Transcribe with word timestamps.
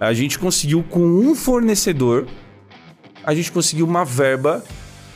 A 0.00 0.12
gente 0.12 0.38
conseguiu 0.38 0.84
com 0.88 1.00
um 1.00 1.34
fornecedor, 1.34 2.26
a 3.24 3.34
gente 3.34 3.50
conseguiu 3.50 3.84
uma 3.84 4.04
verba 4.04 4.64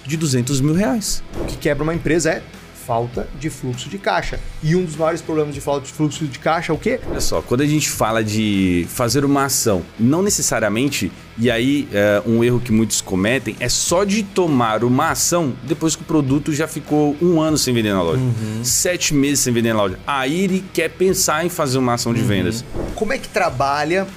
de 0.05 0.17
200 0.17 0.61
mil 0.61 0.75
reais. 0.75 1.23
O 1.41 1.45
que 1.45 1.57
quebra 1.57 1.85
uma 1.85 1.95
empresa 1.95 2.31
é 2.31 2.43
falta 2.85 3.29
de 3.39 3.49
fluxo 3.49 3.89
de 3.89 3.97
caixa. 3.97 4.41
E 4.61 4.75
um 4.75 4.85
dos 4.85 4.97
maiores 4.97 5.23
problemas 5.23 5.55
de 5.55 5.61
falta 5.61 5.87
de 5.87 5.93
fluxo 5.93 6.27
de 6.27 6.39
caixa 6.39 6.73
é 6.73 6.75
o 6.75 6.79
quê? 6.79 6.99
Olha 7.09 7.21
só, 7.21 7.41
quando 7.41 7.61
a 7.61 7.67
gente 7.67 7.89
fala 7.89 8.25
de 8.25 8.87
fazer 8.89 9.25
uma 9.25 9.45
ação, 9.45 9.83
não 9.99 10.21
necessariamente, 10.21 11.13
e 11.39 11.49
aí 11.49 11.89
é, 11.93 12.21
um 12.27 12.43
erro 12.43 12.59
que 12.59 12.73
muitos 12.73 13.01
cometem, 13.01 13.57
é 13.61 13.69
só 13.69 14.03
de 14.03 14.25
tomar 14.25 14.83
uma 14.83 15.11
ação 15.11 15.55
depois 15.63 15.95
que 15.95 16.03
o 16.03 16.05
produto 16.05 16.53
já 16.53 16.67
ficou 16.67 17.17
um 17.23 17.41
ano 17.41 17.57
sem 17.57 17.73
vender 17.73 17.93
na 17.93 18.03
loja, 18.03 18.21
uhum. 18.21 18.65
sete 18.65 19.15
meses 19.15 19.41
sem 19.41 19.53
vender 19.53 19.73
na 19.73 19.81
loja. 19.81 19.99
Aí 20.05 20.43
ele 20.43 20.65
quer 20.73 20.91
pensar 20.91 21.47
em 21.47 21.49
fazer 21.49 21.79
uma 21.79 21.95
ação 21.95 22.13
de 22.13 22.21
uhum. 22.21 22.27
vendas. 22.27 22.65
Como 22.97 23.13
é 23.13 23.19
que 23.19 23.29
trabalha 23.29 24.09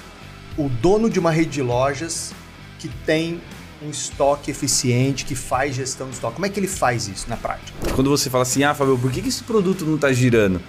o 0.58 0.70
dono 0.70 1.10
de 1.10 1.20
uma 1.20 1.32
rede 1.32 1.52
de 1.52 1.62
lojas 1.62 2.34
que 2.80 2.88
tem 3.05 3.41
um 3.82 3.90
estoque 3.90 4.52
eficiente, 4.52 5.26
que 5.26 5.36
faz 5.36 5.76
gestão 5.76 6.08
de 6.08 6.14
estoque? 6.14 6.36
Como 6.36 6.45
é 6.45 6.50
que 6.50 6.59
ele 6.59 6.68
faz 6.68 7.08
isso 7.08 7.30
na 7.30 7.38
prática? 7.38 7.73
Quando 7.94 8.09
você 8.09 8.30
fala 8.30 8.44
assim, 8.44 8.64
ah, 8.64 8.73
Fábio, 8.73 8.98
por 8.98 9.12
que, 9.12 9.22
que 9.22 9.30
esse 9.30 9.44
produto 9.44 9.86
não 9.86 9.95
está 9.95 10.12
girando? 10.12 10.62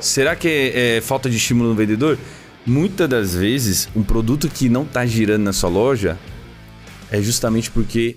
Será 0.00 0.34
que 0.34 0.48
é, 0.48 0.96
é, 0.96 1.00
falta 1.00 1.28
de 1.28 1.36
estímulo 1.36 1.70
no 1.70 1.74
vendedor? 1.74 2.18
Muitas 2.66 3.08
das 3.08 3.34
vezes, 3.34 3.88
um 3.94 4.02
produto 4.02 4.48
que 4.48 4.68
não 4.68 4.82
está 4.82 5.04
girando 5.06 5.42
na 5.42 5.52
sua 5.52 5.70
loja 5.70 6.18
é 7.10 7.20
justamente 7.20 7.70
porque 7.70 8.16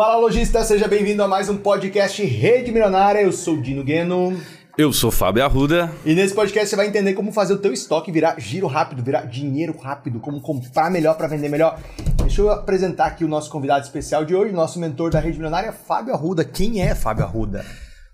Fala 0.00 0.16
lojista, 0.16 0.64
seja 0.64 0.88
bem-vindo 0.88 1.22
a 1.22 1.28
mais 1.28 1.50
um 1.50 1.58
podcast 1.58 2.24
Rede 2.24 2.72
Milionária. 2.72 3.20
Eu 3.20 3.30
sou 3.32 3.56
o 3.56 3.60
Dino 3.60 3.84
Gueno. 3.84 4.34
Eu 4.78 4.94
sou 4.94 5.10
Fábio 5.10 5.44
Arruda. 5.44 5.92
E 6.06 6.14
nesse 6.14 6.32
podcast 6.32 6.70
você 6.70 6.74
vai 6.74 6.86
entender 6.86 7.12
como 7.12 7.30
fazer 7.30 7.52
o 7.52 7.58
teu 7.58 7.70
estoque 7.70 8.10
virar 8.10 8.40
giro 8.40 8.66
rápido, 8.66 9.02
virar 9.02 9.26
dinheiro 9.26 9.76
rápido, 9.78 10.18
como 10.18 10.40
comprar 10.40 10.90
melhor 10.90 11.18
para 11.18 11.28
vender 11.28 11.50
melhor. 11.50 11.78
Deixa 12.16 12.40
eu 12.40 12.50
apresentar 12.50 13.08
aqui 13.08 13.26
o 13.26 13.28
nosso 13.28 13.50
convidado 13.50 13.84
especial 13.84 14.24
de 14.24 14.34
hoje, 14.34 14.54
nosso 14.54 14.80
mentor 14.80 15.10
da 15.10 15.20
Rede 15.20 15.36
Milionária, 15.36 15.70
Fábio 15.70 16.14
Arruda. 16.14 16.46
Quem 16.46 16.80
é 16.80 16.94
Fábio 16.94 17.24
Arruda? 17.24 17.62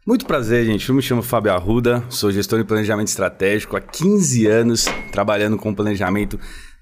Muito 0.05 0.27
prazer, 0.27 0.67
gente. 0.67 0.89
Eu 0.89 0.95
me 0.97 1.03
chamo 1.03 1.23
Fábio 1.23 1.53
Arruda, 1.53 2.03
sou 2.09 2.33
gestor 2.33 2.59
de 2.59 2.65
planejamento 2.65 3.09
estratégico 3.09 3.77
há 3.77 3.81
15 3.81 4.47
anos, 4.49 4.87
trabalhando 5.13 5.57
com 5.57 5.73
planejamento 5.73 6.37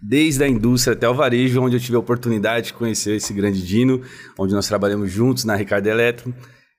desde 0.07 0.45
a 0.45 0.49
indústria 0.49 0.93
até 0.93 1.09
o 1.09 1.15
varejo, 1.15 1.63
onde 1.63 1.77
eu 1.77 1.81
tive 1.81 1.97
a 1.97 2.01
oportunidade 2.01 2.67
de 2.67 2.73
conhecer 2.75 3.17
esse 3.17 3.33
grande 3.33 3.65
Dino, 3.65 4.03
onde 4.39 4.53
nós 4.53 4.69
trabalhamos 4.69 5.11
juntos 5.11 5.45
na 5.45 5.57
Ricardo 5.57 5.87
Eletro. 5.87 6.35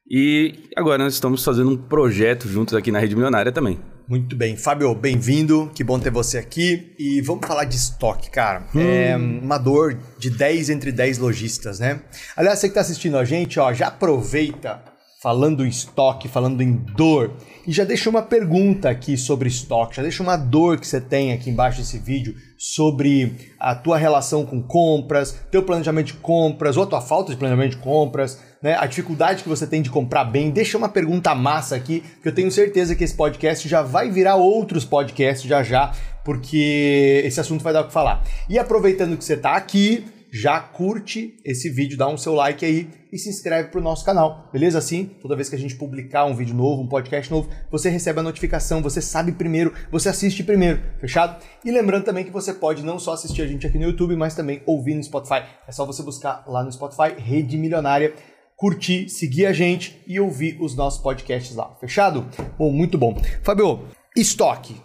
E 0.08 0.70
agora 0.78 1.04
nós 1.04 1.16
estamos 1.16 1.44
fazendo 1.44 1.72
um 1.72 1.78
projeto 1.78 2.48
juntos 2.48 2.76
aqui 2.76 2.92
na 2.92 3.00
Rede 3.00 3.16
Milionária 3.16 3.52
também. 3.52 3.80
Muito 4.08 4.36
bem. 4.36 4.56
Fábio, 4.56 4.94
bem-vindo. 4.94 5.72
Que 5.74 5.84
bom 5.84 6.00
ter 6.00 6.12
você 6.12 6.38
aqui. 6.38 6.94
E 7.00 7.22
vamos 7.22 7.48
falar 7.48 7.64
de 7.64 7.76
estoque, 7.76 8.30
cara. 8.30 8.68
Hum. 8.76 8.80
É 8.80 9.18
uma 9.18 9.58
dor 9.58 9.98
de 10.20 10.30
10 10.30 10.70
entre 10.70 10.92
10 10.92 11.18
lojistas, 11.18 11.80
né? 11.80 12.02
Aliás, 12.38 12.60
você 12.60 12.68
que 12.68 12.74
está 12.74 12.82
assistindo 12.82 13.18
a 13.18 13.26
gente, 13.26 13.60
ó, 13.60 13.74
já 13.74 13.88
aproveita 13.88 14.84
falando 15.26 15.66
em 15.66 15.70
estoque, 15.70 16.28
falando 16.28 16.62
em 16.62 16.74
dor. 16.96 17.32
E 17.66 17.72
já 17.72 17.84
deixa 17.84 18.12
uma 18.12 18.22
pergunta 18.22 18.92
aqui 18.92 19.18
sobre 19.18 19.48
estoque, 19.50 19.96
já 19.96 20.04
deixa 20.04 20.22
uma 20.22 20.38
dor 20.38 20.80
que 20.80 20.86
você 20.86 21.02
tem 21.02 21.34
aqui 21.34 21.50
embaixo 21.50 21.80
desse 21.80 21.98
vídeo 21.98 22.36
sobre 22.60 23.34
a 23.60 23.74
tua 23.74 23.98
relação 23.98 24.46
com 24.46 24.62
compras, 24.62 25.36
teu 25.50 25.64
planejamento 25.64 26.06
de 26.06 26.14
compras 26.14 26.78
ou 26.78 26.84
a 26.84 26.86
tua 26.86 27.02
falta 27.02 27.32
de 27.32 27.40
planejamento 27.40 27.72
de 27.72 27.78
compras, 27.78 28.40
né? 28.62 28.78
A 28.80 28.86
dificuldade 28.86 29.42
que 29.42 29.50
você 29.50 29.66
tem 29.66 29.82
de 29.82 29.90
comprar 29.90 30.26
bem. 30.26 30.52
Deixa 30.52 30.78
uma 30.78 30.90
pergunta 30.90 31.34
massa 31.34 31.76
aqui, 31.76 32.04
que 32.22 32.30
eu 32.30 32.36
tenho 32.36 32.52
certeza 32.52 32.94
que 32.94 33.04
esse 33.04 33.16
podcast 33.16 33.68
já 33.68 33.82
vai 33.82 34.12
virar 34.12 34.36
outros 34.36 34.86
podcasts 34.86 35.50
já 35.50 35.64
já, 35.64 35.92
porque 36.24 37.24
esse 37.26 37.40
assunto 37.40 37.64
vai 37.64 37.74
dar 37.74 37.82
o 37.82 37.88
que 37.88 37.94
falar. 37.94 38.24
E 38.48 38.60
aproveitando 38.60 39.18
que 39.18 39.26
você 39.26 39.34
está 39.34 39.56
aqui, 39.56 40.06
já 40.36 40.60
curte 40.60 41.38
esse 41.46 41.70
vídeo, 41.70 41.98
dá 41.98 42.10
um 42.10 42.18
seu 42.18 42.34
like 42.34 42.66
aí 42.66 42.90
e 43.10 43.18
se 43.18 43.30
inscreve 43.30 43.70
para 43.70 43.80
o 43.80 43.84
nosso 43.84 44.04
canal, 44.04 44.50
beleza? 44.52 44.78
Assim, 44.78 45.06
toda 45.22 45.34
vez 45.34 45.48
que 45.48 45.56
a 45.56 45.58
gente 45.58 45.76
publicar 45.76 46.26
um 46.26 46.36
vídeo 46.36 46.54
novo, 46.54 46.82
um 46.82 46.90
podcast 46.90 47.32
novo, 47.32 47.50
você 47.72 47.90
recebe 47.90 48.20
a 48.20 48.24
notificação, 48.24 48.82
você 48.82 49.02
sabe 49.02 49.32
primeiro, 49.32 49.74
você 49.90 50.10
assiste 50.10 50.44
primeiro, 50.44 50.82
fechado? 51.00 51.42
E 51.64 51.72
lembrando 51.72 52.04
também 52.04 52.26
que 52.26 52.32
você 52.32 52.54
pode 52.54 52.84
não 52.84 53.00
só 53.00 53.14
assistir 53.14 53.44
a 53.44 53.48
gente 53.48 53.66
aqui 53.66 53.78
no 53.78 53.86
YouTube, 53.86 54.14
mas 54.18 54.36
também 54.36 54.62
ouvir 54.66 54.96
no 54.96 55.04
Spotify. 55.06 55.44
É 55.66 55.72
só 55.72 55.86
você 55.86 56.04
buscar 56.04 56.44
lá 56.46 56.66
no 56.66 56.72
Spotify 56.72 57.18
Rede 57.18 57.58
Milionária, 57.58 58.14
curtir, 58.58 59.08
seguir 59.08 59.46
a 59.46 59.54
gente 59.54 60.04
e 60.06 60.20
ouvir 60.20 60.58
os 60.60 60.76
nossos 60.76 61.02
podcasts 61.02 61.56
lá, 61.56 61.74
fechado? 61.80 62.28
Bom, 62.60 62.74
muito 62.74 62.98
bom. 62.98 63.18
Fabio, 63.42 63.88
estoque. 64.18 64.76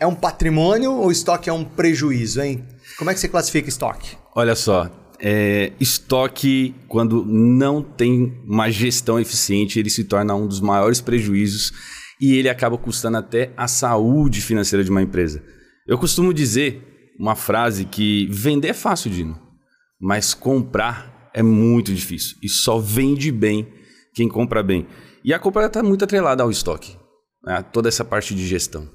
É 0.00 0.06
um 0.06 0.14
patrimônio 0.14 0.94
ou 0.94 1.12
estoque 1.12 1.50
é 1.50 1.52
um 1.52 1.62
prejuízo, 1.62 2.40
hein? 2.40 2.64
Como 2.96 3.10
é 3.10 3.14
que 3.14 3.20
você 3.20 3.28
classifica 3.28 3.68
estoque? 3.68 4.23
Olha 4.36 4.56
só, 4.56 4.90
é, 5.20 5.72
estoque, 5.78 6.74
quando 6.88 7.24
não 7.24 7.80
tem 7.80 8.42
uma 8.44 8.68
gestão 8.68 9.20
eficiente, 9.20 9.78
ele 9.78 9.88
se 9.88 10.04
torna 10.04 10.34
um 10.34 10.48
dos 10.48 10.60
maiores 10.60 11.00
prejuízos 11.00 11.72
e 12.20 12.34
ele 12.34 12.48
acaba 12.48 12.76
custando 12.76 13.16
até 13.16 13.52
a 13.56 13.68
saúde 13.68 14.40
financeira 14.40 14.82
de 14.82 14.90
uma 14.90 15.02
empresa. 15.02 15.40
Eu 15.86 15.96
costumo 15.98 16.34
dizer 16.34 17.14
uma 17.18 17.36
frase 17.36 17.84
que 17.84 18.26
vender 18.28 18.68
é 18.68 18.72
fácil, 18.72 19.10
Dino, 19.10 19.40
mas 20.00 20.34
comprar 20.34 21.30
é 21.32 21.42
muito 21.42 21.94
difícil 21.94 22.36
e 22.42 22.48
só 22.48 22.78
vende 22.78 23.30
bem 23.30 23.68
quem 24.14 24.28
compra 24.28 24.62
bem. 24.62 24.86
E 25.24 25.32
a 25.32 25.38
compra 25.38 25.66
está 25.66 25.82
muito 25.82 26.04
atrelada 26.04 26.42
ao 26.42 26.50
estoque, 26.50 26.96
né? 27.44 27.62
toda 27.72 27.88
essa 27.88 28.04
parte 28.04 28.34
de 28.34 28.44
gestão. 28.46 28.88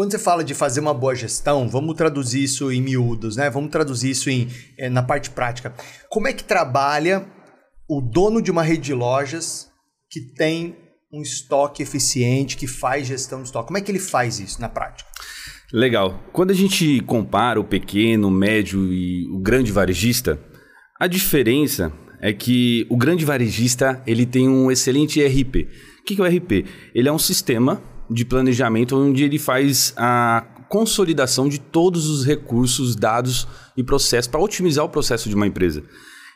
Quando 0.00 0.12
você 0.12 0.18
fala 0.18 0.42
de 0.42 0.54
fazer 0.54 0.80
uma 0.80 0.94
boa 0.94 1.14
gestão, 1.14 1.68
vamos 1.68 1.94
traduzir 1.94 2.42
isso 2.42 2.72
em 2.72 2.80
miúdos, 2.80 3.36
né? 3.36 3.50
Vamos 3.50 3.70
traduzir 3.70 4.08
isso 4.08 4.30
em, 4.30 4.48
é, 4.78 4.88
na 4.88 5.02
parte 5.02 5.28
prática. 5.28 5.74
Como 6.08 6.26
é 6.26 6.32
que 6.32 6.42
trabalha 6.42 7.26
o 7.86 8.00
dono 8.00 8.40
de 8.40 8.50
uma 8.50 8.62
rede 8.62 8.84
de 8.84 8.94
lojas 8.94 9.68
que 10.10 10.20
tem 10.20 10.74
um 11.12 11.20
estoque 11.20 11.82
eficiente, 11.82 12.56
que 12.56 12.66
faz 12.66 13.08
gestão 13.08 13.40
de 13.40 13.48
estoque? 13.48 13.66
Como 13.66 13.76
é 13.76 13.82
que 13.82 13.90
ele 13.90 13.98
faz 13.98 14.40
isso 14.40 14.58
na 14.58 14.70
prática? 14.70 15.06
Legal. 15.70 16.18
Quando 16.32 16.52
a 16.52 16.54
gente 16.54 17.02
compara 17.02 17.60
o 17.60 17.64
pequeno, 17.64 18.28
o 18.28 18.30
médio 18.30 18.90
e 18.90 19.28
o 19.30 19.38
grande 19.38 19.70
varejista, 19.70 20.40
a 20.98 21.06
diferença 21.06 21.92
é 22.22 22.32
que 22.32 22.86
o 22.88 22.96
grande 22.96 23.26
varejista 23.26 24.02
ele 24.06 24.24
tem 24.24 24.48
um 24.48 24.70
excelente 24.70 25.20
ERP. 25.20 25.68
O 26.00 26.04
que 26.04 26.18
é 26.18 26.24
o 26.24 26.26
ERP? 26.26 26.64
Ele 26.94 27.06
é 27.06 27.12
um 27.12 27.18
sistema 27.18 27.82
de 28.10 28.24
planejamento 28.24 28.96
onde 28.96 29.22
ele 29.22 29.38
faz 29.38 29.94
a 29.96 30.44
consolidação 30.68 31.48
de 31.48 31.58
todos 31.58 32.08
os 32.08 32.24
recursos, 32.24 32.96
dados 32.96 33.46
e 33.76 33.82
processos 33.82 34.26
para 34.28 34.40
otimizar 34.40 34.84
o 34.84 34.88
processo 34.88 35.28
de 35.28 35.34
uma 35.34 35.46
empresa. 35.46 35.82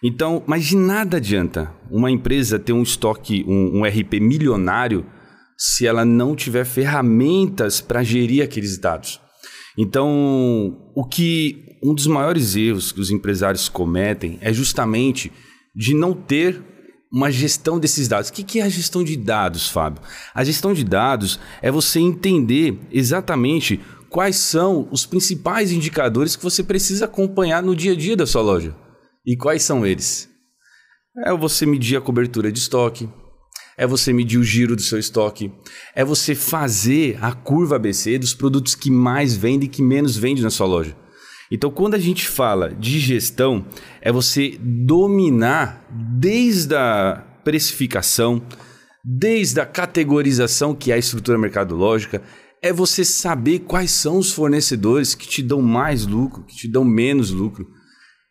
Então, 0.03 0.43
mas 0.47 0.65
de 0.65 0.77
nada 0.77 1.17
adianta 1.17 1.73
uma 1.91 2.11
empresa 2.11 2.59
ter 2.59 2.73
um 2.73 2.83
estoque, 2.83 3.45
um, 3.47 3.81
um 3.81 3.85
RP 3.85 4.21
milionário, 4.21 5.07
se 5.57 5.87
ela 5.87 6.05
não 6.05 6.35
tiver 6.35 6.65
ferramentas 6.65 7.81
para 7.81 8.03
gerir 8.03 8.43
aqueles 8.43 8.77
dados. 8.79 9.21
Então, 9.79 10.91
o 10.95 11.05
que 11.05 11.79
um 11.83 11.95
dos 11.95 12.07
maiores 12.07 12.55
erros 12.57 12.93
que 12.93 13.01
os 13.01 13.11
empresários 13.11 13.69
cometem 13.69 14.39
é 14.41 14.53
justamente 14.53 15.33
de 15.75 15.95
não 15.95 16.13
ter 16.13 16.74
uma 17.15 17.31
gestão 17.31 17.79
desses 17.79 18.09
dados. 18.09 18.29
O 18.29 18.33
que 18.33 18.59
é 18.59 18.65
a 18.65 18.69
gestão 18.69 19.05
de 19.05 19.17
dados, 19.17 19.69
Fábio? 19.69 20.03
A 20.35 20.43
gestão 20.43 20.75
de 20.75 20.83
dados 20.83 21.39
é 21.63 21.71
você 21.71 22.01
entender 22.01 22.77
exatamente 22.91 23.81
quais 24.11 24.35
são 24.35 24.89
os 24.91 25.07
principais 25.07 25.71
indicadores 25.71 26.35
que 26.35 26.43
você 26.43 26.65
precisa 26.65 27.05
acompanhar 27.05 27.63
no 27.63 27.77
dia 27.77 27.93
a 27.93 27.97
dia 27.97 28.17
da 28.17 28.27
sua 28.27 28.43
loja. 28.43 28.75
E 29.25 29.37
quais 29.37 29.63
são 29.63 29.87
eles? 29.87 30.29
É 31.25 31.33
você 31.33 31.65
medir 31.65 31.97
a 31.97 32.01
cobertura 32.01 32.51
de 32.51 32.59
estoque, 32.59 33.09
é 33.79 33.87
você 33.87 34.13
medir 34.13 34.39
o 34.39 34.45
giro 34.45 34.75
do 34.75 34.83
seu 34.83 34.99
estoque, 34.99 35.53
é 35.95 36.05
você 36.05 36.35
fazer 36.35 37.17
a 37.23 37.33
curva 37.33 37.77
ABC 37.77 38.19
dos 38.19 38.35
produtos 38.35 38.75
que 38.75 38.91
mais 38.91 39.37
vendem 39.37 39.69
e 39.69 39.71
que 39.71 39.83
menos 39.83 40.17
vendem 40.17 40.43
na 40.43 40.51
sua 40.51 40.67
loja. 40.67 40.97
Então, 41.51 41.71
quando 41.71 41.95
a 41.95 41.99
gente 41.99 42.27
fala 42.27 42.75
de 42.75 42.99
gestão, 42.99 43.65
é 44.01 44.11
você 44.11 44.59
dominar 44.61 45.87
desde 45.91 46.75
a 46.75 47.25
precificação, 47.45 48.43
desde 49.05 49.61
a 49.61 49.67
categorização, 49.67 50.75
que 50.75 50.91
é 50.91 50.95
a 50.95 50.99
estrutura 50.99 51.39
mercadológica, 51.39 52.23
é 52.63 52.73
você 52.73 53.05
saber 53.05 53.61
quais 53.61 53.91
são 53.91 54.19
os 54.19 54.33
fornecedores 54.33 55.15
que 55.15 55.29
te 55.29 55.43
dão 55.43 55.61
mais 55.61 56.07
lucro, 56.07 56.45
que 56.45 56.57
te 56.57 56.67
dão 56.67 56.83
menos 56.83 57.31
lucro. 57.31 57.69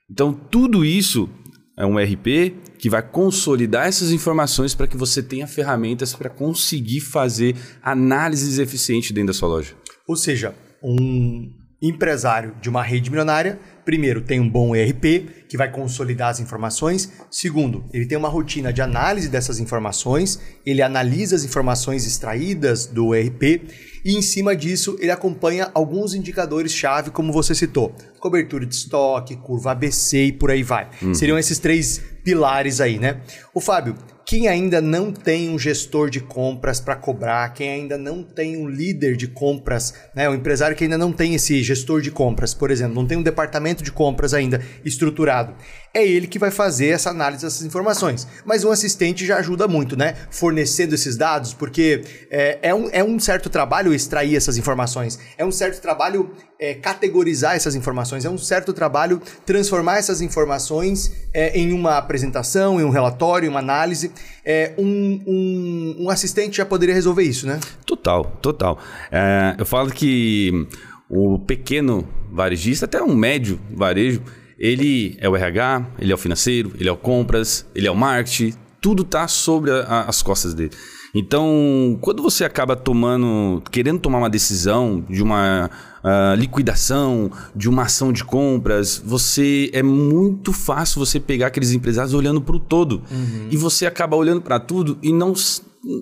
Então, 0.10 0.33
tudo 0.33 0.83
isso 0.83 1.30
é 1.77 1.86
um 1.86 1.98
RP 1.98 2.56
que 2.80 2.89
vai 2.89 3.01
consolidar 3.01 3.88
essas 3.88 4.12
informações 4.12 4.74
para 4.74 4.88
que 4.88 4.98
você 4.98 5.21
tenha 5.21 5.48
ferramentas 5.48 6.13
para 6.13 6.30
conseguir 6.30 7.01
fazer 7.01 7.56
análises 7.81 8.57
eficientes 8.57 9.12
dentro 9.12 9.27
da 9.27 9.33
sua 9.33 9.50
loja. 9.50 9.75
Ou 10.07 10.15
seja, 10.15 10.56
um 10.83 11.62
empresário 11.83 12.56
de 12.62 12.69
uma 12.69 12.81
rede 12.81 13.09
milionária 13.09 13.59
primeiro, 13.85 14.21
tem 14.21 14.39
um 14.39 14.50
bom 14.50 14.75
ERP, 14.75 15.45
que 15.47 15.57
vai 15.57 15.71
consolidar 15.71 16.30
as 16.30 16.39
informações. 16.39 17.12
Segundo, 17.30 17.85
ele 17.94 18.06
tem 18.06 18.18
uma 18.18 18.30
rotina 18.30 18.71
de 18.71 18.81
análise 18.81 19.30
dessas 19.30 19.59
informações, 19.59 20.39
ele 20.65 20.81
analisa 20.81 21.35
as 21.35 21.44
informações 21.44 22.06
extraídas 22.06 22.85
do 22.85 23.13
ERP 23.13 23.62
e, 24.03 24.18
em 24.18 24.21
cima 24.21 24.56
disso, 24.56 24.97
ele 25.00 25.12
acompanha 25.12 25.69
alguns 25.74 26.13
indicadores-chave, 26.13 27.12
como 27.12 27.31
você 27.31 27.56
citou: 27.56 27.95
cobertura 28.19 28.65
de 28.65 28.75
estoque, 28.75 29.35
curva 29.38 29.71
ABC 29.71 30.25
e 30.25 30.31
por 30.31 30.51
aí 30.51 30.63
vai. 30.63 30.89
Uhum. 31.01 31.13
Seriam 31.13 31.38
esses 31.38 31.59
três 31.59 32.01
pilares 32.24 32.81
aí, 32.81 33.00
né? 33.00 33.21
O 33.53 33.59
Fábio, 33.59 33.95
quem 34.25 34.47
ainda 34.47 34.81
não 34.81 35.12
tem 35.12 35.50
um 35.50 35.59
gestor 35.59 36.09
de 36.09 36.19
compras 36.19 36.79
para 36.79 36.95
cobrar, 36.95 37.53
quem 37.53 37.69
ainda 37.69 37.97
não 37.97 38.24
tem 38.24 38.57
um 38.57 38.68
líder 38.68 39.15
de 39.15 39.27
compras, 39.27 39.94
né, 40.15 40.29
um 40.29 40.33
empresário 40.33 40.75
que 40.75 40.83
ainda 40.83 40.97
não 40.97 41.12
tem 41.12 41.36
esse 41.36 41.62
gestor 41.62 42.01
de 42.01 42.09
compras, 42.09 42.53
por 42.53 42.71
exemplo, 42.71 42.95
não 42.95 43.06
tem 43.06 43.18
um 43.18 43.24
departamento 43.24 43.72
de 43.81 43.91
compras 43.91 44.33
ainda 44.33 44.61
estruturado, 44.83 45.55
é 45.93 46.05
ele 46.05 46.25
que 46.25 46.39
vai 46.39 46.49
fazer 46.49 46.87
essa 46.87 47.11
análise 47.11 47.43
dessas 47.43 47.61
informações. 47.61 48.27
Mas 48.43 48.63
um 48.63 48.71
assistente 48.71 49.25
já 49.25 49.37
ajuda 49.37 49.67
muito, 49.67 49.95
né? 49.95 50.15
Fornecendo 50.31 50.95
esses 50.95 51.15
dados, 51.15 51.53
porque 51.53 52.03
é, 52.31 52.57
é, 52.63 52.75
um, 52.75 52.89
é 52.91 53.03
um 53.03 53.19
certo 53.19 53.49
trabalho 53.49 53.93
extrair 53.93 54.35
essas 54.35 54.57
informações, 54.57 55.19
é 55.37 55.45
um 55.45 55.51
certo 55.51 55.79
trabalho 55.79 56.31
é, 56.59 56.73
categorizar 56.73 57.55
essas 57.55 57.75
informações, 57.75 58.25
é 58.25 58.29
um 58.29 58.37
certo 58.37 58.73
trabalho 58.73 59.21
transformar 59.45 59.97
essas 59.97 60.19
informações 60.19 61.11
é, 61.31 61.55
em 61.57 61.71
uma 61.73 61.97
apresentação, 61.97 62.79
em 62.81 62.83
um 62.83 62.89
relatório, 62.89 63.45
em 63.45 63.49
uma 63.49 63.59
análise. 63.59 64.11
É, 64.43 64.73
um, 64.77 65.21
um, 65.27 65.95
um, 66.05 66.09
assistente 66.09 66.57
já 66.57 66.65
poderia 66.65 66.95
resolver 66.95 67.23
isso, 67.23 67.45
né? 67.45 67.59
Total, 67.85 68.25
total. 68.41 68.79
É, 69.11 69.55
eu 69.57 69.65
falo 69.65 69.91
que 69.91 70.67
o 71.15 71.38
pequeno 71.38 72.07
varejista, 72.31 72.86
até 72.86 73.01
um 73.01 73.15
médio 73.15 73.60
varejo, 73.71 74.21
ele 74.57 75.15
é 75.19 75.30
o 75.30 75.36
RH, 75.36 75.86
ele 76.00 76.12
é 76.12 76.15
o 76.15 76.18
financeiro, 76.18 76.71
ele 76.80 76.89
é 76.89 76.92
o 76.92 76.98
compras, 76.98 77.65
ele 77.75 77.88
é 77.88 77.92
o 77.92 77.95
marketing, 77.95 78.54
tudo 78.81 79.04
está 79.04 79.27
sobre 79.27 79.71
a, 79.71 80.06
as 80.07 80.21
costas 80.24 80.54
dele. 80.54 80.71
Então, 81.15 81.95
quando 82.01 82.24
você 82.24 82.44
acaba 82.44 82.75
tomando, 82.75 83.62
querendo 83.69 84.00
tomar 84.00 84.18
uma 84.18 84.30
decisão 84.30 85.06
de 85.07 85.21
uma 85.21 85.69
uh, 86.04 86.36
liquidação, 86.36 87.31
de 87.56 87.69
uma 87.69 87.83
ação 87.83 88.12
de 88.12 88.24
compras, 88.24 89.00
você 89.06 89.69
é 89.74 89.83
muito 89.83 90.51
fácil 90.51 91.00
você 91.00 91.19
pegar 91.19 91.48
aqueles 91.48 91.71
empresários 91.71 92.15
olhando 92.15 92.42
para 92.42 92.56
o 92.56 92.60
todo 92.60 93.04
uhum. 93.12 93.48
e 93.51 93.56
você 93.56 93.86
acaba 93.86 94.15
olhando 94.15 94.42
para 94.42 94.60
tudo 94.60 94.98
e 95.04 95.13
não 95.13 95.36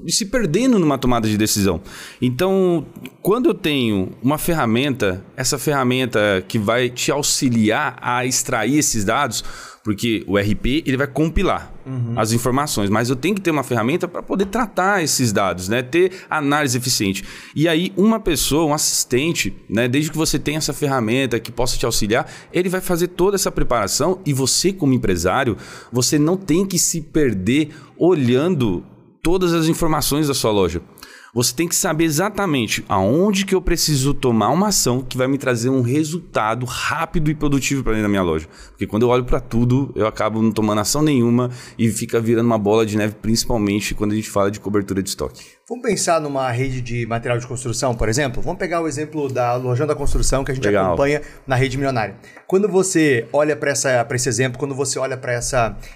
se 0.07 0.25
perdendo 0.25 0.77
numa 0.77 0.97
tomada 0.97 1.27
de 1.27 1.37
decisão. 1.37 1.81
Então, 2.21 2.85
quando 3.21 3.49
eu 3.49 3.53
tenho 3.53 4.11
uma 4.21 4.37
ferramenta, 4.37 5.23
essa 5.35 5.57
ferramenta 5.57 6.43
que 6.47 6.59
vai 6.59 6.89
te 6.89 7.11
auxiliar 7.11 7.97
a 8.01 8.25
extrair 8.25 8.77
esses 8.77 9.03
dados, 9.03 9.43
porque 9.83 10.23
o 10.27 10.37
RP 10.37 10.83
ele 10.85 10.97
vai 10.97 11.07
compilar 11.07 11.73
uhum. 11.85 12.13
as 12.15 12.31
informações, 12.31 12.89
mas 12.89 13.09
eu 13.09 13.15
tenho 13.15 13.33
que 13.33 13.41
ter 13.41 13.49
uma 13.49 13.63
ferramenta 13.63 14.07
para 14.07 14.21
poder 14.21 14.45
tratar 14.45 15.03
esses 15.03 15.33
dados, 15.33 15.67
né? 15.67 15.81
Ter 15.81 16.11
análise 16.29 16.77
eficiente. 16.77 17.23
E 17.55 17.67
aí 17.67 17.91
uma 17.97 18.19
pessoa, 18.19 18.65
um 18.65 18.73
assistente, 18.75 19.51
né? 19.67 19.87
Desde 19.87 20.11
que 20.11 20.17
você 20.17 20.37
tenha 20.37 20.59
essa 20.59 20.73
ferramenta 20.73 21.39
que 21.39 21.51
possa 21.51 21.77
te 21.77 21.85
auxiliar, 21.85 22.31
ele 22.53 22.69
vai 22.69 22.81
fazer 22.81 23.07
toda 23.07 23.35
essa 23.35 23.51
preparação 23.51 24.19
e 24.23 24.33
você 24.33 24.71
como 24.71 24.93
empresário, 24.93 25.57
você 25.91 26.19
não 26.19 26.37
tem 26.37 26.63
que 26.63 26.77
se 26.77 27.01
perder 27.01 27.69
olhando 27.97 28.85
todas 29.21 29.53
as 29.53 29.67
informações 29.67 30.27
da 30.27 30.33
sua 30.33 30.51
loja. 30.51 30.81
Você 31.33 31.55
tem 31.55 31.65
que 31.65 31.75
saber 31.75 32.03
exatamente 32.03 32.83
aonde 32.89 33.45
que 33.45 33.55
eu 33.55 33.61
preciso 33.61 34.13
tomar 34.13 34.49
uma 34.49 34.67
ação 34.67 35.01
que 35.01 35.17
vai 35.17 35.29
me 35.29 35.37
trazer 35.37 35.69
um 35.69 35.81
resultado 35.81 36.65
rápido 36.65 37.31
e 37.31 37.35
produtivo 37.35 37.83
para 37.83 37.93
dentro 37.93 38.03
da 38.03 38.09
minha 38.09 38.21
loja. 38.21 38.49
Porque 38.69 38.85
quando 38.85 39.03
eu 39.03 39.09
olho 39.09 39.23
para 39.23 39.39
tudo, 39.39 39.93
eu 39.95 40.05
acabo 40.05 40.41
não 40.41 40.51
tomando 40.51 40.81
ação 40.81 41.01
nenhuma 41.01 41.49
e 41.77 41.89
fica 41.89 42.19
virando 42.19 42.47
uma 42.47 42.57
bola 42.57 42.85
de 42.85 42.97
neve, 42.97 43.15
principalmente 43.21 43.95
quando 43.95 44.11
a 44.11 44.15
gente 44.15 44.29
fala 44.29 44.51
de 44.51 44.59
cobertura 44.59 45.01
de 45.01 45.07
estoque. 45.07 45.41
Vamos 45.69 45.87
pensar 45.87 46.19
numa 46.19 46.51
rede 46.51 46.81
de 46.81 47.05
material 47.05 47.39
de 47.39 47.45
construção, 47.45 47.95
por 47.95 48.09
exemplo? 48.09 48.41
Vamos 48.41 48.57
pegar 48.57 48.81
o 48.81 48.87
exemplo 48.87 49.31
da 49.31 49.55
Lojão 49.55 49.85
da 49.85 49.95
Construção 49.95 50.43
que 50.43 50.51
a 50.51 50.55
gente 50.55 50.65
Legal. 50.65 50.87
acompanha 50.87 51.21
na 51.45 51.55
rede 51.55 51.77
milionária. 51.77 52.15
Quando 52.47 52.67
você 52.67 53.27
olha 53.31 53.55
para 53.55 53.71
esse 53.71 54.27
exemplo, 54.27 54.57
quando 54.57 54.73
você 54.73 54.97
olha 54.97 55.15
para 55.15 55.39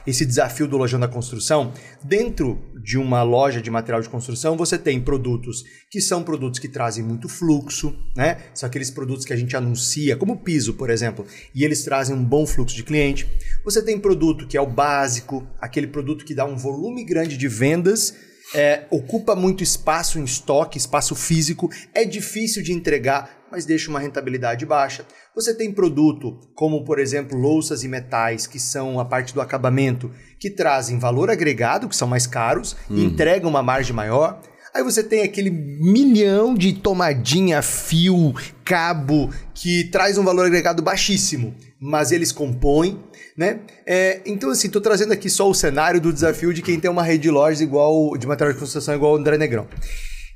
esse 0.06 0.26
desafio 0.26 0.68
do 0.68 0.78
Lojão 0.78 1.00
da 1.00 1.08
Construção, 1.08 1.74
dentro 2.02 2.64
de 2.82 2.98
uma 2.98 3.24
loja 3.24 3.60
de 3.60 3.72
material 3.72 4.02
de 4.02 4.08
construção, 4.08 4.56
você 4.56 4.78
tem 4.78 5.02
produtos 5.02 5.64
que 5.90 6.00
são 6.00 6.24
produtos 6.24 6.60
que 6.60 6.70
trazem 6.70 7.04
muito 7.04 7.28
fluxo, 7.28 7.94
né? 8.16 8.38
São 8.54 8.68
aqueles 8.68 8.92
produtos 8.92 9.26
que 9.26 9.34
a 9.34 9.36
gente 9.36 9.58
anuncia, 9.58 10.16
como 10.16 10.34
o 10.34 10.38
piso, 10.38 10.76
por 10.76 10.92
exemplo, 10.92 11.26
e 11.54 11.66
eles 11.66 11.84
trazem 11.84 12.16
um 12.16 12.24
bom 12.24 12.46
fluxo 12.46 12.76
de 12.76 12.84
cliente. 12.84 13.28
Você 13.64 13.82
tem 13.82 14.00
produto 14.00 14.48
que 14.48 14.56
é 14.56 14.62
o 14.62 14.68
básico, 14.68 15.46
aquele 15.60 15.88
produto 15.88 16.24
que 16.24 16.36
dá 16.36 16.46
um 16.46 16.56
volume 16.56 17.04
grande 17.04 17.36
de 17.36 17.48
vendas 17.48 18.14
é, 18.54 18.86
ocupa 18.90 19.36
muito 19.36 19.64
espaço 19.64 20.20
em 20.20 20.24
estoque, 20.24 20.78
espaço 20.78 21.16
físico, 21.16 21.70
é 21.94 22.06
difícil 22.06 22.62
de 22.62 22.74
entregar, 22.74 23.46
mas 23.52 23.66
deixa 23.66 23.90
uma 23.90 24.00
rentabilidade 24.00 24.66
baixa. 24.66 25.06
Você 25.34 25.54
tem 25.54 25.72
produto 25.72 26.40
como, 26.54 26.84
por 26.84 27.00
exemplo, 27.00 27.38
louças 27.38 27.84
e 27.84 27.88
metais, 27.88 28.48
que 28.48 28.60
são 28.60 29.00
a 29.00 29.06
parte 29.06 29.34
do 29.34 29.42
acabamento, 29.42 30.12
que 30.40 30.50
trazem 30.50 31.00
valor 31.00 31.30
agregado, 31.30 31.90
que 31.90 31.96
são 31.96 32.08
mais 32.08 32.28
caros, 32.28 32.76
e 32.90 32.94
uhum. 32.94 33.00
entregam 33.06 33.50
uma 33.50 33.64
margem 33.64 33.96
maior. 33.96 34.42
Aí 34.74 34.84
você 34.84 35.02
tem 35.02 35.24
aquele 35.24 35.50
milhão 35.50 36.54
de 36.54 36.74
tomadinha, 36.74 37.62
fio, 37.62 38.34
cabo, 38.64 39.30
que 39.54 39.86
traz 39.86 40.18
um 40.18 40.24
valor 40.24 40.46
agregado 40.46 40.84
baixíssimo, 40.84 41.56
mas 41.80 42.12
eles 42.12 42.32
compõem, 42.32 43.04
né? 43.38 43.62
É, 43.86 44.22
então, 44.26 44.50
assim, 44.50 44.70
tô 44.70 44.80
trazendo 44.80 45.14
aqui 45.14 45.30
só 45.30 45.50
o 45.50 45.54
cenário 45.54 46.00
do 46.00 46.14
desafio 46.14 46.54
de 46.54 46.62
quem 46.62 46.80
tem 46.80 46.90
uma 46.90 47.04
rede 47.04 47.24
de 47.24 47.32
lojas 47.32 47.62
igual, 47.62 48.18
de 48.18 48.26
material 48.26 48.54
de 48.54 48.60
construção 48.60 48.96
igual 48.96 49.14
o 49.14 49.18
André 49.18 49.38
Negrão. 49.38 49.68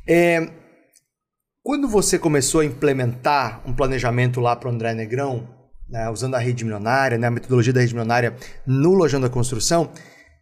É, 0.07 0.49
quando 1.63 1.87
você 1.87 2.17
começou 2.17 2.61
a 2.61 2.65
implementar 2.65 3.61
um 3.65 3.73
planejamento 3.73 4.39
lá 4.39 4.55
para 4.55 4.69
o 4.69 4.71
André 4.71 4.93
Negrão, 4.93 5.47
né, 5.89 6.09
usando 6.09 6.35
a 6.35 6.39
rede 6.39 6.63
milionária, 6.63 7.17
né, 7.17 7.27
a 7.27 7.31
metodologia 7.31 7.73
da 7.73 7.79
rede 7.79 7.93
milionária 7.93 8.35
no 8.65 8.93
Lojão 8.93 9.19
da 9.19 9.29
Construção, 9.29 9.91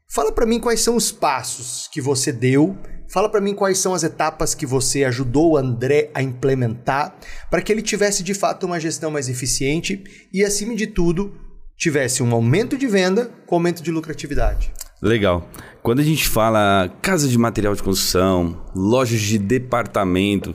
fala 0.09 0.31
para 0.31 0.45
mim 0.45 0.59
quais 0.59 0.81
são 0.81 0.95
os 0.95 1.11
passos 1.11 1.87
que 1.91 2.01
você 2.01 2.31
deu 2.31 2.77
Fala 3.09 3.29
para 3.29 3.39
mim 3.39 3.53
quais 3.53 3.77
são 3.77 3.93
as 3.93 4.03
etapas 4.03 4.53
que 4.53 4.65
você 4.65 5.05
ajudou 5.05 5.51
o 5.51 5.57
André 5.57 6.11
a 6.13 6.21
implementar 6.21 7.15
para 7.49 7.61
que 7.61 7.71
ele 7.71 7.81
tivesse 7.81 8.21
de 8.21 8.33
fato 8.33 8.65
uma 8.65 8.79
gestão 8.79 9.09
mais 9.09 9.29
eficiente 9.29 10.03
e, 10.33 10.43
acima 10.43 10.75
de 10.75 10.87
tudo, 10.87 11.33
tivesse 11.77 12.21
um 12.21 12.33
aumento 12.33 12.77
de 12.77 12.85
venda 12.85 13.31
com 13.45 13.55
aumento 13.55 13.81
de 13.81 13.91
lucratividade. 13.91 14.71
Legal. 15.01 15.49
Quando 15.81 15.99
a 15.99 16.03
gente 16.03 16.27
fala 16.27 16.91
casa 17.01 17.29
de 17.29 17.37
material 17.37 17.73
de 17.73 17.81
construção, 17.81 18.61
lojas 18.75 19.21
de 19.21 19.37
departamento, 19.37 20.53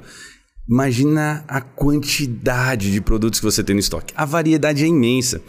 imagina 0.68 1.44
a 1.48 1.62
quantidade 1.62 2.92
de 2.92 3.00
produtos 3.00 3.40
que 3.40 3.46
você 3.46 3.64
tem 3.64 3.74
no 3.74 3.80
estoque. 3.80 4.12
A 4.14 4.26
variedade 4.26 4.84
é 4.84 4.86
imensa. 4.86 5.40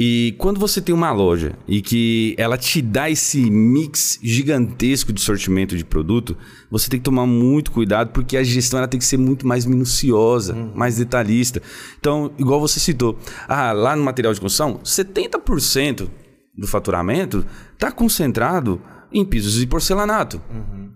E 0.00 0.36
quando 0.38 0.60
você 0.60 0.80
tem 0.80 0.94
uma 0.94 1.10
loja 1.10 1.58
e 1.66 1.82
que 1.82 2.36
ela 2.38 2.56
te 2.56 2.80
dá 2.80 3.10
esse 3.10 3.50
mix 3.50 4.16
gigantesco 4.22 5.12
de 5.12 5.20
sortimento 5.20 5.76
de 5.76 5.84
produto, 5.84 6.36
você 6.70 6.88
tem 6.88 7.00
que 7.00 7.04
tomar 7.04 7.26
muito 7.26 7.72
cuidado 7.72 8.10
porque 8.12 8.36
a 8.36 8.44
gestão 8.44 8.78
ela 8.78 8.86
tem 8.86 9.00
que 9.00 9.04
ser 9.04 9.16
muito 9.16 9.44
mais 9.44 9.66
minuciosa, 9.66 10.54
uhum. 10.54 10.70
mais 10.72 10.98
detalhista. 10.98 11.60
Então, 11.98 12.30
igual 12.38 12.60
você 12.60 12.78
citou, 12.78 13.18
ah, 13.48 13.72
lá 13.72 13.96
no 13.96 14.04
material 14.04 14.32
de 14.32 14.40
construção, 14.40 14.78
70% 14.84 16.08
do 16.56 16.68
faturamento 16.68 17.44
está 17.74 17.90
concentrado 17.90 18.80
em 19.12 19.24
pisos 19.24 19.60
e 19.60 19.66
porcelanato. 19.66 20.40
Uhum. 20.48 20.87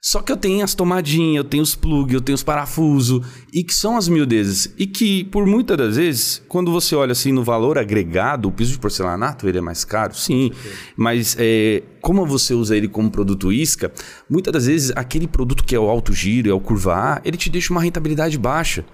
Só 0.00 0.22
que 0.22 0.30
eu 0.30 0.36
tenho 0.36 0.64
as 0.64 0.74
tomadinhas, 0.74 1.36
eu 1.36 1.44
tenho 1.44 1.62
os 1.62 1.74
plugs, 1.74 2.14
eu 2.14 2.20
tenho 2.20 2.36
os 2.36 2.42
parafusos, 2.42 3.26
e 3.52 3.64
que 3.64 3.74
são 3.74 3.96
as 3.96 4.08
miudezas. 4.08 4.72
E 4.78 4.86
que, 4.86 5.24
por 5.24 5.44
muitas 5.44 5.76
das 5.76 5.96
vezes, 5.96 6.42
quando 6.48 6.70
você 6.70 6.94
olha 6.94 7.12
assim 7.12 7.32
no 7.32 7.42
valor 7.42 7.76
agregado, 7.76 8.48
o 8.48 8.52
piso 8.52 8.72
de 8.72 8.78
porcelanato 8.78 9.48
ele 9.48 9.58
é 9.58 9.60
mais 9.60 9.84
caro, 9.84 10.14
sim. 10.14 10.52
Mas 10.96 11.36
é, 11.38 11.82
como 12.00 12.24
você 12.24 12.54
usa 12.54 12.76
ele 12.76 12.86
como 12.86 13.10
produto 13.10 13.52
isca, 13.52 13.92
muitas 14.30 14.52
das 14.52 14.66
vezes 14.66 14.92
aquele 14.94 15.26
produto 15.26 15.64
que 15.64 15.74
é 15.74 15.80
o 15.80 15.88
alto 15.88 16.12
giro, 16.12 16.48
é 16.48 16.54
o 16.54 16.60
curva 16.60 16.94
A, 16.94 17.20
ele 17.24 17.36
te 17.36 17.50
deixa 17.50 17.72
uma 17.72 17.82
rentabilidade 17.82 18.38
baixa. 18.38 18.84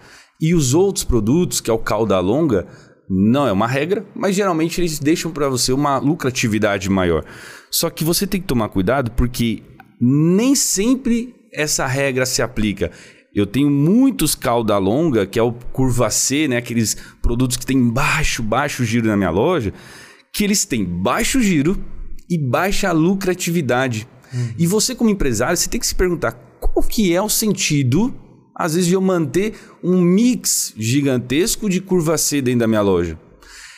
E 0.40 0.54
os 0.54 0.72
outros 0.72 1.04
produtos, 1.04 1.60
que 1.60 1.70
é 1.70 1.72
o 1.72 1.78
cauda 1.78 2.18
longa, 2.18 2.66
não 3.08 3.46
é 3.46 3.52
uma 3.52 3.66
regra, 3.66 4.06
mas 4.14 4.34
geralmente 4.34 4.80
eles 4.80 4.98
deixam 4.98 5.30
para 5.30 5.48
você 5.48 5.72
uma 5.72 5.98
lucratividade 5.98 6.88
maior. 6.88 7.24
Só 7.70 7.90
que 7.90 8.04
você 8.04 8.26
tem 8.26 8.40
que 8.40 8.46
tomar 8.46 8.70
cuidado 8.70 9.10
porque 9.10 9.62
nem 10.00 10.54
sempre 10.54 11.34
essa 11.52 11.86
regra 11.86 12.26
se 12.26 12.42
aplica. 12.42 12.90
Eu 13.34 13.46
tenho 13.46 13.68
muitos 13.68 14.34
cauda 14.34 14.78
longa, 14.78 15.26
que 15.26 15.38
é 15.38 15.42
o 15.42 15.52
curva 15.52 16.08
C, 16.08 16.46
né? 16.46 16.56
Aqueles 16.56 16.96
produtos 17.20 17.56
que 17.56 17.66
tem 17.66 17.88
baixo, 17.88 18.42
baixo 18.42 18.84
giro 18.84 19.08
na 19.08 19.16
minha 19.16 19.30
loja, 19.30 19.72
que 20.32 20.44
eles 20.44 20.64
têm 20.64 20.84
baixo 20.84 21.40
giro 21.40 21.76
e 22.30 22.38
baixa 22.38 22.92
lucratividade. 22.92 24.06
Uhum. 24.32 24.54
E 24.56 24.66
você 24.66 24.94
como 24.94 25.10
empresário, 25.10 25.56
você 25.56 25.68
tem 25.68 25.80
que 25.80 25.86
se 25.86 25.94
perguntar 25.94 26.32
qual 26.60 26.86
que 26.86 27.12
é 27.12 27.20
o 27.20 27.28
sentido, 27.28 28.14
às 28.54 28.74
vezes, 28.74 28.88
de 28.88 28.94
eu 28.94 29.00
manter 29.00 29.54
um 29.82 30.00
mix 30.00 30.72
gigantesco 30.76 31.68
de 31.68 31.80
curva 31.80 32.16
C 32.16 32.40
dentro 32.40 32.60
da 32.60 32.68
minha 32.68 32.82
loja. 32.82 33.18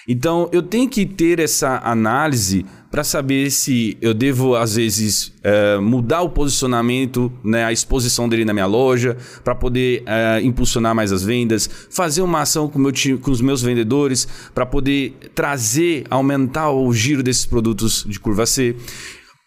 Então, 0.08 0.48
eu 0.52 0.62
tenho 0.62 0.88
que 0.88 1.04
ter 1.04 1.40
essa 1.40 1.80
análise 1.82 2.64
para 2.90 3.02
saber 3.02 3.50
se 3.50 3.98
eu 4.00 4.14
devo, 4.14 4.54
às 4.54 4.76
vezes, 4.76 5.32
é, 5.42 5.78
mudar 5.78 6.22
o 6.22 6.30
posicionamento, 6.30 7.30
né, 7.44 7.64
a 7.64 7.72
exposição 7.72 8.28
dele 8.28 8.44
na 8.44 8.52
minha 8.52 8.66
loja, 8.66 9.16
para 9.42 9.54
poder 9.54 10.04
é, 10.06 10.40
impulsionar 10.42 10.94
mais 10.94 11.10
as 11.10 11.24
vendas, 11.24 11.68
fazer 11.90 12.22
uma 12.22 12.42
ação 12.42 12.68
com, 12.68 12.78
meu 12.78 12.92
time, 12.92 13.18
com 13.18 13.32
os 13.32 13.40
meus 13.40 13.62
vendedores, 13.62 14.28
para 14.54 14.64
poder 14.64 15.16
trazer, 15.34 16.04
aumentar 16.08 16.70
o 16.70 16.92
giro 16.92 17.22
desses 17.22 17.44
produtos 17.44 18.04
de 18.08 18.20
curva 18.20 18.46
C. 18.46 18.76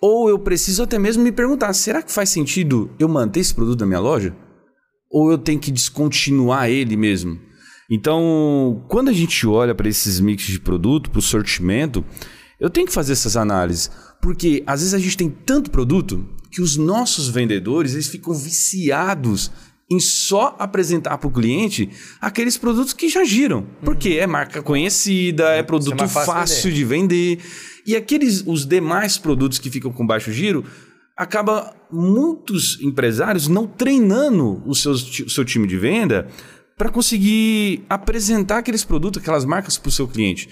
Ou 0.01 0.29
eu 0.29 0.39
preciso 0.39 0.83
até 0.83 0.99
mesmo 0.99 1.23
me 1.23 1.31
perguntar: 1.31 1.71
será 1.73 2.01
que 2.01 2.11
faz 2.11 2.29
sentido 2.29 2.91
eu 2.99 3.07
manter 3.07 3.39
esse 3.39 3.53
produto 3.53 3.79
na 3.79 3.87
minha 3.87 3.99
loja? 3.99 4.35
Ou 5.09 5.31
eu 5.31 5.37
tenho 5.37 5.59
que 5.59 5.71
descontinuar 5.71 6.69
ele 6.69 6.95
mesmo? 6.95 7.39
Então, 7.89 8.83
quando 8.87 9.09
a 9.09 9.13
gente 9.13 9.47
olha 9.47 9.73
para 9.73 9.89
esses 9.89 10.19
mix 10.19 10.43
de 10.43 10.59
produto, 10.59 11.09
para 11.09 11.19
o 11.19 11.21
sortimento, 11.21 12.05
eu 12.59 12.69
tenho 12.69 12.85
que 12.85 12.93
fazer 12.93 13.13
essas 13.13 13.35
análises, 13.35 13.89
porque 14.21 14.63
às 14.67 14.81
vezes 14.81 14.93
a 14.93 14.99
gente 14.99 15.17
tem 15.17 15.29
tanto 15.29 15.71
produto 15.71 16.25
que 16.51 16.61
os 16.61 16.77
nossos 16.77 17.29
vendedores 17.29 17.93
eles 17.93 18.07
ficam 18.07 18.33
viciados 18.33 19.51
em 19.89 19.99
só 19.99 20.55
apresentar 20.59 21.17
para 21.17 21.27
o 21.27 21.31
cliente 21.31 21.89
aqueles 22.21 22.57
produtos 22.57 22.93
que 22.93 23.09
já 23.09 23.23
giram, 23.23 23.65
porque 23.83 24.09
é 24.09 24.27
marca 24.27 24.61
conhecida, 24.61 25.49
é 25.49 25.63
produto 25.63 26.03
é 26.03 26.07
fácil, 26.07 26.33
fácil 26.33 26.71
de 26.71 26.85
vender. 26.85 27.39
E 27.87 27.95
aqueles 27.95 28.43
os 28.45 28.65
demais 28.65 29.17
produtos 29.17 29.57
que 29.57 29.69
ficam 29.69 29.91
com 29.91 30.05
baixo 30.05 30.31
giro 30.31 30.63
acaba 31.17 31.73
muitos 31.91 32.79
empresários 32.81 33.47
não 33.47 33.65
treinando 33.65 34.61
o 34.65 34.75
seu, 34.75 34.91
o 34.91 35.29
seu 35.29 35.43
time 35.43 35.67
de 35.67 35.75
venda 35.75 36.27
para 36.79 36.89
conseguir 36.89 37.83
apresentar 37.89 38.59
aqueles 38.59 38.85
produtos, 38.85 39.21
aquelas 39.21 39.43
marcas 39.43 39.77
para 39.77 39.89
o 39.89 39.91
seu 39.91 40.07
cliente. 40.07 40.47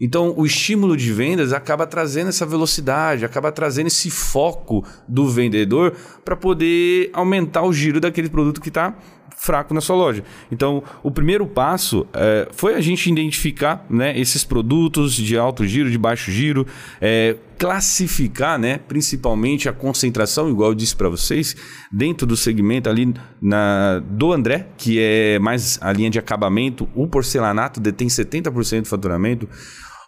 Então, 0.00 0.32
o 0.36 0.46
estímulo 0.46 0.96
de 0.96 1.12
vendas 1.12 1.52
acaba 1.52 1.88
trazendo 1.88 2.28
essa 2.28 2.46
velocidade, 2.46 3.24
acaba 3.24 3.50
trazendo 3.50 3.88
esse 3.88 4.08
foco 4.08 4.84
do 5.08 5.28
vendedor 5.28 5.92
para 6.24 6.36
poder 6.36 7.10
aumentar 7.12 7.62
o 7.62 7.72
giro 7.72 8.00
daquele 8.00 8.28
produto 8.28 8.60
que 8.60 8.68
está 8.68 8.94
fraco 9.36 9.74
na 9.74 9.80
sua 9.80 9.96
loja. 9.96 10.22
Então, 10.52 10.84
o 11.02 11.10
primeiro 11.10 11.48
passo 11.48 12.06
é, 12.12 12.48
foi 12.52 12.74
a 12.74 12.80
gente 12.80 13.10
identificar 13.10 13.84
né, 13.90 14.16
esses 14.16 14.44
produtos 14.44 15.14
de 15.14 15.36
alto 15.36 15.66
giro, 15.66 15.90
de 15.90 15.98
baixo 15.98 16.30
giro, 16.30 16.64
é, 17.00 17.36
classificar, 17.62 18.58
né, 18.58 18.76
principalmente 18.76 19.68
a 19.68 19.72
concentração, 19.72 20.50
igual 20.50 20.70
eu 20.70 20.74
disse 20.74 20.96
para 20.96 21.08
vocês, 21.08 21.54
dentro 21.92 22.26
do 22.26 22.36
segmento 22.36 22.90
ali 22.90 23.14
na, 23.40 24.00
do 24.00 24.32
André, 24.32 24.66
que 24.76 24.98
é 24.98 25.38
mais 25.38 25.78
a 25.80 25.92
linha 25.92 26.10
de 26.10 26.18
acabamento, 26.18 26.88
o 26.92 27.06
porcelanato 27.06 27.78
detém 27.78 28.08
70% 28.08 28.82
do 28.82 28.88
faturamento. 28.88 29.48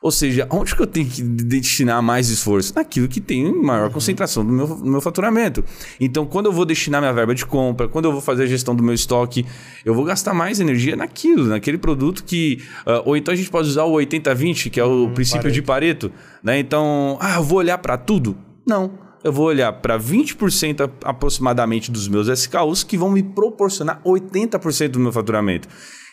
Ou 0.05 0.11
seja, 0.11 0.47
onde 0.51 0.77
que 0.77 0.83
eu 0.83 0.87
tenho 0.87 1.09
que 1.09 1.23
destinar 1.23 2.03
mais 2.03 2.29
esforço? 2.29 2.75
Naquilo 2.75 3.09
que 3.09 3.23
tem 3.23 3.51
maior 3.51 3.89
concentração 3.89 4.45
do 4.45 4.53
meu, 4.53 4.67
do 4.67 4.85
meu 4.85 5.01
faturamento. 5.01 5.65
Então, 5.99 6.27
quando 6.27 6.45
eu 6.45 6.53
vou 6.53 6.67
destinar 6.67 7.01
minha 7.01 7.13
verba 7.15 7.35
de 7.35 7.47
compra, 7.47 7.89
quando 7.89 8.05
eu 8.05 8.13
vou 8.13 8.21
fazer 8.21 8.43
a 8.43 8.47
gestão 8.47 8.77
do 8.77 8.83
meu 8.83 8.93
estoque, 8.93 9.47
eu 9.83 9.95
vou 9.95 10.05
gastar 10.05 10.35
mais 10.35 10.61
energia 10.61 10.95
naquilo, 10.95 11.47
naquele 11.47 11.79
produto 11.79 12.23
que. 12.23 12.63
Uh, 12.87 13.01
ou 13.07 13.17
então 13.17 13.33
a 13.33 13.37
gente 13.37 13.49
pode 13.49 13.67
usar 13.67 13.85
o 13.85 13.95
80-20, 13.95 14.69
que 14.69 14.79
é 14.79 14.85
o 14.85 15.07
hum, 15.07 15.15
princípio 15.15 15.45
Pareto. 15.45 15.55
de 15.55 15.63
Pareto. 15.63 16.13
Né? 16.43 16.59
Então, 16.59 17.17
ah, 17.19 17.37
eu 17.37 17.43
vou 17.43 17.57
olhar 17.57 17.79
para 17.79 17.97
tudo? 17.97 18.37
Não 18.67 19.03
eu 19.25 19.33
vou 19.33 19.47
olhar 19.47 19.73
para 19.73 19.99
20% 19.99 20.91
aproximadamente 21.03 21.91
dos 21.91 22.07
meus 22.09 22.29
SKUs 22.29 22.85
que 22.85 22.99
vão 22.99 23.11
me 23.11 23.23
proporcionar 23.23 24.03
80% 24.05 24.89
do 24.89 25.01
meu 25.01 25.11
faturamento. 25.11 25.67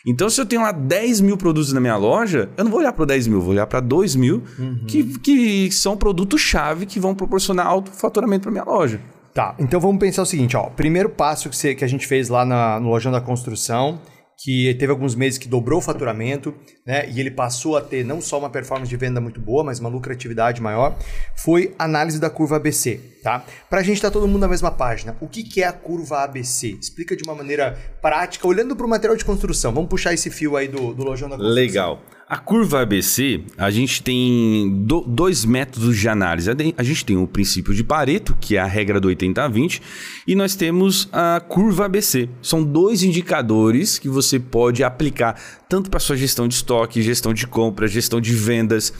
Então, 0.05 0.29
se 0.29 0.41
eu 0.41 0.45
tenho 0.45 0.61
lá 0.61 0.71
10 0.71 1.21
mil 1.21 1.37
produtos 1.37 1.71
na 1.73 1.79
minha 1.79 1.95
loja, 1.95 2.49
eu 2.57 2.63
não 2.63 2.71
vou 2.71 2.79
olhar 2.79 2.93
para 2.93 3.05
10 3.05 3.27
mil, 3.27 3.41
vou 3.41 3.51
olhar 3.51 3.67
para 3.67 3.79
2 3.79 4.15
mil, 4.15 4.43
uhum. 4.57 4.85
que, 4.87 5.19
que 5.19 5.71
são 5.71 5.95
produtos-chave 5.95 6.85
que 6.85 6.99
vão 6.99 7.13
proporcionar 7.13 7.67
alto 7.67 7.91
faturamento 7.91 8.43
para 8.43 8.51
minha 8.51 8.63
loja. 8.63 8.99
Tá, 9.33 9.55
então 9.59 9.79
vamos 9.79 9.99
pensar 9.99 10.23
o 10.23 10.25
seguinte, 10.25 10.57
ó. 10.57 10.63
Primeiro 10.63 11.09
passo 11.09 11.49
que, 11.49 11.55
você, 11.55 11.73
que 11.73 11.85
a 11.85 11.87
gente 11.87 12.05
fez 12.05 12.27
lá 12.27 12.43
na, 12.43 12.79
no 12.79 12.89
Lojão 12.89 13.11
da 13.11 13.21
Construção 13.21 13.99
que 14.43 14.73
teve 14.75 14.91
alguns 14.91 15.13
meses 15.13 15.37
que 15.37 15.47
dobrou 15.47 15.79
o 15.79 15.81
faturamento, 15.81 16.53
né? 16.85 17.07
E 17.09 17.19
ele 17.19 17.29
passou 17.29 17.77
a 17.77 17.81
ter 17.81 18.03
não 18.03 18.19
só 18.19 18.39
uma 18.39 18.49
performance 18.49 18.89
de 18.89 18.97
venda 18.97 19.21
muito 19.21 19.39
boa, 19.39 19.63
mas 19.63 19.79
uma 19.79 19.89
lucratividade 19.89 20.61
maior, 20.61 20.97
foi 21.35 21.75
análise 21.77 22.19
da 22.19 22.29
curva 22.29 22.55
ABC, 22.55 22.99
tá? 23.21 23.45
Pra 23.69 23.83
gente 23.83 23.97
estar 23.97 24.09
tá 24.09 24.13
todo 24.13 24.27
mundo 24.27 24.41
na 24.41 24.47
mesma 24.47 24.71
página. 24.71 25.15
O 25.21 25.27
que, 25.27 25.43
que 25.43 25.61
é 25.61 25.67
a 25.67 25.71
curva 25.71 26.23
ABC? 26.23 26.69
Explica 26.81 27.15
de 27.15 27.23
uma 27.23 27.35
maneira 27.35 27.77
prática, 28.01 28.47
olhando 28.47 28.75
para 28.75 28.85
o 28.85 28.89
material 28.89 29.15
de 29.15 29.23
construção. 29.23 29.71
Vamos 29.73 29.89
puxar 29.89 30.13
esse 30.13 30.31
fio 30.31 30.57
aí 30.57 30.67
do, 30.67 30.93
do 30.93 31.03
lojão 31.03 31.29
da 31.29 31.35
construção. 31.35 31.63
Legal. 31.63 32.01
A 32.31 32.37
curva 32.37 32.81
ABC, 32.81 33.41
a 33.57 33.69
gente 33.69 34.01
tem 34.01 34.85
do, 34.85 35.01
dois 35.01 35.43
métodos 35.43 35.97
de 35.97 36.07
análise. 36.07 36.49
A 36.77 36.81
gente 36.81 37.03
tem 37.03 37.17
o 37.17 37.27
princípio 37.27 37.73
de 37.73 37.83
Pareto, 37.83 38.37
que 38.39 38.55
é 38.55 38.59
a 38.61 38.65
regra 38.65 39.01
do 39.01 39.09
80-20, 39.09 39.81
e 40.25 40.33
nós 40.33 40.55
temos 40.55 41.09
a 41.11 41.41
curva 41.41 41.87
ABC. 41.87 42.29
São 42.41 42.63
dois 42.63 43.03
indicadores 43.03 43.99
que 43.99 44.07
você 44.07 44.39
pode 44.39 44.81
aplicar 44.81 45.37
tanto 45.67 45.89
para 45.89 45.99
sua 45.99 46.15
gestão 46.15 46.47
de 46.47 46.53
estoque, 46.53 47.01
gestão 47.01 47.33
de 47.33 47.45
compra, 47.45 47.85
gestão 47.85 48.21
de 48.21 48.33
vendas 48.33 48.93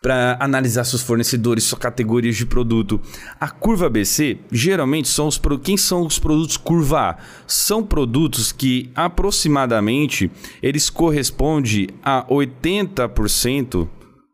para 0.00 0.36
analisar 0.40 0.84
seus 0.84 1.02
fornecedores, 1.02 1.64
suas 1.64 1.80
categorias 1.80 2.36
de 2.36 2.46
produto. 2.46 3.00
A 3.40 3.48
curva 3.48 3.86
ABC, 3.86 4.38
geralmente, 4.50 5.08
são 5.08 5.26
os 5.26 5.40
quem 5.62 5.76
são 5.76 6.06
os 6.06 6.18
produtos 6.18 6.56
curva 6.56 7.10
A? 7.10 7.16
São 7.46 7.82
produtos 7.82 8.52
que 8.52 8.90
aproximadamente 8.94 10.30
eles 10.62 10.88
correspondem 10.88 11.88
a 12.02 12.24
80% 12.26 13.88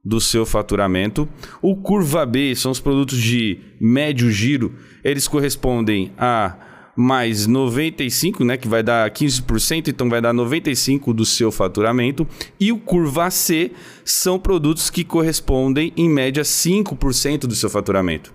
do 0.05 0.21
seu 0.21 0.45
faturamento. 0.45 1.27
O 1.63 1.77
curva 1.77 2.27
B 2.27 2.55
são 2.55 2.71
os 2.71 2.81
produtos 2.81 3.19
de 3.19 3.59
médio 3.81 4.31
giro, 4.31 4.75
eles 5.03 5.27
correspondem 5.27 6.13
a 6.19 6.57
mais 6.97 7.47
95, 7.47 8.45
né, 8.45 8.57
que 8.57 8.69
vai 8.69 8.83
dar 8.83 9.11
15%, 9.11 9.89
então 9.89 10.09
vai 10.09 10.21
dar 10.21 10.33
95 10.33 11.13
do 11.13 11.25
seu 11.25 11.51
faturamento, 11.51 12.27
e 12.59 12.71
o 12.71 12.79
curva 12.79 13.31
C 13.31 13.73
são 14.05 14.39
produtos 14.39 14.91
que 14.91 15.05
correspondem 15.05 15.93
em 15.97 16.09
média 16.09 16.43
5% 16.43 17.41
do 17.41 17.55
seu 17.55 17.69
faturamento. 17.69 18.33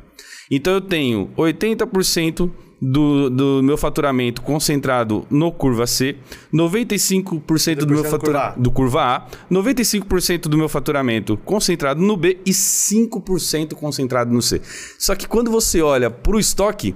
Então 0.51 0.73
eu 0.73 0.81
tenho 0.81 1.29
80% 1.37 2.49
do, 2.81 3.29
do 3.29 3.61
meu 3.63 3.77
faturamento 3.77 4.41
concentrado 4.41 5.25
no 5.29 5.51
curva 5.51 5.85
C, 5.85 6.15
95% 6.53 7.75
do 7.85 7.93
meu 7.93 8.03
faturamento 8.03 8.59
do 8.59 8.71
curva 8.71 9.01
A, 9.01 9.27
95% 9.51 10.41
do 10.43 10.57
meu 10.57 10.69
faturamento 10.69 11.37
concentrado 11.37 12.01
no 12.01 12.15
B 12.15 12.39
e 12.45 12.51
5% 12.51 13.73
concentrado 13.73 14.33
no 14.33 14.41
C. 14.41 14.61
Só 14.97 15.13
que 15.15 15.27
quando 15.27 15.51
você 15.51 15.81
olha 15.81 16.09
para 16.09 16.35
o 16.35 16.39
estoque, 16.39 16.95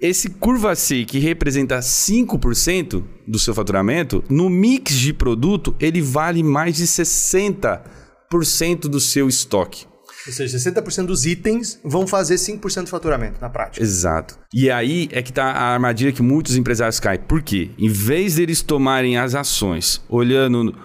esse 0.00 0.30
curva 0.30 0.74
C, 0.74 1.04
que 1.04 1.18
representa 1.18 1.78
5% 1.78 3.04
do 3.26 3.38
seu 3.38 3.54
faturamento, 3.54 4.24
no 4.28 4.48
mix 4.48 4.94
de 4.94 5.12
produto, 5.12 5.76
ele 5.78 6.00
vale 6.00 6.42
mais 6.42 6.76
de 6.76 6.86
60% 6.86 8.88
do 8.88 8.98
seu 8.98 9.28
estoque. 9.28 9.84
Ou 10.26 10.32
seja, 10.32 10.58
60% 10.58 11.06
dos 11.06 11.26
itens 11.26 11.80
vão 11.84 12.06
fazer 12.06 12.36
5% 12.36 12.84
do 12.84 12.88
faturamento 12.88 13.40
na 13.40 13.48
prática. 13.48 13.82
Exato. 13.82 14.38
E 14.52 14.70
aí 14.70 15.08
é 15.12 15.22
que 15.22 15.30
está 15.30 15.46
a 15.46 15.72
armadilha 15.72 16.12
que 16.12 16.20
muitos 16.22 16.56
empresários 16.56 17.00
caem. 17.00 17.20
Por 17.20 17.40
quê? 17.42 17.70
Em 17.78 17.88
vez 17.88 18.36
deles 18.36 18.62
tomarem 18.62 19.16
as 19.16 19.34
ações 19.34 20.02
olhando 20.08 20.76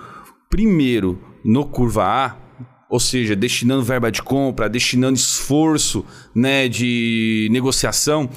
primeiro 0.50 1.22
no 1.44 1.66
curva 1.66 2.06
A, 2.06 2.38
ou 2.90 3.00
seja, 3.00 3.36
destinando 3.36 3.84
verba 3.84 4.12
de 4.12 4.22
compra, 4.22 4.70
destinando 4.70 5.18
esforço 5.18 6.06
né, 6.34 6.68
de 6.68 7.50
negociação, 7.52 8.30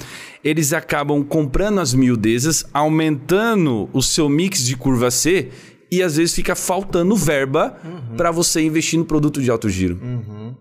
eles 0.43 0.73
acabam 0.73 1.23
comprando 1.23 1.79
as 1.79 1.93
miudezas, 1.93 2.65
aumentando 2.73 3.89
o 3.93 4.01
seu 4.01 4.27
mix 4.27 4.65
de 4.65 4.75
curva 4.75 5.11
C 5.11 5.49
e 5.91 6.01
às 6.01 6.15
vezes 6.17 6.35
fica 6.35 6.55
faltando 6.55 7.15
verba 7.15 7.77
uhum. 7.83 8.15
para 8.15 8.31
você 8.31 8.61
investir 8.61 8.97
no 8.97 9.05
produto 9.05 9.41
de 9.41 9.49
alto 9.49 9.69
giro. 9.69 9.99
Uhum. 10.01 10.55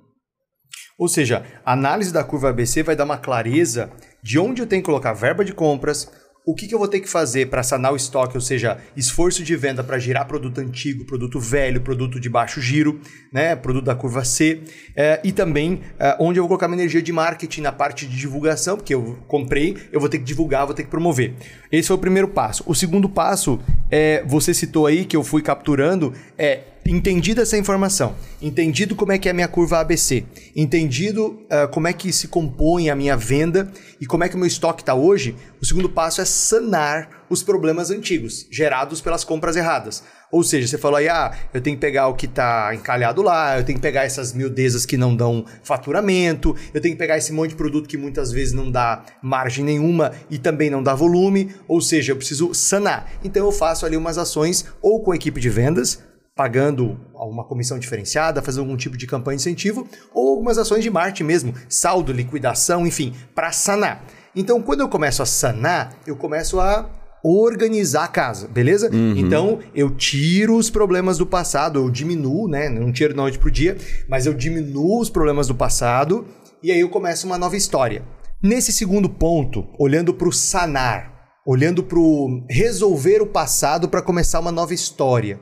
Ou 0.99 1.07
seja, 1.07 1.45
a 1.65 1.73
análise 1.73 2.13
da 2.13 2.25
curva 2.25 2.49
ABC 2.49 2.83
vai 2.83 2.97
dar 2.97 3.05
uma 3.05 3.19
clareza 3.19 3.91
de 4.23 4.39
onde 4.39 4.61
eu 4.61 4.67
tenho 4.67 4.83
que 4.83 4.87
colocar 4.87 5.13
verba 5.13 5.45
de 5.45 5.53
compras, 5.53 6.11
o 6.49 6.55
que, 6.55 6.67
que 6.67 6.75
eu 6.75 6.79
vou 6.79 6.89
ter 6.89 7.01
que 7.01 7.11
fazer 7.11 7.51
para 7.51 7.63
sanar 7.63 7.93
o 7.93 7.97
estoque, 7.97 8.35
ou 8.35 8.41
seja, 8.41 8.79
esforço 8.97 9.45
de 9.45 9.55
venda 9.55 9.85
para 9.85 9.99
girar 9.99 10.27
produto 10.27 10.59
antigo, 10.63 11.05
produto 11.05 11.39
velho, 11.39 11.83
produto 11.83 12.19
de 12.19 12.31
baixo 12.31 12.59
giro, 12.59 12.99
né, 13.31 13.55
produto 13.55 13.85
da 13.85 13.95
curva 13.95 14.25
C, 14.25 14.63
é, 14.97 15.21
e 15.23 15.31
também 15.31 15.83
é, 15.99 16.17
onde 16.19 16.39
eu 16.39 16.45
vou 16.45 16.49
colocar 16.49 16.67
minha 16.67 16.81
energia 16.81 17.03
de 17.03 17.13
marketing 17.13 17.61
na 17.61 17.71
parte 17.71 18.07
de 18.07 18.17
divulgação, 18.17 18.79
porque 18.79 18.95
eu 18.95 19.19
comprei, 19.29 19.77
eu 19.93 20.01
vou 20.01 20.09
ter 20.09 20.17
que 20.17 20.25
divulgar, 20.25 20.65
vou 20.65 20.75
ter 20.75 20.85
que 20.85 20.89
promover. 20.89 21.35
Esse 21.71 21.89
foi 21.89 21.99
o 21.99 22.01
primeiro 22.01 22.29
passo. 22.29 22.65
O 22.67 22.75
segundo 22.75 23.11
passo, 23.11 23.61
é, 23.91 24.25
você 24.27 24.55
citou 24.55 24.87
aí 24.87 25.05
que 25.05 25.15
eu 25.15 25.23
fui 25.23 25.43
capturando, 25.43 26.15
é 26.39 26.61
entendido 26.89 27.43
essa 27.43 27.59
informação, 27.59 28.15
entendido 28.41 28.97
como 28.97 29.13
é 29.13 29.19
que 29.19 29.29
é 29.29 29.31
a 29.31 29.35
minha 29.35 29.47
curva 29.47 29.81
ABC, 29.81 30.25
entendido 30.57 31.27
uh, 31.27 31.69
como 31.71 31.87
é 31.87 31.93
que 31.93 32.11
se 32.13 32.29
compõe 32.29 32.89
a 32.89 32.97
minha 32.97 33.17
venda 33.17 33.71
e 34.01 34.07
como 34.07 34.25
é 34.25 34.29
que 34.29 34.35
o 34.35 34.39
meu 34.39 34.47
estoque 34.47 34.83
está 34.83 34.95
hoje, 34.95 35.37
o 35.61 35.67
segundo 35.67 35.91
passo 35.91 36.23
é 36.23 36.25
sanar 36.25 37.27
os 37.29 37.43
problemas 37.43 37.91
antigos 37.91 38.47
gerados 38.51 39.03
pelas 39.03 39.23
compras 39.23 39.55
erradas. 39.55 40.03
Ou 40.31 40.43
seja, 40.43 40.67
você 40.67 40.79
falou 40.79 40.99
aí, 40.99 41.09
ah, 41.09 41.35
eu 41.55 41.61
tenho 41.61 41.77
que 41.77 41.81
pegar 41.81 42.09
o 42.09 42.15
que 42.15 42.27
está 42.27 42.75
encalhado 42.75 43.23
lá, 43.23 43.59
eu 43.59 43.65
tenho 43.65 43.79
que 43.79 43.83
pegar 43.83 44.05
essas 44.05 44.33
miudezas 44.33 44.85
que 44.85 44.97
não 44.97 45.17
dão 45.17 45.45
faturamento, 45.63 46.55
eu 46.73 46.81
tenho 46.81 46.95
que 46.95 46.99
pegar 46.99 47.17
esse 47.17 47.33
monte 47.33 47.51
de 47.51 47.57
produto 47.57 47.89
que 47.89 47.97
muitas 47.97 48.31
vezes 48.31 48.53
não 48.53 48.71
dá 48.71 49.05
margem 49.23 49.65
nenhuma 49.65 50.13
e 50.31 50.39
também 50.39 50.69
não 50.69 50.83
dá 50.83 50.95
volume, 50.95 51.55
ou 51.67 51.81
seja, 51.81 52.13
eu 52.13 52.17
preciso 52.17 52.53
sanar. 52.53 53.11
Então 53.25 53.45
eu 53.45 53.53
faço 53.53 53.87
ali 53.87 53.97
umas 53.97 54.19
ações 54.19 54.67
ou 54.83 55.03
com 55.03 55.13
a 55.13 55.17
equipe 55.17 55.41
de 55.41 55.49
vendas, 55.49 56.03
pagando 56.39 56.97
uma 57.13 57.43
comissão 57.43 57.81
diferenciada, 57.81 58.41
fazendo 58.41 58.61
algum 58.61 58.77
tipo 58.77 58.97
de 58.97 59.09
campanha 59.09 59.37
de 59.37 59.43
incentivo, 59.43 59.89
ou 60.15 60.29
algumas 60.29 60.57
ações 60.57 60.85
de 60.85 60.89
marketing 60.89 61.25
mesmo, 61.25 61.55
saldo, 61.69 62.13
liquidação, 62.13 62.87
enfim, 62.87 63.13
para 63.35 63.51
sanar. 63.51 64.05
Então, 64.37 64.63
quando 64.63 64.83
eu 64.83 64.89
começo 64.89 65.21
a 65.21 65.27
sanar, 65.27 65.97
eu 66.07 66.15
começo 66.15 66.61
a 66.61 66.89
organizar 67.25 68.05
a 68.05 68.09
casa, 68.09 68.47
beleza? 68.47 68.89
Uhum. 68.89 69.17
Então, 69.17 69.59
eu 69.75 69.91
tiro 69.91 70.55
os 70.55 70.71
problemas 70.71 71.19
do 71.19 71.27
passado, 71.27 71.81
eu 71.81 71.91
diminuo, 71.91 72.47
né? 72.47 72.69
Não 72.69 72.93
tiro 72.93 73.15
da 73.15 73.23
noite 73.23 73.37
pro 73.37 73.51
dia, 73.51 73.77
mas 74.09 74.25
eu 74.25 74.33
diminuo 74.33 75.01
os 75.01 75.11
problemas 75.11 75.49
do 75.49 75.57
passado 75.57 76.25
e 76.63 76.71
aí 76.71 76.79
eu 76.79 76.89
começo 76.89 77.27
uma 77.27 77.37
nova 77.37 77.57
história. 77.57 78.05
Nesse 78.41 78.73
segundo 78.73 79.09
ponto, 79.09 79.67
olhando 79.77 80.15
para 80.15 80.29
o 80.29 80.33
sanar, 80.33 81.19
olhando 81.45 81.83
para 81.83 81.99
o 81.99 82.45
resolver 82.49 83.21
o 83.21 83.27
passado 83.27 83.89
para 83.89 84.01
começar 84.01 84.39
uma 84.39 84.53
nova 84.53 84.73
história. 84.73 85.41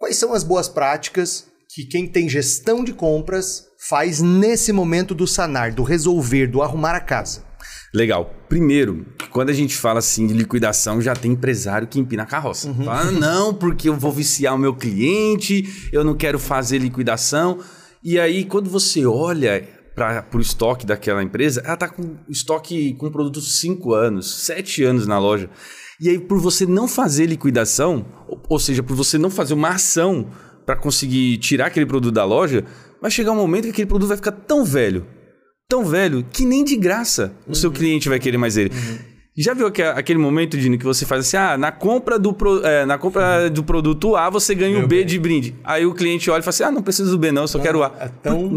Quais 0.00 0.16
são 0.16 0.32
as 0.32 0.42
boas 0.42 0.66
práticas 0.66 1.44
que 1.68 1.84
quem 1.84 2.06
tem 2.06 2.26
gestão 2.26 2.82
de 2.82 2.90
compras 2.90 3.66
faz 3.86 4.22
nesse 4.22 4.72
momento 4.72 5.14
do 5.14 5.26
sanar, 5.26 5.74
do 5.74 5.82
resolver, 5.82 6.46
do 6.46 6.62
arrumar 6.62 6.94
a 6.94 7.00
casa? 7.00 7.44
Legal. 7.92 8.34
Primeiro, 8.48 9.04
quando 9.30 9.50
a 9.50 9.52
gente 9.52 9.76
fala 9.76 9.98
assim 9.98 10.26
de 10.26 10.32
liquidação, 10.32 11.02
já 11.02 11.14
tem 11.14 11.32
empresário 11.32 11.86
que 11.86 12.00
empina 12.00 12.22
a 12.22 12.26
carroça. 12.26 12.68
Uhum. 12.68 12.84
Fala, 12.86 13.12
não, 13.12 13.52
porque 13.52 13.90
eu 13.90 13.94
vou 13.94 14.10
viciar 14.10 14.54
o 14.54 14.58
meu 14.58 14.74
cliente, 14.74 15.90
eu 15.92 16.02
não 16.02 16.16
quero 16.16 16.38
fazer 16.38 16.78
liquidação. 16.78 17.58
E 18.02 18.18
aí, 18.18 18.46
quando 18.46 18.70
você 18.70 19.04
olha 19.04 19.68
para 19.94 20.24
o 20.32 20.40
estoque 20.40 20.86
daquela 20.86 21.22
empresa, 21.22 21.60
ela 21.62 21.74
está 21.74 21.90
com 21.90 22.16
estoque 22.26 22.94
com 22.94 23.10
produto 23.10 23.42
5 23.42 23.92
anos, 23.92 24.46
7 24.46 24.82
anos 24.82 25.06
na 25.06 25.18
loja. 25.18 25.50
E 26.00 26.08
aí, 26.08 26.18
por 26.18 26.40
você 26.40 26.64
não 26.64 26.88
fazer 26.88 27.26
liquidação, 27.26 28.06
ou 28.48 28.58
seja, 28.58 28.82
por 28.82 28.96
você 28.96 29.18
não 29.18 29.28
fazer 29.28 29.52
uma 29.52 29.68
ação 29.68 30.30
para 30.64 30.74
conseguir 30.74 31.36
tirar 31.38 31.66
aquele 31.66 31.84
produto 31.84 32.14
da 32.14 32.24
loja, 32.24 32.64
vai 33.02 33.10
chegar 33.10 33.32
um 33.32 33.36
momento 33.36 33.64
que 33.64 33.70
aquele 33.70 33.86
produto 33.86 34.08
vai 34.08 34.16
ficar 34.16 34.32
tão 34.32 34.64
velho, 34.64 35.06
tão 35.68 35.84
velho 35.84 36.24
que 36.32 36.46
nem 36.46 36.64
de 36.64 36.76
graça 36.76 37.34
o 37.46 37.54
seu 37.54 37.68
uhum. 37.68 37.76
cliente 37.76 38.08
vai 38.08 38.18
querer 38.18 38.38
mais 38.38 38.56
ele. 38.56 38.70
Uhum. 38.74 38.98
Já 39.36 39.54
viu 39.54 39.68
aquele 39.68 40.18
momento, 40.18 40.58
Dino, 40.58 40.76
que 40.76 40.84
você 40.84 41.06
faz 41.06 41.26
assim, 41.26 41.36
ah, 41.36 41.56
na 41.56 41.70
compra 41.70 42.18
do, 42.18 42.32
pro, 42.32 42.66
é, 42.66 42.84
na 42.84 42.98
compra 42.98 43.48
do 43.48 43.62
produto 43.62 44.16
A 44.16 44.28
você 44.28 44.54
ganha 44.56 44.74
Meu 44.74 44.84
o 44.84 44.88
B 44.88 44.96
bem. 44.96 45.06
de 45.06 45.18
brinde. 45.20 45.54
Aí 45.62 45.86
o 45.86 45.94
cliente 45.94 46.28
olha 46.30 46.40
e 46.40 46.42
fala 46.42 46.50
assim, 46.50 46.64
ah, 46.64 46.70
não 46.70 46.82
preciso 46.82 47.12
do 47.12 47.18
B 47.18 47.30
não, 47.30 47.42
eu 47.42 47.48
só 47.48 47.58
não, 47.58 47.64
quero 47.64 47.78
o 47.78 47.82
A. 47.84 47.92
É 48.00 48.08
tão... 48.22 48.50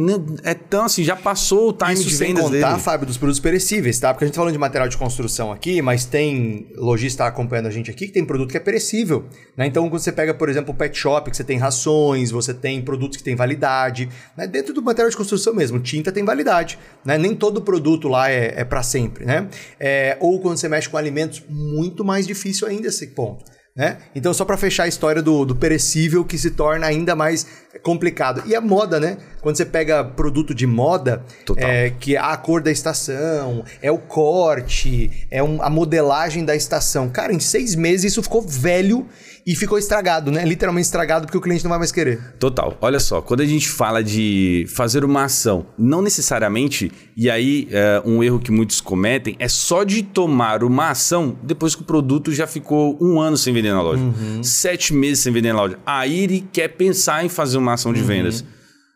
É 0.44 0.53
tão 0.56 0.86
assim, 0.86 1.03
já 1.03 1.15
passou 1.15 1.70
o 1.70 1.74
time 1.74 1.94
Isso 1.94 2.10
de 2.10 2.15
vendas 2.15 2.44
sem 2.46 2.53
contar, 2.53 2.80
Fábio, 2.80 3.06
dos 3.06 3.18
produtos 3.18 3.39
perecíveis, 3.39 4.00
tá? 4.00 4.12
Porque 4.13 4.25
a 4.25 4.27
gente 4.27 4.34
tá 4.34 4.42
falando 4.42 4.53
de 4.53 4.60
material 4.60 4.89
de 4.89 4.98
construção 4.98 5.51
aqui, 5.51 5.80
mas 5.82 6.06
tem 6.06 6.68
lojista 6.75 7.25
acompanhando 7.25 7.68
a 7.68 7.72
gente 7.72 7.92
aqui 7.92 8.08
que 8.08 8.13
tem 8.13 8.25
produto 8.25 8.50
que 8.50 8.58
é 8.58 8.60
perecível. 8.60 9.25
Né? 9.56 9.68
Então, 9.68 9.88
quando 9.89 10.01
você 10.01 10.12
pega, 10.12 10.34
por 10.34 10.50
exemplo, 10.50 10.74
o 10.74 10.77
pet 10.77 10.98
shop, 10.98 11.30
que 11.30 11.38
você 11.38 11.44
tem 11.44 11.58
rações, 11.58 12.32
você 12.32 12.53
tem 12.53 12.82
produtos 12.82 13.18
que 13.18 13.24
têm 13.24 13.36
validade. 13.36 14.10
Né? 14.36 14.48
Dentro 14.48 14.74
do 14.74 14.82
material 14.82 15.10
de 15.10 15.15
construção 15.15 15.53
mesmo, 15.53 15.80
tinta 15.80 16.12
tem 16.12 16.25
validade. 16.25 16.80
Né? 17.06 17.18
Nem 17.18 17.36
todo 17.36 17.62
produto 17.62 18.08
lá 18.08 18.30
é, 18.30 18.53
é 18.58 18.63
para 18.63 18.82
sempre. 18.82 19.24
Né? 19.24 19.48
É, 19.80 20.18
ou 20.20 20.39
quando 20.39 20.58
você 20.58 20.68
mexe 20.74 20.89
com 20.89 20.98
alimentos, 20.98 21.44
muito 21.48 22.03
mais 22.03 22.25
difícil 22.25 22.68
ainda 22.68 22.88
esse 22.88 23.08
ponto. 23.08 23.46
Né? 23.75 23.98
Então, 24.15 24.34
só 24.34 24.44
para 24.44 24.58
fechar 24.58 24.84
a 24.84 24.88
história 24.88 25.22
do, 25.22 25.46
do, 25.46 25.56
perecível 25.56 26.24
que 26.25 26.38
se 26.38 26.51
torna 26.51 26.86
ainda 26.86 27.15
mais 27.15 27.48
complicado. 27.82 28.44
E 28.46 28.56
a 28.56 28.62
moda, 28.62 29.00
né? 29.00 29.18
Quando 29.42 29.58
você 29.58 29.65
pega 29.65 30.03
produto 30.03 30.53
de 30.53 30.65
moda, 30.65 31.24
é, 31.58 31.92
que 32.00 32.15
é 32.15 32.20
a 32.20 32.36
cor 32.38 32.62
da 32.62 32.72
estação, 32.72 33.63
é 33.82 33.92
o 33.92 33.98
corte, 33.98 35.28
é 35.30 35.43
um, 35.43 35.62
a 35.62 35.69
modelagem 35.69 36.45
da 36.45 36.56
estação. 36.56 37.10
Cara, 37.10 37.34
em 37.34 37.39
seis 37.39 37.76
meses 37.76 38.13
isso 38.13 38.24
ficou 38.24 38.41
velho 38.41 39.06
e 39.45 39.56
ficou 39.56 39.78
estragado, 39.78 40.32
né? 40.32 40.45
Literalmente 40.45 40.86
estragado 40.86 41.26
porque 41.26 41.38
o 41.38 41.41
cliente 41.41 41.63
não 41.63 41.69
vai 41.69 41.80
mais 41.80 41.91
querer. 41.91 42.19
Total. 42.39 42.78
Olha 42.80 43.00
só, 43.00 43.21
quando 43.21 43.41
a 43.41 43.45
gente 43.45 43.67
fala 43.67 44.02
de 44.02 44.65
fazer 44.69 45.04
uma 45.04 45.26
ação, 45.26 45.65
não 45.78 46.02
necessariamente, 46.02 46.91
e 47.15 47.30
aí 47.30 47.67
é, 47.71 48.02
um 48.06 48.24
erro 48.24 48.39
que 48.39 48.52
muitos 48.52 48.80
cometem, 48.80 49.36
é 49.39 49.50
só 49.50 49.84
de 49.84 50.02
tomar 50.04 50.63
uma 50.63 50.89
ação 50.89 51.38
depois 51.43 51.76
que 51.76 51.82
o 51.82 51.86
produto 51.86 52.32
já 52.32 52.47
ficou 52.47 52.97
um 53.02 53.19
ano 53.19 53.36
sem 53.36 53.54
vender 53.54 53.74
na 53.74 53.82
loja, 53.82 54.02
uhum. 54.02 54.41
sete 54.43 54.93
meses 54.93 55.19
sem 55.24 55.34
vender 55.34 55.52
na 55.52 55.60
loja. 55.60 55.78
Aí 55.86 56.21
ele 56.21 56.47
quer 56.52 56.69
pensar 56.69 57.26
em 57.26 57.30
fazer 57.30 57.58
uma 57.58 57.62
ação 57.71 57.93
de 57.93 58.02
uhum. 58.02 58.08
vendas. 58.08 58.43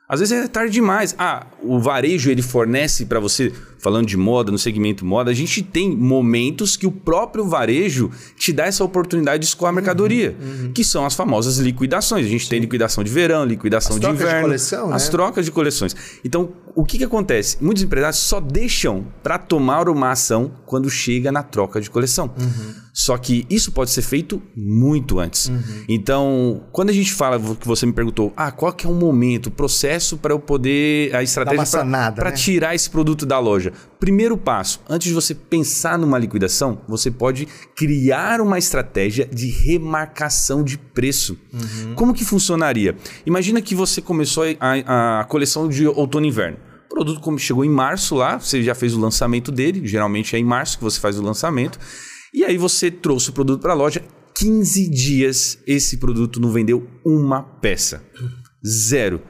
Às 0.09 0.19
vezes 0.19 0.45
é 0.45 0.47
tarde 0.47 0.73
demais. 0.73 1.15
Ah, 1.17 1.47
o 1.61 1.79
varejo 1.79 2.29
ele 2.29 2.41
fornece 2.41 3.05
para 3.05 3.19
você, 3.19 3.53
falando 3.87 4.05
de 4.05 4.17
moda, 4.17 4.51
no 4.51 4.57
segmento 4.57 5.05
moda, 5.05 5.31
a 5.31 5.33
gente 5.33 5.63
tem 5.63 5.95
momentos 5.95 6.75
que 6.75 6.85
o 6.85 6.91
próprio 6.91 7.45
varejo 7.45 8.11
te 8.35 8.51
dá 8.51 8.65
essa 8.65 8.83
oportunidade 8.83 9.39
de 9.39 9.45
escoar 9.45 9.69
a 9.69 9.73
mercadoria, 9.73 10.35
uhum, 10.37 10.65
uhum. 10.65 10.71
que 10.73 10.83
são 10.83 11.05
as 11.05 11.15
famosas 11.15 11.57
liquidações. 11.57 12.25
A 12.25 12.29
gente 12.29 12.43
Sim. 12.43 12.49
tem 12.49 12.59
liquidação 12.59 13.01
de 13.01 13.09
verão, 13.09 13.45
liquidação 13.45 13.95
as 13.95 14.01
de 14.01 14.05
inverno, 14.05 14.35
de 14.35 14.41
coleção, 14.41 14.93
as 14.93 15.05
né? 15.05 15.11
trocas 15.11 15.45
de 15.45 15.51
coleções. 15.53 15.95
Então, 16.25 16.49
o 16.75 16.83
que, 16.83 16.97
que 16.97 17.05
acontece? 17.05 17.57
Muitos 17.61 17.81
empresários 17.81 18.19
só 18.19 18.41
deixam 18.41 19.07
para 19.23 19.37
tomar 19.37 19.87
uma 19.87 20.11
ação 20.11 20.51
quando 20.65 20.89
chega 20.89 21.31
na 21.31 21.41
troca 21.41 21.79
de 21.79 21.89
coleção. 21.89 22.29
Uhum. 22.37 22.73
Só 22.93 23.17
que 23.17 23.45
isso 23.49 23.71
pode 23.71 23.91
ser 23.91 24.01
feito 24.01 24.41
muito 24.55 25.19
antes. 25.19 25.49
Uhum. 25.49 25.85
Então, 25.87 26.63
quando 26.71 26.89
a 26.89 26.93
gente 26.93 27.13
fala 27.13 27.39
que 27.39 27.67
você 27.67 27.85
me 27.85 27.93
perguntou, 27.93 28.33
ah, 28.35 28.51
qual 28.51 28.73
que 28.73 28.85
é 28.85 28.89
o 28.89 28.93
momento, 28.93 29.47
o 29.47 29.51
processo 29.51 30.17
para 30.17 30.33
eu 30.33 30.39
poder 30.39 31.15
a 31.15 31.21
estratégia 31.21 31.85
para 32.15 32.31
né? 32.31 32.35
tirar 32.35 32.75
esse 32.75 32.89
produto 32.89 33.25
da 33.25 33.39
loja? 33.39 33.71
Primeiro 33.99 34.37
passo, 34.37 34.79
antes 34.87 35.07
de 35.07 35.13
você 35.13 35.33
pensar 35.33 35.97
numa 35.97 36.19
liquidação, 36.19 36.81
você 36.87 37.09
pode 37.09 37.47
criar 37.75 38.41
uma 38.41 38.59
estratégia 38.59 39.25
de 39.25 39.49
remarcação 39.49 40.63
de 40.63 40.77
preço. 40.77 41.37
Uhum. 41.51 41.95
Como 41.95 42.13
que 42.13 42.23
funcionaria? 42.23 42.95
Imagina 43.25 43.61
que 43.61 43.73
você 43.73 44.01
começou 44.01 44.43
a, 44.59 45.21
a 45.21 45.23
coleção 45.25 45.67
de 45.67 45.87
outono 45.87 46.25
e 46.25 46.29
inverno. 46.29 46.57
O 46.85 46.89
produto 46.89 47.37
chegou 47.39 47.65
em 47.65 47.69
março 47.69 48.15
lá, 48.15 48.37
você 48.37 48.61
já 48.61 48.75
fez 48.75 48.93
o 48.93 48.99
lançamento 48.99 49.51
dele, 49.51 49.85
geralmente 49.85 50.35
é 50.35 50.39
em 50.39 50.43
março 50.43 50.77
que 50.77 50.83
você 50.83 50.99
faz 50.99 51.17
o 51.17 51.23
lançamento. 51.23 51.79
E 52.33 52.43
aí 52.43 52.57
você 52.57 52.91
trouxe 52.91 53.31
o 53.31 53.33
produto 53.33 53.61
para 53.61 53.73
a 53.73 53.75
loja, 53.75 54.03
15 54.35 54.89
dias 54.89 55.57
esse 55.65 55.97
produto 55.97 56.39
não 56.39 56.51
vendeu 56.51 56.87
uma 57.03 57.41
peça. 57.41 58.03
Zero. 58.65 59.21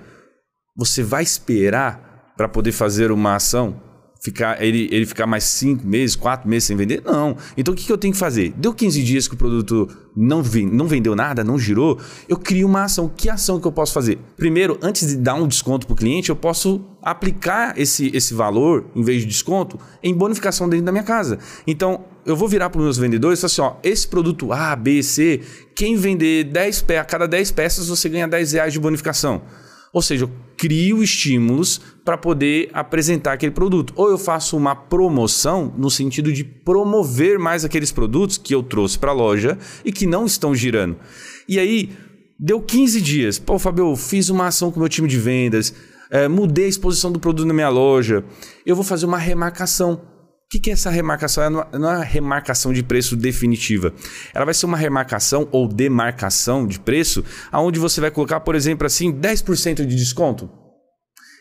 Você 0.75 1.01
vai 1.01 1.23
esperar 1.23 2.33
para 2.36 2.49
poder 2.49 2.71
fazer 2.71 3.12
uma 3.12 3.36
ação? 3.36 3.81
Ficar, 4.28 4.62
ele, 4.62 4.90
ele 4.92 5.06
ficar 5.06 5.26
mais 5.26 5.46
5 5.46 5.88
meses, 5.88 6.13
4 6.13 6.50
meses 6.50 6.66
sem 6.66 6.76
vender? 6.76 7.02
Não. 7.06 7.38
Então 7.56 7.74
o 7.74 7.78
que, 7.78 7.86
que 7.86 7.92
eu 7.92 7.98
tenho 7.98 8.13
que 8.13 8.20
fazer? 8.20 8.54
Deu 8.58 8.74
15 8.74 9.02
dias 9.02 9.26
que 9.26 9.36
o 9.36 9.38
produto 9.38 9.88
não, 10.13 10.44
não 10.70 10.86
vendeu 10.86 11.16
nada, 11.16 11.46
não 11.46 11.58
girou, 11.58 11.98
eu 12.28 12.36
crio 12.36 12.68
uma 12.68 12.84
ação. 12.84 13.10
Que 13.16 13.30
ação 13.30 13.58
que 13.58 13.66
eu 13.66 13.72
posso 13.72 13.94
fazer? 13.94 14.20
Primeiro, 14.36 14.78
antes 14.82 15.08
de 15.08 15.16
dar 15.16 15.36
um 15.36 15.48
desconto 15.48 15.88
para 15.88 15.94
o 15.94 15.96
cliente, 15.96 16.30
eu 16.30 16.36
posso 16.36 16.82
aplicar 17.02 17.80
esse, 17.80 18.12
esse 18.13 18.34
valor, 18.34 18.88
em 18.94 19.02
vez 19.02 19.22
de 19.22 19.28
desconto, 19.28 19.80
em 20.04 20.13
bonificação 20.13 20.68
dentro 20.68 20.88
da 20.88 20.92
minha 20.92 21.06
casa. 21.06 21.40
Então, 21.66 22.04
eu 22.26 22.36
vou 22.36 22.50
virar 22.50 22.70
para 22.70 22.80
os 22.80 22.84
meus 22.84 22.98
vendedores 22.98 23.40
e 23.40 23.42
falar 23.42 23.70
assim: 23.70 23.78
ó, 23.78 23.80
esse 23.82 24.06
produto 24.06 24.52
A, 24.52 24.76
B, 24.76 25.02
C, 25.02 25.40
quem 25.74 25.96
vender 25.96 26.44
10 26.44 26.82
peças, 26.82 27.02
a 27.02 27.06
cada 27.06 27.28
10 27.30 27.52
peças 27.52 27.88
você 27.88 28.10
ganha 28.10 28.28
10 28.28 28.52
reais 28.52 28.74
de 28.74 28.80
bonificação. 28.82 29.42
Ou 29.97 30.01
seja, 30.03 30.25
eu 30.25 30.31
crio 30.55 31.01
estímulos 31.01 31.81
para 32.05 32.15
poder 32.15 32.69
apresentar 32.71 33.33
aquele 33.33 33.51
produto. 33.51 33.93
Ou 33.95 34.12
eu 34.12 34.17
faço 34.19 34.55
uma 34.55 34.75
promoção 34.75 35.73
no 35.75 35.89
sentido 35.89 36.31
de 36.31 36.43
promover 36.43 37.39
mais 37.39 37.65
aqueles 37.65 37.91
produtos 37.91 38.38
que 38.38 38.53
eu 38.53 38.62
trouxe 38.62 38.99
para 38.99 39.10
a 39.10 39.13
loja 39.15 39.57
e 39.83 39.91
que 39.91 40.05
não 40.05 40.27
estão 40.27 40.53
girando. 40.53 40.97
E 41.49 41.57
aí, 41.57 41.89
deu 42.38 42.62
15 42.62 43.01
dias. 43.01 43.39
Pô, 43.39 43.57
Fabio, 43.57 43.95
fiz 43.95 44.29
uma 44.29 44.45
ação 44.45 44.69
com 44.69 44.77
o 44.77 44.81
meu 44.81 44.89
time 44.89 45.07
de 45.07 45.17
vendas, 45.17 45.73
é, 46.12 46.27
mudei 46.27 46.65
a 46.65 46.69
exposição 46.69 47.12
do 47.12 47.19
produto 47.19 47.47
na 47.47 47.55
minha 47.55 47.69
loja. 47.69 48.23
Eu 48.63 48.75
vou 48.75 48.86
fazer 48.86 49.07
uma 49.07 49.17
remarcação 49.17 49.99
o 50.47 50.49
que, 50.49 50.62
que 50.62 50.69
é 50.69 50.73
essa 50.73 50.89
remarcação? 50.89 51.43
Ela 51.43 51.67
não 51.73 51.91
é 51.91 51.95
uma 51.97 52.03
remarcação 52.05 52.71
de 52.71 52.81
preço 52.81 53.17
definitiva. 53.17 53.93
Ela 54.33 54.45
vai 54.45 54.53
ser 54.53 54.65
uma 54.65 54.77
remarcação 54.77 55.45
ou 55.51 55.67
demarcação 55.67 56.65
de 56.65 56.79
preço, 56.79 57.21
aonde 57.51 57.77
você 57.77 57.99
vai 57.99 58.10
colocar, 58.10 58.39
por 58.39 58.55
exemplo, 58.55 58.88
assim, 58.88 59.12
10% 59.12 59.86
de 59.86 59.93
desconto. 59.93 60.49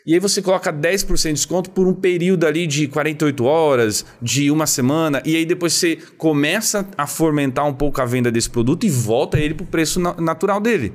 E 0.05 0.13
aí 0.13 0.19
você 0.19 0.41
coloca 0.41 0.73
10% 0.73 1.27
de 1.27 1.33
desconto 1.33 1.69
por 1.69 1.87
um 1.87 1.93
período 1.93 2.45
ali 2.45 2.67
de 2.67 2.85
48 2.89 3.45
horas, 3.45 4.05
de 4.21 4.51
uma 4.51 4.67
semana, 4.67 5.21
e 5.23 5.37
aí 5.37 5.45
depois 5.45 5.71
você 5.71 5.97
começa 6.17 6.85
a 6.97 7.07
fomentar 7.07 7.65
um 7.65 7.73
pouco 7.73 8.01
a 8.01 8.05
venda 8.05 8.29
desse 8.29 8.49
produto 8.49 8.85
e 8.85 8.89
volta 8.89 9.39
ele 9.39 9.53
para 9.53 9.63
o 9.63 9.67
preço 9.67 10.01
natural 10.01 10.59
dele. 10.59 10.93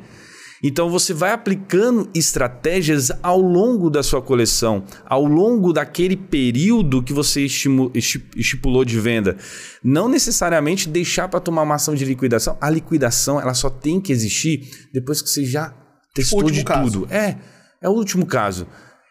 Então 0.63 0.89
você 0.89 1.13
vai 1.13 1.33
aplicando 1.33 2.09
estratégias 2.15 3.11
ao 3.23 3.41
longo 3.41 3.91
da 3.91 4.03
sua 4.03 4.23
coleção, 4.23 4.85
ao 5.05 5.25
longo 5.25 5.73
daquele 5.73 6.17
período 6.17 7.03
que 7.03 7.13
você 7.13 7.45
estipulou 7.45 8.85
de 8.85 9.01
venda. 9.01 9.37
Não 9.83 10.09
necessariamente 10.09 10.89
deixar 10.89 11.29
para 11.29 11.41
tomar 11.41 11.63
uma 11.63 11.75
ação 11.75 11.95
de 11.95 12.05
liquidação. 12.05 12.57
A 12.61 12.71
liquidação 12.71 13.41
ela 13.41 13.55
só 13.55 13.69
tem 13.69 14.01
que 14.01 14.13
existir 14.13 14.71
depois 14.93 15.21
que 15.21 15.29
você 15.29 15.45
já 15.45 15.75
testou 16.15 16.49
de 16.51 16.63
caso. 16.63 17.01
tudo. 17.01 17.13
É, 17.13 17.37
é 17.81 17.89
o 17.89 17.93
último 17.93 18.25
caso. 18.25 18.67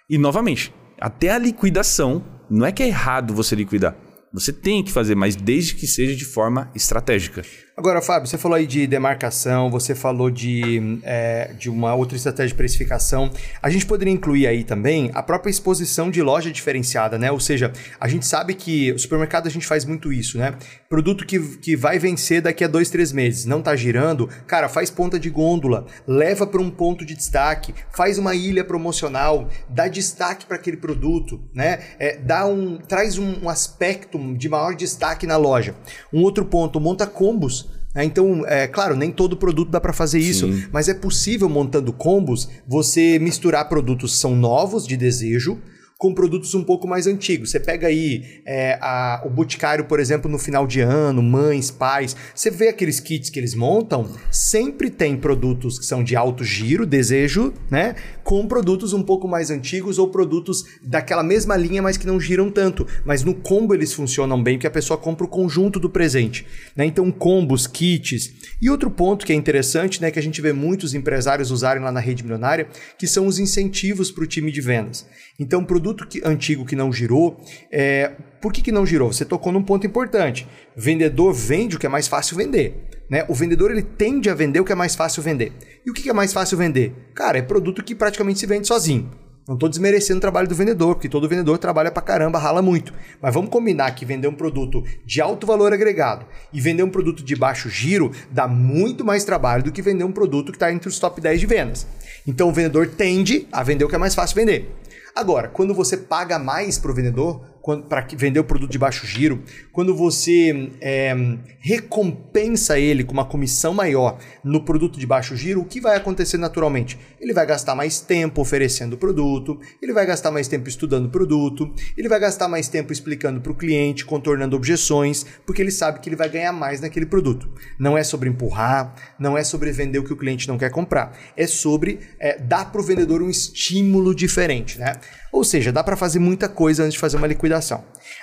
E 0.10 0.18
novamente, 0.18 0.74
até 1.00 1.32
a 1.32 1.38
liquidação, 1.38 2.24
não 2.50 2.66
é 2.66 2.72
que 2.72 2.82
é 2.84 2.88
errado 2.88 3.34
você 3.34 3.56
liquidar. 3.56 3.96
Você 4.34 4.54
tem 4.54 4.82
que 4.82 4.92
fazer, 4.92 5.14
mas 5.16 5.36
desde 5.36 5.76
que 5.76 5.86
seja 5.86 6.16
de 6.16 6.24
forma 6.24 6.72
estratégica. 6.74 7.44
Agora, 7.76 8.02
Fábio, 8.02 8.28
você 8.28 8.38
falou 8.38 8.58
aí 8.58 8.68
de 8.68 8.86
demarcação, 8.86 9.72
você 9.72 9.96
falou 9.96 10.30
de, 10.30 11.00
é, 11.04 11.54
de 11.58 11.70
uma 11.70 11.96
outra 11.96 12.18
estratégia 12.18 12.50
de 12.50 12.56
precificação. 12.56 13.32
A 13.62 13.70
gente 13.70 13.86
poderia 13.86 14.14
incluir 14.14 14.46
aí 14.46 14.66
também 14.66 15.10
a 15.14 15.24
própria 15.24 15.50
exposição 15.50 16.12
de 16.12 16.22
loja 16.22 16.52
diferenciada, 16.52 17.18
né? 17.18 17.32
Ou 17.32 17.40
seja, 17.40 17.72
a 17.98 18.10
gente 18.10 18.26
sabe 18.26 18.56
que 18.56 18.92
o 18.92 19.00
supermercado 19.00 19.48
a 19.48 19.50
gente 19.50 19.66
faz 19.66 19.86
muito 19.86 20.12
isso, 20.12 20.38
né? 20.38 20.54
Produto 20.90 21.26
que, 21.26 21.40
que 21.58 21.78
vai 21.78 21.98
vencer 21.98 22.42
daqui 22.42 22.62
a 22.66 22.68
dois, 22.68 22.90
três 22.90 23.14
meses, 23.14 23.46
não 23.46 23.62
tá 23.62 23.74
girando, 23.74 24.28
cara, 24.46 24.68
faz 24.68 24.90
ponta 24.90 25.18
de 25.18 25.30
gôndola, 25.30 25.86
leva 26.06 26.46
para 26.46 26.62
um 26.62 26.70
ponto 26.70 27.06
de 27.06 27.16
destaque, 27.16 27.74
faz 27.90 28.18
uma 28.18 28.36
ilha 28.36 28.66
promocional, 28.66 29.48
dá 29.70 29.88
destaque 29.88 30.46
para 30.46 30.58
aquele 30.58 30.76
produto, 30.76 31.42
né? 31.54 31.80
É, 31.98 32.18
dá 32.18 32.46
um, 32.46 32.78
traz 32.80 33.18
um, 33.18 33.46
um 33.46 33.50
aspecto 33.50 34.20
de 34.36 34.50
maior 34.50 34.76
destaque 34.76 35.26
na 35.26 35.38
loja. 35.38 35.74
Um 36.12 36.22
outro 36.22 36.44
ponto, 36.44 36.78
monta 36.78 37.08
combos 37.08 37.62
então, 38.06 38.46
é 38.48 38.68
claro, 38.68 38.96
nem 38.96 39.12
todo 39.12 39.36
produto 39.36 39.70
dá 39.70 39.82
para 39.82 39.92
fazer 39.92 40.20
isso, 40.20 40.52
Sim. 40.52 40.66
mas 40.72 40.88
é 40.88 40.94
possível 40.94 41.50
montando 41.50 41.92
combos 41.92 42.48
você 42.66 43.20
misturar 43.20 43.68
produtos 43.68 44.14
que 44.14 44.18
são 44.18 44.36
novos 44.36 44.88
de 44.88 44.96
desejo 44.96 45.60
com 46.02 46.16
produtos 46.16 46.56
um 46.56 46.64
pouco 46.64 46.88
mais 46.88 47.06
antigos. 47.06 47.52
Você 47.52 47.60
pega 47.60 47.86
aí 47.86 48.42
é, 48.44 48.80
a, 48.82 49.22
o 49.24 49.30
Boticário, 49.30 49.86
por 49.86 50.00
exemplo, 50.00 50.32
no 50.32 50.40
final 50.40 50.66
de 50.66 50.82
ano, 50.82 51.22
mães, 51.22 51.70
pais, 51.70 52.16
você 52.34 52.50
vê 52.50 52.70
aqueles 52.70 53.00
kits 53.00 53.30
que 53.30 53.40
eles 53.40 53.54
montam, 53.54 54.10
sempre 54.32 54.90
tem 54.90 55.16
produtos 55.16 55.78
que 55.78 55.86
são 55.86 56.04
de 56.04 56.16
alto 56.16 56.44
giro, 56.44 56.88
desejo, 56.88 57.54
né? 57.70 57.94
Com 58.24 58.48
produtos 58.48 58.94
um 58.94 59.04
pouco 59.04 59.28
mais 59.28 59.52
antigos 59.52 60.00
ou 60.00 60.08
produtos 60.08 60.64
daquela 60.82 61.22
mesma 61.22 61.56
linha, 61.56 61.84
mas 61.84 61.98
que 61.98 62.08
não 62.08 62.20
giram 62.20 62.50
tanto. 62.50 62.88
Mas 63.06 63.24
no 63.24 63.36
combo 63.36 63.76
eles 63.76 63.94
funcionam 63.94 64.42
bem, 64.42 64.58
que 64.58 64.66
a 64.66 64.72
pessoa 64.72 64.98
compra 64.98 65.28
o 65.28 65.30
conjunto 65.30 65.80
do 65.80 65.88
presente. 65.88 66.48
Né? 66.76 66.84
Então, 66.84 67.12
combos, 67.12 67.68
kits. 67.68 68.34
E 68.60 68.72
outro 68.72 68.90
ponto 68.90 69.24
que 69.24 69.34
é 69.34 69.36
interessante, 69.36 70.02
né, 70.02 70.10
que 70.10 70.18
a 70.18 70.24
gente 70.24 70.42
vê 70.42 70.52
muitos 70.52 70.96
empresários 70.96 71.52
usarem 71.52 71.84
lá 71.84 71.92
na 71.92 72.00
rede 72.00 72.24
milionária, 72.24 72.68
que 72.98 73.06
são 73.06 73.28
os 73.28 73.38
incentivos 73.38 74.10
para 74.10 74.24
o 74.24 74.28
time 74.28 74.52
de 74.52 74.62
vendas. 74.62 75.06
Então, 75.40 75.64
produto 75.92 76.08
que, 76.08 76.22
antigo 76.26 76.66
que 76.66 76.76
não 76.76 76.92
girou, 76.92 77.40
é, 77.72 78.12
por 78.42 78.52
que, 78.52 78.62
que 78.62 78.72
não 78.72 78.86
girou? 78.86 79.12
Você 79.12 79.26
tocou 79.26 79.52
num 79.52 79.64
ponto 79.64 79.86
importante. 79.86 80.48
Vendedor 80.76 81.34
vende 81.34 81.76
o 81.76 81.80
que 81.80 81.86
é 81.86 81.90
mais 81.90 82.08
fácil 82.08 82.38
vender. 82.38 82.88
Né? 83.10 83.26
O 83.28 83.34
vendedor 83.34 83.72
ele 83.72 83.82
tende 83.82 84.30
a 84.30 84.34
vender 84.34 84.60
o 84.60 84.66
que 84.66 84.72
é 84.72 84.76
mais 84.76 84.96
fácil 84.96 85.22
vender. 85.22 85.52
E 85.86 85.92
o 85.92 85.94
que 85.94 86.10
é 86.10 86.14
mais 86.14 86.32
fácil 86.32 86.58
vender? 86.58 86.94
Cara, 87.14 87.38
é 87.38 87.42
produto 87.42 87.84
que 87.84 87.94
praticamente 87.94 88.40
se 88.40 88.46
vende 88.46 88.68
sozinho. 88.68 89.12
Não 89.48 89.56
estou 89.56 89.68
desmerecendo 89.68 90.20
o 90.20 90.22
trabalho 90.22 90.48
do 90.48 90.54
vendedor, 90.54 90.96
porque 90.96 91.10
todo 91.10 91.28
vendedor 91.28 91.58
trabalha 91.58 91.92
pra 91.92 92.02
caramba, 92.02 92.38
rala 92.38 92.62
muito. 92.62 92.94
Mas 93.20 93.34
vamos 93.34 93.50
combinar 93.50 93.92
que 93.92 94.06
vender 94.06 94.28
um 94.28 94.34
produto 94.34 94.84
de 95.04 95.20
alto 95.20 95.48
valor 95.48 95.74
agregado 95.74 96.26
e 96.54 96.62
vender 96.62 96.84
um 96.84 96.90
produto 96.90 97.24
de 97.24 97.36
baixo 97.36 97.68
giro 97.68 98.12
dá 98.30 98.48
muito 98.48 99.04
mais 99.04 99.26
trabalho 99.26 99.64
do 99.64 99.72
que 99.72 99.82
vender 99.82 100.04
um 100.04 100.12
produto 100.12 100.52
que 100.52 100.58
está 100.58 100.72
entre 100.72 100.88
os 100.88 101.00
top 101.00 101.20
10 101.20 101.40
de 101.40 101.48
vendas. 101.48 101.88
Então 102.26 102.50
o 102.50 102.54
vendedor 102.54 102.88
tende 102.88 103.48
a 103.52 103.64
vender 103.64 103.84
o 103.84 103.90
que 103.90 103.96
é 103.96 103.98
mais 103.98 104.14
fácil 104.14 104.36
vender. 104.36 104.72
Agora, 105.16 105.50
quando 105.50 105.74
você 105.74 105.98
paga 105.98 106.40
mais 106.40 106.80
para 106.80 106.92
o 106.92 106.94
vendedor, 106.94 107.42
para 107.88 108.08
vender 108.16 108.40
o 108.40 108.44
produto 108.44 108.72
de 108.72 108.80
baixo 108.80 109.06
giro, 109.06 109.44
quando 109.72 109.96
você 109.96 110.72
é, 110.82 111.16
recompensa 111.60 112.80
ele 112.80 113.04
com 113.04 113.14
uma 113.14 113.26
comissão 113.26 113.74
maior 113.74 114.18
no 114.44 114.66
produto 114.66 115.00
de 115.00 115.06
baixo 115.06 115.36
giro, 115.36 115.62
o 115.62 115.66
que 115.66 115.80
vai 115.80 115.96
acontecer 115.96 116.38
naturalmente? 116.38 116.98
Ele 117.20 117.34
vai 117.34 117.46
gastar 117.46 117.76
mais 117.76 118.00
tempo 118.00 118.42
oferecendo 118.42 118.94
o 118.94 118.98
produto, 118.98 119.60
ele 119.82 119.94
vai 119.94 120.06
gastar 120.06 120.32
mais 120.32 120.48
tempo 120.48 120.68
estudando 120.68 121.06
o 121.06 121.10
produto, 121.10 121.72
ele 121.96 122.10
vai 122.10 122.20
gastar 122.20 122.48
mais 122.48 122.68
tempo 122.68 122.92
explicando 122.92 123.40
para 123.40 123.52
o 123.52 123.56
cliente, 123.56 124.06
contornando 124.06 124.56
objeções, 124.56 125.26
porque 125.46 125.62
ele 125.62 125.72
sabe 125.72 126.00
que 126.00 126.10
ele 126.10 126.16
vai 126.16 126.30
ganhar 126.30 126.52
mais 126.52 126.82
naquele 126.82 127.06
produto. 127.06 127.48
Não 127.78 127.96
é 127.96 128.04
sobre 128.04 128.28
empurrar, 128.28 128.96
não 129.20 129.38
é 129.38 129.44
sobre 129.44 129.72
vender 129.72 130.00
o 130.00 130.04
que 130.04 130.14
o 130.14 130.18
cliente 130.18 130.48
não 130.48 130.58
quer 130.58 130.72
comprar, 130.72 131.16
é 131.38 131.46
sobre 131.46 132.00
é, 132.20 132.40
dar 132.40 132.72
para 132.72 132.82
o 132.82 132.84
vendedor 132.84 133.22
um 133.22 133.30
estímulo 133.30 134.16
diferente, 134.16 134.80
né? 134.80 134.94
Ou 135.32 135.44
seja, 135.46 135.72
dá 135.72 135.82
para 135.82 135.96
fazer 135.96 136.20
muita 136.20 136.50
coisa 136.50 136.84
antes 136.84 136.94
de 136.94 137.00
fazer 137.00 137.16
uma 137.16 137.28
liquidação. 137.28 137.51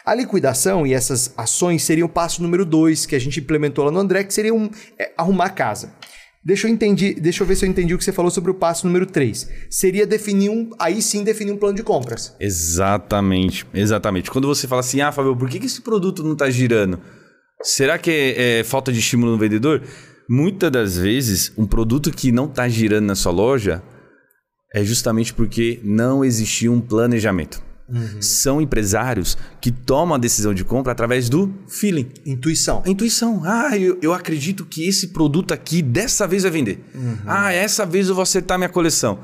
A 0.05 0.15
liquidação 0.15 0.87
e 0.87 0.93
essas 0.93 1.33
ações 1.37 1.83
seriam 1.83 2.07
o 2.07 2.11
passo 2.11 2.43
número 2.43 2.65
2 2.65 3.07
que 3.07 3.15
a 3.15 3.19
gente 3.19 3.41
implementou 3.41 3.85
lá 3.85 3.91
no 3.91 3.99
André, 3.99 4.25
que 4.25 4.35
seria 4.35 4.55
um, 4.55 4.71
é, 4.99 5.13
arrumar 5.17 5.47
a 5.47 5.51
casa. 5.51 5.93
Deixa 6.45 6.67
eu, 6.67 6.73
entendi, 6.73 7.15
deixa 7.15 7.43
eu 7.43 7.47
ver 7.47 7.57
se 7.57 7.67
eu 7.67 7.69
entendi 7.69 7.93
o 7.93 7.99
que 7.99 8.05
você 8.05 8.13
falou 8.13 8.31
sobre 8.31 8.51
o 8.51 8.55
passo 8.55 8.87
número 8.87 9.05
3. 9.05 9.51
Seria 9.69 10.07
definir 10.07 10.49
um. 10.49 10.71
Aí 10.79 11.03
sim 11.03 11.23
definir 11.25 11.53
um 11.53 11.59
plano 11.59 11.77
de 11.77 11.83
compras. 11.83 12.35
Exatamente, 12.41 13.67
exatamente. 13.75 14.31
Quando 14.31 14.47
você 14.47 14.67
fala 14.67 14.81
assim, 14.81 15.01
ah, 15.01 15.13
Fábio, 15.13 15.37
por 15.37 15.49
que, 15.49 15.59
esse 15.59 15.83
produto 15.83 16.23
não 16.23 16.33
está 16.33 16.49
girando? 16.49 17.01
Será 17.63 17.99
que 17.99 18.11
é, 18.11 18.61
é 18.61 18.65
falta 18.65 18.93
de 18.93 18.99
estímulo 18.99 19.33
no 19.33 19.39
vendedor? 19.39 19.83
Muitas 20.27 20.71
das 20.71 20.97
vezes, 20.97 21.53
um 21.57 21.67
produto 21.67 22.11
que 22.11 22.31
não 22.31 22.47
está 22.47 22.69
girando 22.69 23.07
na 23.07 23.15
sua 23.15 23.33
loja 23.33 23.83
é 24.75 24.85
justamente 24.85 25.35
porque 25.35 25.81
não 25.83 26.25
existia 26.25 26.71
um 26.71 26.81
planejamento. 26.81 27.63
Uhum. 27.89 28.21
São 28.21 28.61
empresários 28.61 29.37
que 29.61 29.71
tomam 29.73 30.15
a 30.15 30.19
decisão 30.19 30.53
de 30.53 30.65
compra 30.65 30.93
através 30.93 31.29
do 31.29 31.53
feeling. 31.69 32.11
Intuição. 32.27 32.83
intuição. 32.87 33.43
Ah, 33.45 33.77
eu, 33.79 33.99
eu 34.03 34.13
acredito 34.13 34.67
que 34.67 34.87
esse 34.87 35.09
produto 35.09 35.53
aqui 35.55 35.81
dessa 35.81 36.27
vez 36.27 36.43
vai 36.43 36.53
vender. 36.53 36.85
Uhum. 36.95 37.19
Ah, 37.27 37.53
essa 37.53 37.87
vez 37.87 38.09
eu 38.09 38.15
vou 38.15 38.23
acertar 38.23 38.59
minha 38.59 38.69
coleção. 38.69 39.21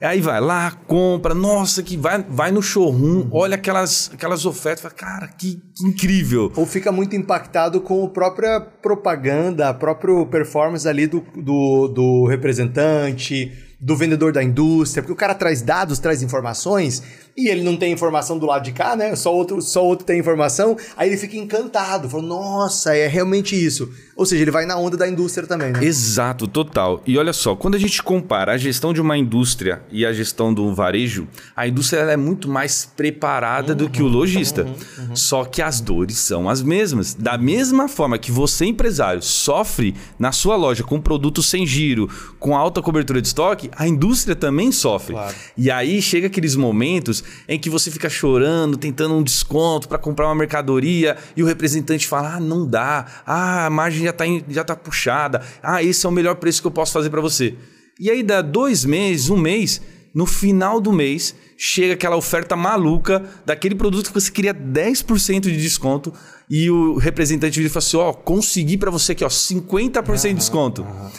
Aí 0.00 0.20
vai 0.20 0.40
lá, 0.40 0.70
compra, 0.70 1.34
nossa, 1.34 1.82
que 1.82 1.96
vai, 1.96 2.24
vai 2.28 2.52
no 2.52 2.62
showroom, 2.62 3.22
uhum. 3.22 3.28
olha 3.32 3.56
aquelas, 3.56 4.08
aquelas 4.14 4.46
ofertas, 4.46 4.80
fala, 4.80 4.94
cara, 4.94 5.26
que, 5.26 5.60
que, 5.74 5.84
incrível. 5.84 6.52
Ou 6.54 6.64
fica 6.64 6.92
muito 6.92 7.16
impactado 7.16 7.80
com 7.80 8.04
a 8.04 8.08
própria 8.08 8.60
propaganda, 8.60 9.68
a 9.68 9.74
própria 9.74 10.24
performance 10.26 10.86
ali 10.86 11.08
do, 11.08 11.24
do, 11.34 11.88
do 11.88 12.26
representante, 12.26 13.52
do 13.80 13.96
vendedor 13.96 14.32
da 14.32 14.42
indústria, 14.42 15.02
porque 15.02 15.12
o 15.12 15.16
cara 15.16 15.34
traz 15.34 15.62
dados, 15.62 15.98
traz 15.98 16.22
informações 16.22 17.02
e 17.38 17.48
ele 17.48 17.62
não 17.62 17.76
tem 17.76 17.92
informação 17.92 18.36
do 18.36 18.46
lado 18.46 18.64
de 18.64 18.72
cá, 18.72 18.96
né? 18.96 19.14
Só 19.14 19.32
outro, 19.32 19.62
só 19.62 19.84
outro 19.84 20.04
tem 20.04 20.18
informação, 20.18 20.76
aí 20.96 21.08
ele 21.08 21.16
fica 21.16 21.36
encantado, 21.36 22.10
fala, 22.10 22.24
nossa, 22.24 22.96
é 22.96 23.06
realmente 23.06 23.54
isso. 23.54 23.88
Ou 24.16 24.26
seja, 24.26 24.42
ele 24.42 24.50
vai 24.50 24.66
na 24.66 24.76
onda 24.76 24.96
da 24.96 25.08
indústria 25.08 25.46
também, 25.46 25.70
né? 25.70 25.84
Exato, 25.84 26.48
total. 26.48 27.00
E 27.06 27.16
olha 27.16 27.32
só, 27.32 27.54
quando 27.54 27.76
a 27.76 27.78
gente 27.78 28.02
compara 28.02 28.54
a 28.54 28.58
gestão 28.58 28.92
de 28.92 29.00
uma 29.00 29.16
indústria 29.16 29.80
e 29.92 30.04
a 30.04 30.12
gestão 30.12 30.52
do 30.52 30.74
varejo, 30.74 31.28
a 31.54 31.68
indústria 31.68 32.00
é 32.00 32.16
muito 32.16 32.48
mais 32.48 32.84
preparada 32.84 33.70
uhum, 33.72 33.78
do 33.78 33.88
que 33.88 34.02
o 34.02 34.08
lojista. 34.08 34.64
Uhum, 34.64 34.74
uhum. 35.10 35.16
Só 35.16 35.44
que 35.44 35.62
as 35.62 35.80
dores 35.80 36.18
são 36.18 36.48
as 36.48 36.60
mesmas. 36.60 37.14
Da 37.14 37.38
mesma 37.38 37.86
forma 37.86 38.18
que 38.18 38.32
você, 38.32 38.64
empresário, 38.64 39.22
sofre 39.22 39.94
na 40.18 40.32
sua 40.32 40.56
loja 40.56 40.82
com 40.82 41.00
produtos 41.00 41.46
sem 41.46 41.64
giro, 41.64 42.10
com 42.40 42.56
alta 42.56 42.82
cobertura 42.82 43.22
de 43.22 43.28
estoque, 43.28 43.70
a 43.76 43.86
indústria 43.86 44.34
também 44.34 44.72
sofre. 44.72 45.14
Claro. 45.14 45.34
E 45.56 45.70
aí 45.70 46.02
chega 46.02 46.26
aqueles 46.26 46.56
momentos 46.56 47.22
em 47.48 47.58
que 47.58 47.70
você 47.70 47.90
fica 47.90 48.08
chorando, 48.08 48.76
tentando 48.76 49.14
um 49.14 49.22
desconto 49.22 49.88
para 49.88 49.98
comprar 49.98 50.26
uma 50.26 50.34
mercadoria 50.34 51.16
e 51.36 51.42
o 51.42 51.46
representante 51.46 52.06
fala: 52.06 52.36
ah, 52.36 52.40
não 52.40 52.66
dá, 52.66 53.06
ah, 53.26 53.66
a 53.66 53.70
margem 53.70 54.04
já 54.04 54.10
está 54.10 54.24
já 54.48 54.64
tá 54.64 54.76
puxada, 54.76 55.42
ah, 55.62 55.82
esse 55.82 56.04
é 56.04 56.08
o 56.08 56.12
melhor 56.12 56.36
preço 56.36 56.60
que 56.60 56.66
eu 56.66 56.72
posso 56.72 56.92
fazer 56.92 57.10
para 57.10 57.20
você. 57.20 57.54
E 57.98 58.10
aí 58.10 58.22
dá 58.22 58.40
dois 58.40 58.84
meses, 58.84 59.28
um 59.28 59.36
mês, 59.36 59.80
no 60.14 60.24
final 60.24 60.80
do 60.80 60.92
mês, 60.92 61.34
chega 61.56 61.94
aquela 61.94 62.16
oferta 62.16 62.54
maluca 62.54 63.24
daquele 63.44 63.74
produto 63.74 64.08
que 64.08 64.14
você 64.20 64.30
queria 64.30 64.54
10% 64.54 65.40
de 65.40 65.56
desconto 65.56 66.12
e 66.48 66.70
o 66.70 66.96
representante 66.96 67.68
fala 67.68 67.78
assim: 67.78 67.96
ó, 67.96 68.10
oh, 68.10 68.14
consegui 68.14 68.76
para 68.76 68.90
você 68.90 69.12
aqui, 69.12 69.24
ó, 69.24 69.28
50% 69.28 70.28
de 70.28 70.34
desconto. 70.34 70.82
Uhum. 70.82 71.10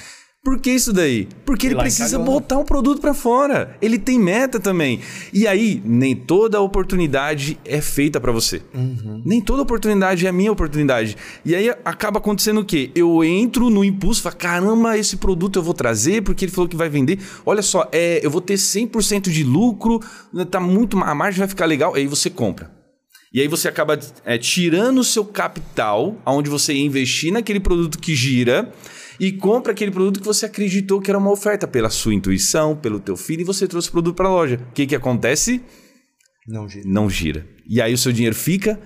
Por 0.42 0.58
que 0.58 0.72
isso 0.72 0.94
daí? 0.94 1.28
Porque 1.46 1.68
ele 1.68 1.76
precisa 1.76 2.18
botar 2.18 2.58
um 2.58 2.64
produto 2.64 3.02
para 3.02 3.14
fora. 3.14 3.76
Ele 3.82 4.00
tem 4.00 4.18
meta 4.18 4.58
também. 4.58 5.02
E 5.34 5.46
aí, 5.46 5.82
nem 5.84 6.16
toda 6.16 6.62
oportunidade 6.62 7.60
é 7.66 7.82
feita 7.82 8.22
para 8.22 8.32
você. 8.32 8.62
Uhum. 8.74 9.22
Nem 9.26 9.42
toda 9.42 9.64
oportunidade 9.64 10.26
é 10.26 10.30
a 10.30 10.34
minha 10.34 10.52
oportunidade. 10.52 11.18
E 11.44 11.54
aí 11.54 11.70
acaba 11.84 12.20
acontecendo 12.20 12.62
o 12.62 12.66
quê? 12.66 12.90
Eu 12.96 13.22
entro 13.22 13.70
no 13.70 13.84
impulso, 13.84 14.22
falo, 14.22 14.38
caramba, 14.38 14.98
esse 14.98 15.18
produto 15.18 15.60
eu 15.60 15.64
vou 15.64 15.74
trazer 15.74 16.24
porque 16.24 16.46
ele 16.46 16.52
falou 16.54 16.70
que 16.70 16.78
vai 16.78 16.90
vender. 16.90 17.20
Olha 17.46 17.62
só, 17.62 17.90
é, 17.92 18.26
eu 18.26 18.32
vou 18.32 18.42
ter 18.42 18.56
100% 18.56 19.30
de 19.30 19.44
lucro, 19.44 20.00
tá 20.50 20.62
muito, 20.62 20.98
a 21.00 21.14
margem 21.14 21.40
vai 21.40 21.50
ficar 21.50 21.66
legal. 21.66 21.96
Aí 21.96 22.08
você 22.08 22.30
compra. 22.30 22.72
E 23.34 23.42
aí 23.42 23.48
você 23.48 23.68
acaba 23.68 24.00
é, 24.26 24.38
tirando 24.38 25.00
o 25.00 25.04
seu 25.04 25.26
capital, 25.26 26.16
onde 26.26 26.50
você 26.50 26.74
ia 26.74 26.84
investir 26.84 27.32
naquele 27.32 27.60
produto 27.60 28.00
que 28.00 28.16
gira 28.16 28.72
e 29.20 29.32
compra 29.32 29.74
aquele 29.74 29.92
produto 29.92 30.20
que 30.20 30.26
você 30.26 30.46
acreditou 30.46 31.02
que 31.02 31.12
era 31.12 31.18
uma 31.18 31.32
oferta 31.32 31.68
pela 31.68 31.90
sua 31.90 32.14
intuição, 32.14 32.76
pelo 32.76 33.00
teu 33.00 33.18
filho 33.18 33.42
e 33.42 33.44
você 33.44 33.68
trouxe 33.68 33.90
o 33.90 33.92
produto 33.92 34.16
para 34.16 34.28
a 34.28 34.32
loja. 34.32 34.60
O 34.70 34.74
que 34.74 34.88
que 34.88 34.96
acontece? 34.96 35.62
Não 36.48 36.68
gira. 36.68 36.84
Não 36.88 37.10
gira. 37.10 37.46
E 37.68 37.82
aí 37.82 37.94
o 37.94 37.98
seu 37.98 38.12
dinheiro 38.12 38.36
fica 38.36 38.80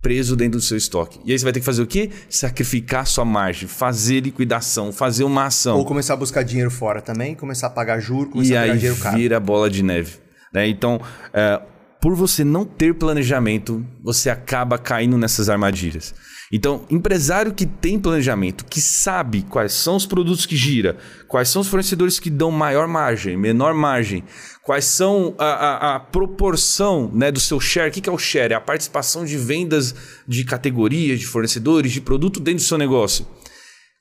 preso 0.00 0.36
dentro 0.36 0.58
do 0.58 0.62
seu 0.62 0.76
estoque. 0.76 1.18
E 1.24 1.32
aí 1.32 1.38
você 1.38 1.44
vai 1.44 1.52
ter 1.52 1.60
que 1.60 1.66
fazer 1.66 1.82
o 1.82 1.86
quê? 1.86 2.10
Sacrificar 2.28 3.06
sua 3.06 3.24
margem, 3.24 3.66
fazer 3.66 4.20
liquidação, 4.20 4.92
fazer 4.92 5.24
uma 5.24 5.46
ação. 5.46 5.78
Ou 5.78 5.84
começar 5.84 6.12
a 6.12 6.16
buscar 6.16 6.42
dinheiro 6.42 6.70
fora 6.70 7.00
também, 7.00 7.34
começar 7.34 7.68
a 7.68 7.70
pagar 7.70 8.00
juros, 8.00 8.32
começar 8.32 8.52
e 8.52 8.56
a 8.56 8.60
pegar 8.60 8.72
aí 8.72 8.78
dinheiro 8.78 9.00
caro. 9.00 9.16
vira 9.16 9.40
bola 9.40 9.70
de 9.70 9.82
neve. 9.82 10.18
Né? 10.52 10.68
Então, 10.68 11.00
é, 11.32 11.60
por 12.02 12.14
você 12.14 12.44
não 12.44 12.66
ter 12.66 12.94
planejamento, 12.94 13.82
você 14.02 14.28
acaba 14.28 14.76
caindo 14.76 15.16
nessas 15.16 15.48
armadilhas. 15.48 16.14
Então, 16.56 16.86
empresário 16.88 17.52
que 17.52 17.66
tem 17.66 17.98
planejamento, 17.98 18.64
que 18.66 18.80
sabe 18.80 19.42
quais 19.42 19.72
são 19.72 19.96
os 19.96 20.06
produtos 20.06 20.46
que 20.46 20.54
gira, 20.54 20.96
quais 21.26 21.48
são 21.48 21.60
os 21.60 21.66
fornecedores 21.66 22.20
que 22.20 22.30
dão 22.30 22.52
maior 22.52 22.86
margem, 22.86 23.36
menor 23.36 23.74
margem, 23.74 24.22
quais 24.62 24.84
são 24.84 25.34
a, 25.36 25.46
a, 25.46 25.96
a 25.96 25.98
proporção 25.98 27.10
né, 27.12 27.32
do 27.32 27.40
seu 27.40 27.58
share. 27.58 27.90
O 27.90 27.92
que 27.92 28.08
é 28.08 28.12
o 28.12 28.16
share? 28.16 28.52
É 28.52 28.56
a 28.56 28.60
participação 28.60 29.24
de 29.24 29.36
vendas 29.36 29.96
de 30.28 30.44
categorias, 30.44 31.18
de 31.18 31.26
fornecedores, 31.26 31.90
de 31.90 32.00
produto 32.00 32.38
dentro 32.38 32.62
do 32.62 32.68
seu 32.68 32.78
negócio. 32.78 33.26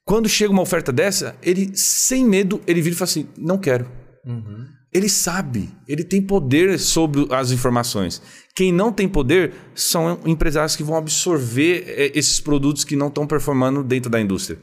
Quando 0.06 0.30
chega 0.30 0.54
uma 0.54 0.62
oferta 0.62 0.92
dessa, 0.92 1.36
ele, 1.42 1.76
sem 1.76 2.24
medo, 2.24 2.62
ele 2.68 2.84
vira 2.84 2.94
e 2.94 2.98
fala 3.00 3.10
assim: 3.10 3.28
não 3.36 3.58
quero. 3.58 3.90
Uhum. 4.24 4.68
Ele 4.94 5.10
sabe, 5.10 5.70
ele 5.88 6.04
tem 6.04 6.22
poder 6.22 6.78
sobre 6.80 7.28
as 7.32 7.52
informações. 7.52 8.22
Quem 8.56 8.72
não 8.72 8.92
tem 8.92 9.08
poder 9.08 9.54
são 9.74 10.20
empresários 10.26 10.76
que 10.76 10.84
vão 10.84 10.96
absorver 10.96 11.84
eh, 11.88 12.12
esses 12.14 12.40
produtos 12.40 12.84
que 12.84 12.96
não 12.96 13.08
estão 13.08 13.26
performando 13.26 13.84
dentro 13.84 14.12
da 14.12 14.22
indústria. 14.22 14.60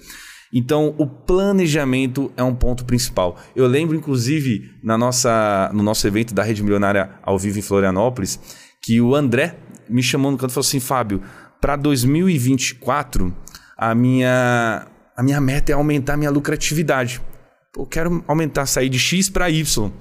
Então, 0.53 0.95
o 0.99 1.07
planejamento 1.07 2.33
é 2.37 2.43
um 2.43 2.55
ponto 2.55 2.85
principal. 2.85 3.37
Eu 3.55 3.67
lembro, 3.67 3.97
inclusive, 3.97 4.71
na 4.83 4.99
nossa, 4.99 5.71
no 5.73 5.83
nosso 5.83 6.07
evento 6.07 6.35
da 6.35 6.43
Rede 6.43 6.63
Milionária 6.63 7.11
ao 7.23 7.39
vivo 7.39 7.59
em 7.59 7.63
Florianópolis, 7.63 8.39
que 8.83 9.01
o 9.01 9.15
André 9.15 9.59
me 9.89 10.03
chamou 10.03 10.31
no 10.31 10.39
canto 10.39 10.51
e 10.51 10.55
falou 10.55 10.67
assim: 10.67 10.81
Fábio, 10.81 11.23
para 11.61 11.77
2024, 11.77 13.35
a 13.77 13.95
minha, 13.95 14.87
a 15.17 15.23
minha 15.23 15.41
meta 15.41 15.71
é 15.73 15.75
aumentar 15.75 16.15
a 16.15 16.17
minha 16.17 16.31
lucratividade. 16.31 17.21
Eu 17.77 17.87
quero 17.87 18.25
aumentar, 18.27 18.67
sair 18.67 18.89
de 18.89 18.99
X 18.99 19.29
para 19.29 19.49
Y. 19.51 19.93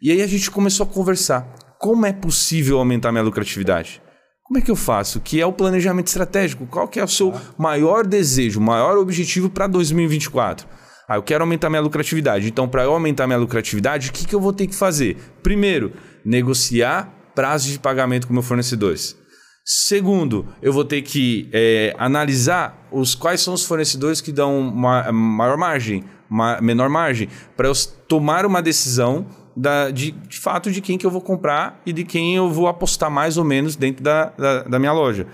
E 0.00 0.12
aí 0.12 0.22
a 0.22 0.26
gente 0.26 0.50
começou 0.50 0.84
a 0.84 0.88
conversar. 0.88 1.46
Como 1.78 2.06
é 2.06 2.12
possível 2.12 2.78
aumentar 2.78 3.10
minha 3.10 3.22
lucratividade? 3.22 4.00
Como 4.44 4.58
é 4.58 4.62
que 4.62 4.70
eu 4.70 4.76
faço? 4.76 5.20
Que 5.20 5.40
é 5.40 5.46
o 5.46 5.52
planejamento 5.52 6.06
estratégico. 6.06 6.66
Qual 6.66 6.86
que 6.86 7.00
é 7.00 7.04
o 7.04 7.08
seu 7.08 7.34
maior 7.58 8.06
desejo, 8.06 8.60
maior 8.60 8.96
objetivo 8.96 9.50
para 9.50 9.66
2024? 9.66 10.66
Ah, 11.08 11.16
eu 11.16 11.22
quero 11.22 11.42
aumentar 11.42 11.68
minha 11.68 11.82
lucratividade. 11.82 12.46
Então, 12.46 12.68
para 12.68 12.84
eu 12.84 12.92
aumentar 12.92 13.26
minha 13.26 13.38
lucratividade, 13.38 14.10
o 14.10 14.12
que, 14.12 14.26
que 14.26 14.34
eu 14.34 14.40
vou 14.40 14.52
ter 14.52 14.66
que 14.66 14.74
fazer? 14.74 15.16
Primeiro, 15.42 15.92
negociar 16.24 17.12
prazos 17.34 17.72
de 17.72 17.78
pagamento 17.78 18.26
com 18.26 18.32
meus 18.32 18.46
fornecedores. 18.46 19.16
Segundo, 19.64 20.46
eu 20.62 20.72
vou 20.72 20.84
ter 20.84 21.02
que 21.02 21.50
é, 21.52 21.94
analisar 21.98 22.88
os 22.90 23.14
quais 23.14 23.40
são 23.40 23.52
os 23.52 23.64
fornecedores 23.64 24.20
que 24.20 24.32
dão 24.32 24.62
ma 24.62 25.12
maior 25.12 25.58
margem, 25.58 26.04
ma 26.28 26.60
menor 26.60 26.88
margem, 26.88 27.28
para 27.56 27.68
eu 27.68 27.74
tomar 28.06 28.46
uma 28.46 28.62
decisão 28.62 29.26
da, 29.58 29.90
de, 29.90 30.12
de, 30.12 30.38
fato 30.38 30.70
de 30.70 30.80
quem 30.80 30.96
que 30.96 31.04
eu 31.04 31.10
vou 31.10 31.20
comprar 31.20 31.80
e 31.84 31.92
de 31.92 32.04
quem 32.04 32.36
eu 32.36 32.48
vou 32.48 32.68
apostar 32.68 33.10
mais 33.10 33.36
ou 33.36 33.44
menos 33.44 33.74
dentro 33.74 34.02
da, 34.02 34.26
da, 34.30 34.62
da 34.62 34.78
minha 34.78 34.92
loja. 34.92 35.26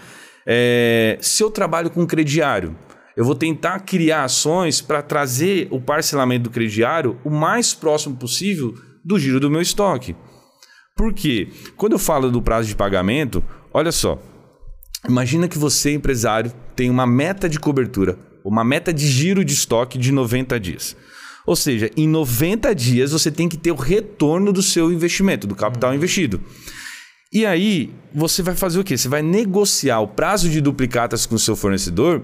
É, 0.47 1.19
se 1.21 1.43
eu 1.43 1.51
trabalho 1.51 1.91
com 1.91 2.07
crediário, 2.07 2.77
eu 3.17 3.25
vou 3.25 3.35
tentar 3.35 3.81
criar 3.81 4.25
ações 4.25 4.81
para 4.81 5.03
trazer 5.03 5.69
o 5.71 5.81
parcelamento 5.81 6.45
do 6.45 6.51
crediário 6.51 7.19
o 7.23 7.31
mais 7.31 7.75
próximo 7.75 8.17
possível 8.17 8.75
do 9.05 9.19
giro 9.19 9.39
do 9.39 9.51
meu 9.51 9.61
estoque. 9.61 10.17
Por 10.97 11.13
quê? 11.13 11.49
Quando 11.77 11.93
eu 11.93 11.99
falo 11.99 12.31
do 12.31 12.41
prazo 12.41 12.69
de 12.69 12.75
pagamento, 12.75 13.45
olha 13.73 13.93
só. 13.93 14.19
Imagina 15.07 15.47
que 15.47 15.59
você, 15.59 15.93
empresário, 15.93 16.51
tem 16.75 16.89
uma 16.89 17.07
meta 17.07 17.49
de 17.49 17.61
cobertura, 17.61 18.19
uma 18.43 18.65
meta 18.65 18.93
de 18.93 19.07
giro 19.07 19.45
de 19.45 19.53
estoque 19.53 19.99
de 19.99 20.11
90 20.11 20.59
dias. 20.59 20.97
Ou 21.47 21.55
seja, 21.55 21.91
em 21.97 22.09
90 22.09 22.75
dias 22.75 23.13
você 23.13 23.31
tem 23.31 23.49
que 23.49 23.57
ter 23.57 23.71
o 23.71 23.77
retorno 23.77 24.53
do 24.53 24.63
seu 24.63 24.93
investimento, 24.93 25.47
do 25.47 25.55
capital 25.55 25.91
uhum. 25.91 25.97
investido. 25.97 26.41
E 27.33 27.45
aí, 27.45 27.91
você 28.15 28.43
vai 28.43 28.55
fazer 28.55 28.79
o 28.79 28.85
quê? 28.85 28.97
Você 28.97 29.09
vai 29.09 29.21
negociar 29.21 30.01
o 30.01 30.09
prazo 30.09 30.49
de 30.49 30.61
duplicatas 30.61 31.27
com 31.27 31.35
o 31.35 31.39
seu 31.39 31.57
fornecedor 31.57 32.23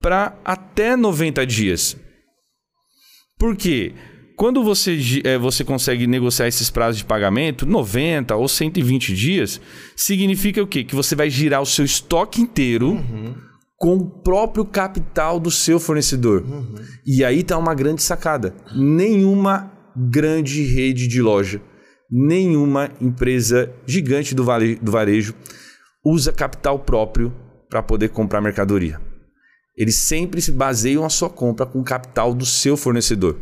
para 0.00 0.36
até 0.44 0.96
90 0.96 1.46
dias. 1.46 1.96
Por 3.38 3.56
quê? 3.56 3.94
Quando 4.36 4.62
você, 4.62 4.98
é, 5.24 5.38
você 5.38 5.64
consegue 5.64 6.06
negociar 6.06 6.48
esses 6.48 6.70
prazos 6.70 6.98
de 6.98 7.04
pagamento, 7.04 7.66
90 7.66 8.36
ou 8.36 8.48
120 8.48 9.14
dias, 9.14 9.60
significa 9.96 10.62
o 10.62 10.66
quê? 10.66 10.84
Que 10.84 10.94
você 10.94 11.14
vai 11.14 11.30
girar 11.30 11.62
o 11.62 11.66
seu 11.66 11.84
estoque 11.84 12.40
inteiro. 12.40 12.90
Uhum 12.90 13.48
com 13.78 13.94
o 13.94 14.04
próprio 14.04 14.64
capital 14.64 15.38
do 15.38 15.50
seu 15.50 15.78
fornecedor. 15.78 16.42
Uhum. 16.42 16.74
E 17.06 17.24
aí 17.24 17.40
está 17.40 17.56
uma 17.56 17.74
grande 17.74 18.02
sacada. 18.02 18.52
Nenhuma 18.74 19.72
grande 19.96 20.62
rede 20.64 21.06
de 21.06 21.22
loja, 21.22 21.62
nenhuma 22.10 22.90
empresa 23.00 23.72
gigante 23.86 24.34
do, 24.34 24.44
do 24.82 24.92
varejo 24.92 25.34
usa 26.04 26.32
capital 26.32 26.80
próprio 26.80 27.32
para 27.70 27.82
poder 27.82 28.08
comprar 28.08 28.40
mercadoria. 28.40 29.00
Eles 29.76 29.94
sempre 29.94 30.40
se 30.40 30.50
baseiam 30.50 31.04
a 31.04 31.08
sua 31.08 31.30
compra 31.30 31.64
com 31.64 31.78
o 31.78 31.84
capital 31.84 32.34
do 32.34 32.44
seu 32.44 32.76
fornecedor. 32.76 33.36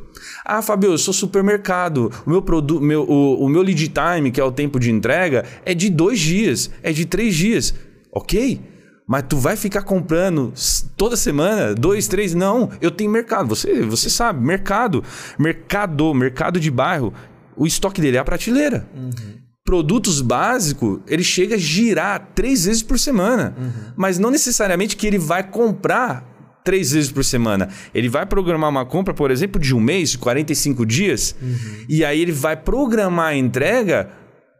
Ah, 0.44 0.61
Fabio, 0.61 0.90
eu 0.90 0.99
sou 0.99 1.14
supermercado. 1.14 2.12
O 2.27 2.31
meu, 2.31 2.42
produto, 2.42 2.83
meu, 2.83 3.05
o, 3.05 3.46
o 3.46 3.49
meu 3.49 3.62
lead 3.62 3.88
time, 3.88 4.31
que 4.31 4.38
é 4.38 4.44
o 4.44 4.53
tempo 4.53 4.79
de 4.79 4.90
entrega, 4.90 5.46
é 5.64 5.72
de 5.72 5.88
dois 5.88 6.20
dias, 6.20 6.70
é 6.83 6.92
de 6.92 7.07
três 7.07 7.35
dias. 7.35 7.75
Ok? 8.12 8.75
Mas 9.07 9.25
tu 9.29 9.37
vai 9.37 9.57
ficar 9.57 9.83
comprando 9.83 10.53
toda 10.97 11.16
semana, 11.16 11.75
dois, 11.75 12.09
três? 12.09 12.35
Não, 12.35 12.71
eu 12.81 12.90
tenho 12.90 13.11
mercado. 13.11 13.49
Você, 13.49 13.83
você 13.83 14.11
sabe, 14.11 14.45
mercado. 14.45 15.05
Mercado, 15.38 16.12
mercado 16.12 16.59
de 16.59 16.71
bairro. 16.71 17.14
O 17.57 17.66
estoque 17.66 18.01
dele 18.01 18.16
é 18.16 18.21
a 18.21 18.25
prateleira. 18.25 18.88
Uhum. 18.95 19.37
Produtos 19.64 20.21
básicos, 20.21 21.01
ele 21.07 21.23
chega 21.23 21.55
a 21.55 21.59
girar 21.59 22.31
três 22.35 22.64
vezes 22.64 22.83
por 22.83 22.99
semana. 22.99 23.55
Uhum. 23.57 23.92
Mas 23.97 24.19
não 24.19 24.31
necessariamente 24.31 24.97
que 24.97 25.07
ele 25.07 25.19
vai 25.19 25.49
comprar 25.49 26.25
três 26.64 26.90
vezes 26.90 27.12
por 27.12 27.25
semana. 27.25 27.69
Ele 27.95 28.09
vai 28.09 28.27
programar 28.27 28.69
uma 28.69 28.85
compra, 28.85 29.14
por 29.14 29.31
exemplo, 29.31 29.61
de 29.61 29.73
um 29.73 29.81
mês, 29.81 30.11
de 30.11 30.19
45 30.19 30.85
dias. 30.85 31.37
Uhum. 31.40 31.85
E 31.88 32.05
aí 32.05 32.21
ele 32.21 32.33
vai 32.33 32.57
programar 32.57 33.29
a 33.29 33.37
entrega 33.37 34.11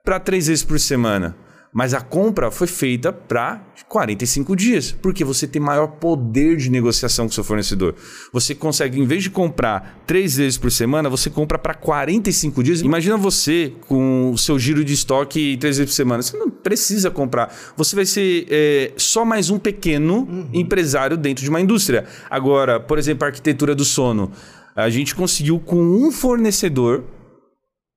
para 0.05 0.21
três 0.21 0.47
vezes 0.47 0.63
por 0.63 0.79
semana. 0.79 1.37
Mas 1.77 1.93
a 1.93 2.01
compra 2.01 2.51
foi 2.51 2.67
feita 2.67 3.13
para 3.13 3.63
45 3.87 4.57
dias, 4.57 4.93
porque 4.93 5.23
você 5.23 5.47
tem 5.47 5.61
maior 5.61 5.89
poder 5.89 6.57
de 6.57 6.71
negociação 6.71 7.27
com 7.27 7.33
seu 7.33 7.45
fornecedor. 7.45 7.95
Você 8.33 8.55
consegue, 8.55 8.99
em 8.99 9.05
vez 9.05 9.23
de 9.23 9.29
comprar 9.29 10.03
três 10.07 10.39
vezes 10.39 10.57
por 10.57 10.73
semana, 10.73 11.11
você 11.11 11.29
compra 11.29 11.59
para 11.59 11.75
45 11.75 12.63
dias. 12.63 12.81
Imagina 12.81 13.19
você 13.19 13.75
com 13.87 14.31
o 14.31 14.39
seu 14.39 14.59
giro 14.59 14.83
de 14.83 14.95
estoque 14.95 15.59
três 15.61 15.77
vezes 15.77 15.93
por 15.93 15.97
semana. 15.97 16.23
Você 16.23 16.39
não 16.39 16.49
precisa 16.49 17.11
comprar. 17.11 17.55
Você 17.77 17.95
vai 17.95 18.07
ser 18.07 18.47
é, 18.49 18.93
só 18.97 19.23
mais 19.23 19.51
um 19.51 19.59
pequeno 19.59 20.21
uhum. 20.21 20.49
empresário 20.55 21.15
dentro 21.15 21.45
de 21.45 21.51
uma 21.51 21.61
indústria. 21.61 22.07
Agora, 22.31 22.81
por 22.81 22.97
exemplo, 22.97 23.27
a 23.27 23.29
arquitetura 23.29 23.75
do 23.75 23.85
sono. 23.85 24.33
A 24.75 24.89
gente 24.89 25.15
conseguiu 25.15 25.61
com 25.61 25.77
um 25.77 26.11
fornecedor, 26.11 27.05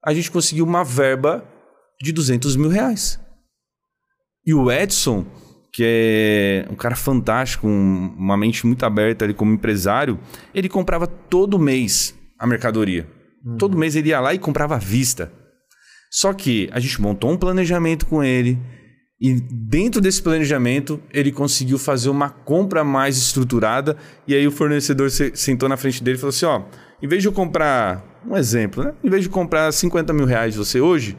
a 0.05 0.13
gente 0.13 0.29
conseguiu 0.29 0.65
uma 0.65 0.83
verba 0.83 1.45
de 2.01 2.11
200 2.11 2.57
mil 2.57 2.67
reais. 2.67 3.17
E 4.45 4.53
o 4.53 4.71
Edson, 4.71 5.25
que 5.71 5.83
é 5.85 6.67
um 6.71 6.75
cara 6.75 6.95
fantástico, 6.95 7.67
um, 7.67 8.13
uma 8.17 8.37
mente 8.37 8.65
muito 8.65 8.85
aberta 8.85 9.25
ali 9.25 9.33
como 9.33 9.53
empresário, 9.53 10.19
ele 10.53 10.69
comprava 10.69 11.07
todo 11.07 11.59
mês 11.59 12.15
a 12.37 12.47
mercadoria. 12.47 13.07
Uhum. 13.45 13.57
Todo 13.57 13.77
mês 13.77 13.95
ele 13.95 14.09
ia 14.09 14.19
lá 14.19 14.33
e 14.33 14.39
comprava 14.39 14.75
à 14.75 14.79
vista. 14.79 15.31
Só 16.11 16.33
que 16.33 16.69
a 16.71 16.79
gente 16.79 16.99
montou 17.01 17.31
um 17.31 17.37
planejamento 17.37 18.05
com 18.05 18.23
ele 18.23 18.59
e 19.21 19.33
dentro 19.33 19.99
desse 19.99 20.23
planejamento 20.23 21.01
ele 21.13 21.31
conseguiu 21.31 21.77
fazer 21.77 22.09
uma 22.09 22.29
compra 22.29 22.83
mais 22.83 23.17
estruturada 23.17 23.97
e 24.25 24.33
aí 24.33 24.47
o 24.47 24.51
fornecedor 24.51 25.09
sentou 25.09 25.67
na 25.67 25.75
frente 25.77 26.01
dele 26.01 26.17
e 26.17 26.19
falou 26.19 26.29
assim, 26.29 26.45
ó, 26.45 26.63
em 27.01 27.07
vez 27.07 27.21
de 27.21 27.27
eu 27.27 27.33
comprar, 27.33 28.03
um 28.25 28.35
exemplo, 28.35 28.83
né? 28.83 28.93
Em 29.03 29.09
vez 29.09 29.23
de 29.23 29.29
comprar 29.29 29.71
50 29.71 30.13
mil 30.13 30.25
reais 30.25 30.55
você 30.55 30.79
hoje, 30.79 31.17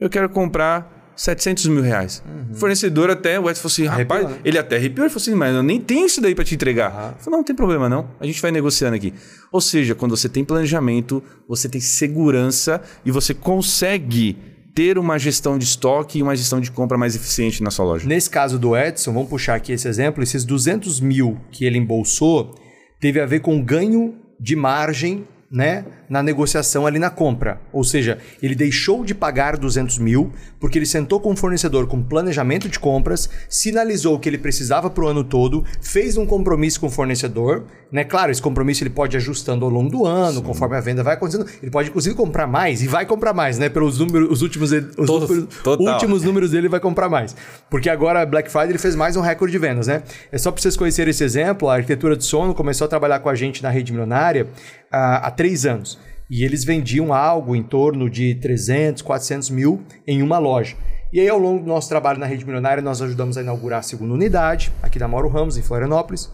eu 0.00 0.10
quero 0.10 0.28
comprar 0.28 0.93
700 1.16 1.66
mil 1.66 1.82
reais. 1.82 2.22
Uhum. 2.26 2.52
O 2.52 2.54
fornecedor 2.54 3.10
até, 3.10 3.38
o 3.38 3.48
Edson 3.48 3.62
falou 3.62 3.72
assim, 3.72 3.84
rapaz, 3.84 4.24
Arrepiou, 4.24 4.40
ele 4.44 4.58
até 4.58 4.76
arrepiou, 4.76 5.04
ele 5.04 5.10
falou 5.10 5.22
assim, 5.22 5.34
mas 5.34 5.54
eu 5.54 5.62
nem 5.62 5.80
tenho 5.80 6.06
isso 6.06 6.20
daí 6.20 6.34
para 6.34 6.44
te 6.44 6.54
entregar. 6.54 6.90
Uhum. 6.92 7.08
Eu 7.08 7.14
falei, 7.18 7.30
não, 7.30 7.38
não 7.38 7.44
tem 7.44 7.56
problema 7.56 7.88
não, 7.88 8.08
a 8.20 8.26
gente 8.26 8.40
vai 8.40 8.50
negociando 8.50 8.96
aqui. 8.96 9.14
Ou 9.52 9.60
seja, 9.60 9.94
quando 9.94 10.16
você 10.16 10.28
tem 10.28 10.44
planejamento, 10.44 11.22
você 11.48 11.68
tem 11.68 11.80
segurança 11.80 12.80
e 13.04 13.10
você 13.10 13.32
consegue 13.32 14.36
ter 14.74 14.98
uma 14.98 15.18
gestão 15.18 15.56
de 15.56 15.64
estoque 15.64 16.18
e 16.18 16.22
uma 16.22 16.34
gestão 16.34 16.60
de 16.60 16.70
compra 16.70 16.98
mais 16.98 17.14
eficiente 17.14 17.62
na 17.62 17.70
sua 17.70 17.84
loja. 17.84 18.08
Nesse 18.08 18.28
caso 18.28 18.58
do 18.58 18.76
Edson, 18.76 19.12
vamos 19.12 19.28
puxar 19.28 19.54
aqui 19.54 19.72
esse 19.72 19.86
exemplo, 19.86 20.22
esses 20.22 20.44
200 20.44 20.98
mil 21.00 21.38
que 21.52 21.64
ele 21.64 21.78
embolsou, 21.78 22.54
teve 22.98 23.20
a 23.20 23.26
ver 23.26 23.40
com 23.40 23.62
ganho 23.62 24.16
de 24.40 24.56
margem 24.56 25.24
né, 25.54 25.84
na 26.14 26.22
negociação 26.22 26.86
ali 26.86 27.00
na 27.00 27.10
compra. 27.10 27.60
Ou 27.72 27.82
seja, 27.82 28.18
ele 28.40 28.54
deixou 28.54 29.04
de 29.04 29.12
pagar 29.12 29.56
200 29.56 29.98
mil 29.98 30.30
porque 30.60 30.78
ele 30.78 30.86
sentou 30.86 31.18
com 31.18 31.32
o 31.32 31.36
fornecedor 31.36 31.88
com 31.88 32.00
planejamento 32.00 32.68
de 32.68 32.78
compras, 32.78 33.28
sinalizou 33.48 34.16
que 34.20 34.28
ele 34.28 34.38
precisava 34.38 34.88
para 34.88 35.04
o 35.04 35.08
ano 35.08 35.24
todo, 35.24 35.64
fez 35.82 36.16
um 36.16 36.24
compromisso 36.24 36.78
com 36.78 36.86
o 36.86 36.90
fornecedor. 36.90 37.64
Né? 37.90 38.04
Claro, 38.04 38.30
esse 38.30 38.40
compromisso 38.40 38.84
ele 38.84 38.90
pode 38.90 39.16
ir 39.16 39.18
ajustando 39.18 39.64
ao 39.64 39.70
longo 39.70 39.90
do 39.90 40.06
ano, 40.06 40.38
Sim. 40.38 40.42
conforme 40.42 40.76
a 40.76 40.80
venda 40.80 41.02
vai 41.02 41.14
acontecendo. 41.14 41.50
Ele 41.60 41.70
pode, 41.70 41.88
inclusive, 41.88 42.14
comprar 42.14 42.46
mais 42.46 42.80
e 42.80 42.86
vai 42.86 43.04
comprar 43.04 43.34
mais, 43.34 43.58
né? 43.58 43.68
Pelos 43.68 43.98
números, 43.98 44.30
os 44.30 44.40
últimos, 44.40 44.70
os 44.70 45.08
números, 45.08 45.48
últimos 45.66 46.22
números 46.22 46.52
dele 46.52 46.68
vai 46.68 46.78
comprar 46.78 47.08
mais. 47.08 47.34
Porque 47.68 47.90
agora, 47.90 48.24
Black 48.24 48.50
Friday, 48.50 48.70
ele 48.70 48.78
fez 48.78 48.94
mais 48.94 49.16
um 49.16 49.20
recorde 49.20 49.50
de 49.50 49.58
vendas, 49.58 49.88
né? 49.88 50.02
É 50.30 50.38
só 50.38 50.52
para 50.52 50.62
vocês 50.62 50.76
conhecerem 50.76 51.10
esse 51.10 51.24
exemplo, 51.24 51.68
a 51.68 51.74
arquitetura 51.74 52.16
de 52.16 52.24
sono 52.24 52.54
começou 52.54 52.84
a 52.84 52.88
trabalhar 52.88 53.18
com 53.18 53.28
a 53.28 53.34
gente 53.34 53.62
na 53.62 53.70
rede 53.70 53.92
milionária 53.92 54.46
há, 54.90 55.26
há 55.26 55.30
três 55.30 55.66
anos. 55.66 55.98
E 56.30 56.44
eles 56.44 56.64
vendiam 56.64 57.12
algo 57.12 57.54
em 57.54 57.62
torno 57.62 58.08
de 58.08 58.34
300, 58.36 59.02
400 59.02 59.50
mil 59.50 59.82
em 60.06 60.22
uma 60.22 60.38
loja. 60.38 60.76
E 61.12 61.20
aí, 61.20 61.28
ao 61.28 61.38
longo 61.38 61.62
do 61.62 61.68
nosso 61.68 61.88
trabalho 61.88 62.18
na 62.18 62.26
Rede 62.26 62.44
Milionária, 62.44 62.82
nós 62.82 63.00
ajudamos 63.00 63.38
a 63.38 63.42
inaugurar 63.42 63.80
a 63.80 63.82
segunda 63.82 64.14
unidade, 64.14 64.72
aqui 64.82 64.98
na 64.98 65.06
Mauro 65.06 65.28
Ramos, 65.28 65.56
em 65.56 65.62
Florianópolis. 65.62 66.28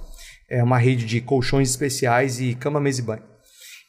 É 0.49 0.63
uma 0.63 0.79
rede 0.79 1.05
de 1.05 1.21
colchões 1.21 1.69
especiais 1.69 2.41
e 2.41 2.55
cama, 2.55 2.81
mesa 2.81 3.01
e 3.01 3.05
banho. 3.05 3.23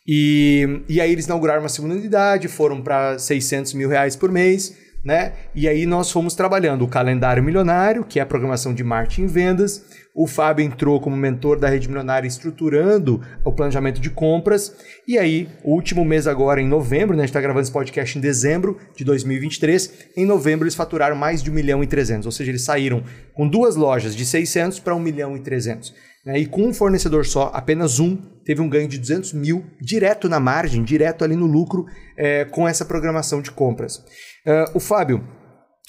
E, 0.07 0.83
e 0.89 0.99
aí 0.99 1.11
eles 1.11 1.25
inauguraram 1.25 1.61
uma 1.61 1.69
segunda 1.69 1.95
unidade, 1.95 2.47
foram 2.47 2.81
para 2.81 3.17
600 3.17 3.73
mil 3.73 3.87
reais 3.87 4.15
por 4.15 4.31
mês, 4.31 4.75
né? 5.03 5.33
E 5.55 5.67
aí 5.67 5.85
nós 5.85 6.11
fomos 6.11 6.33
trabalhando 6.33 6.83
o 6.83 6.87
calendário 6.87 7.43
milionário, 7.43 8.03
que 8.03 8.19
é 8.19 8.21
a 8.21 8.25
programação 8.25 8.73
de 8.73 8.83
marketing 8.83 9.23
e 9.23 9.27
vendas, 9.27 9.85
o 10.13 10.27
Fábio 10.27 10.65
entrou 10.65 10.99
como 10.99 11.15
mentor 11.15 11.57
da 11.57 11.69
Rede 11.69 11.87
Milionária 11.87 12.27
estruturando 12.27 13.21
o 13.43 13.51
planejamento 13.51 13.99
de 13.99 14.09
compras. 14.09 14.75
E 15.07 15.17
aí, 15.17 15.47
o 15.63 15.73
último 15.73 16.03
mês 16.03 16.27
agora, 16.27 16.61
em 16.61 16.67
novembro, 16.67 17.15
né, 17.15 17.23
a 17.23 17.25
gente 17.25 17.29
está 17.29 17.41
gravando 17.41 17.63
esse 17.63 17.71
podcast 17.71 18.17
em 18.17 18.21
dezembro 18.21 18.77
de 18.95 19.05
2023. 19.05 20.11
Em 20.17 20.25
novembro, 20.25 20.65
eles 20.65 20.75
faturaram 20.75 21.15
mais 21.15 21.41
de 21.41 21.49
1 21.49 21.53
milhão 21.53 21.83
e 21.83 21.87
300. 21.87 22.25
Ou 22.25 22.31
seja, 22.31 22.51
eles 22.51 22.63
saíram 22.63 23.03
com 23.33 23.47
duas 23.47 23.75
lojas 23.75 24.15
de 24.15 24.25
600 24.25 24.79
para 24.79 24.95
1 24.95 24.99
milhão 24.99 25.35
e 25.37 25.39
300. 25.39 25.93
Né? 26.25 26.39
E 26.39 26.45
com 26.45 26.63
um 26.63 26.73
fornecedor 26.73 27.25
só, 27.25 27.49
apenas 27.53 27.99
um 27.99 28.17
teve 28.43 28.61
um 28.61 28.69
ganho 28.69 28.87
de 28.87 28.97
200 28.97 29.33
mil 29.33 29.65
direto 29.79 30.27
na 30.27 30.39
margem, 30.39 30.83
direto 30.83 31.23
ali 31.23 31.35
no 31.35 31.45
lucro, 31.45 31.85
é, 32.17 32.45
com 32.45 32.67
essa 32.67 32.83
programação 32.83 33.41
de 33.41 33.51
compras. 33.51 33.97
Uh, 34.45 34.75
o 34.75 34.79
Fábio, 34.79 35.23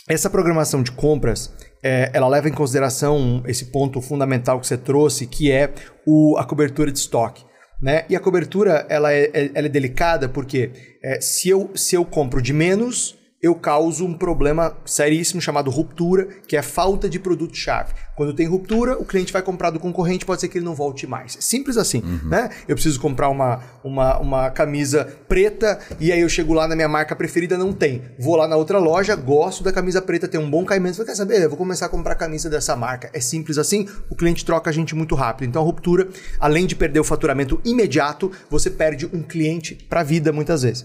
essa 0.08 0.28
programação 0.28 0.82
de 0.82 0.90
compras, 0.92 1.52
é, 1.82 2.10
ela 2.12 2.28
leva 2.28 2.48
em 2.48 2.52
consideração 2.52 3.42
esse 3.46 3.66
ponto 3.66 4.00
fundamental 4.00 4.60
que 4.60 4.66
você 4.66 4.76
trouxe, 4.76 5.26
que 5.26 5.50
é 5.50 5.72
o, 6.06 6.36
a 6.38 6.44
cobertura 6.44 6.90
de 6.90 6.98
estoque. 6.98 7.44
Né? 7.80 8.04
E 8.08 8.14
a 8.14 8.20
cobertura 8.20 8.86
ela 8.88 9.12
é, 9.12 9.30
é 9.32 9.50
ela 9.54 9.66
é 9.66 9.70
delicada 9.70 10.28
porque 10.28 10.70
é, 11.02 11.20
se, 11.20 11.48
eu, 11.48 11.70
se 11.74 11.96
eu 11.96 12.04
compro 12.04 12.40
de 12.40 12.52
menos, 12.52 13.18
eu 13.42 13.56
causo 13.56 14.06
um 14.06 14.14
problema 14.14 14.76
seríssimo 14.84 15.40
chamado 15.40 15.68
ruptura, 15.68 16.28
que 16.46 16.56
é 16.56 16.62
falta 16.62 17.10
de 17.10 17.18
produto-chave. 17.18 17.92
Quando 18.14 18.32
tem 18.32 18.46
ruptura, 18.46 18.96
o 18.96 19.04
cliente 19.04 19.32
vai 19.32 19.42
comprar 19.42 19.70
do 19.70 19.80
concorrente, 19.80 20.24
pode 20.24 20.40
ser 20.40 20.46
que 20.46 20.58
ele 20.58 20.64
não 20.64 20.76
volte 20.76 21.08
mais. 21.08 21.36
Simples 21.40 21.76
assim, 21.76 22.02
uhum. 22.04 22.28
né? 22.28 22.50
Eu 22.68 22.76
preciso 22.76 23.00
comprar 23.00 23.28
uma, 23.30 23.60
uma, 23.82 24.18
uma 24.18 24.50
camisa 24.50 25.04
preta 25.26 25.80
e 25.98 26.12
aí 26.12 26.20
eu 26.20 26.28
chego 26.28 26.52
lá 26.52 26.68
na 26.68 26.76
minha 26.76 26.88
marca 26.88 27.16
preferida, 27.16 27.58
não 27.58 27.72
tem. 27.72 28.02
Vou 28.16 28.36
lá 28.36 28.46
na 28.46 28.54
outra 28.54 28.78
loja, 28.78 29.16
gosto 29.16 29.64
da 29.64 29.72
camisa 29.72 30.00
preta, 30.00 30.28
tem 30.28 30.38
um 30.38 30.48
bom 30.48 30.64
caimento. 30.64 30.96
Você 30.96 31.04
quer 31.04 31.16
saber? 31.16 31.42
Eu 31.42 31.48
vou 31.48 31.58
começar 31.58 31.86
a 31.86 31.88
comprar 31.88 32.14
camisa 32.14 32.48
dessa 32.48 32.76
marca. 32.76 33.10
É 33.12 33.18
simples 33.18 33.58
assim, 33.58 33.88
o 34.08 34.14
cliente 34.14 34.44
troca 34.44 34.70
a 34.70 34.72
gente 34.72 34.94
muito 34.94 35.16
rápido. 35.16 35.48
Então 35.48 35.62
a 35.62 35.64
ruptura, 35.64 36.06
além 36.38 36.64
de 36.64 36.76
perder 36.76 37.00
o 37.00 37.04
faturamento 37.04 37.60
imediato, 37.64 38.30
você 38.48 38.70
perde 38.70 39.06
um 39.06 39.22
cliente 39.22 39.74
para 39.74 40.00
a 40.00 40.04
vida 40.04 40.32
muitas 40.32 40.62
vezes. 40.62 40.84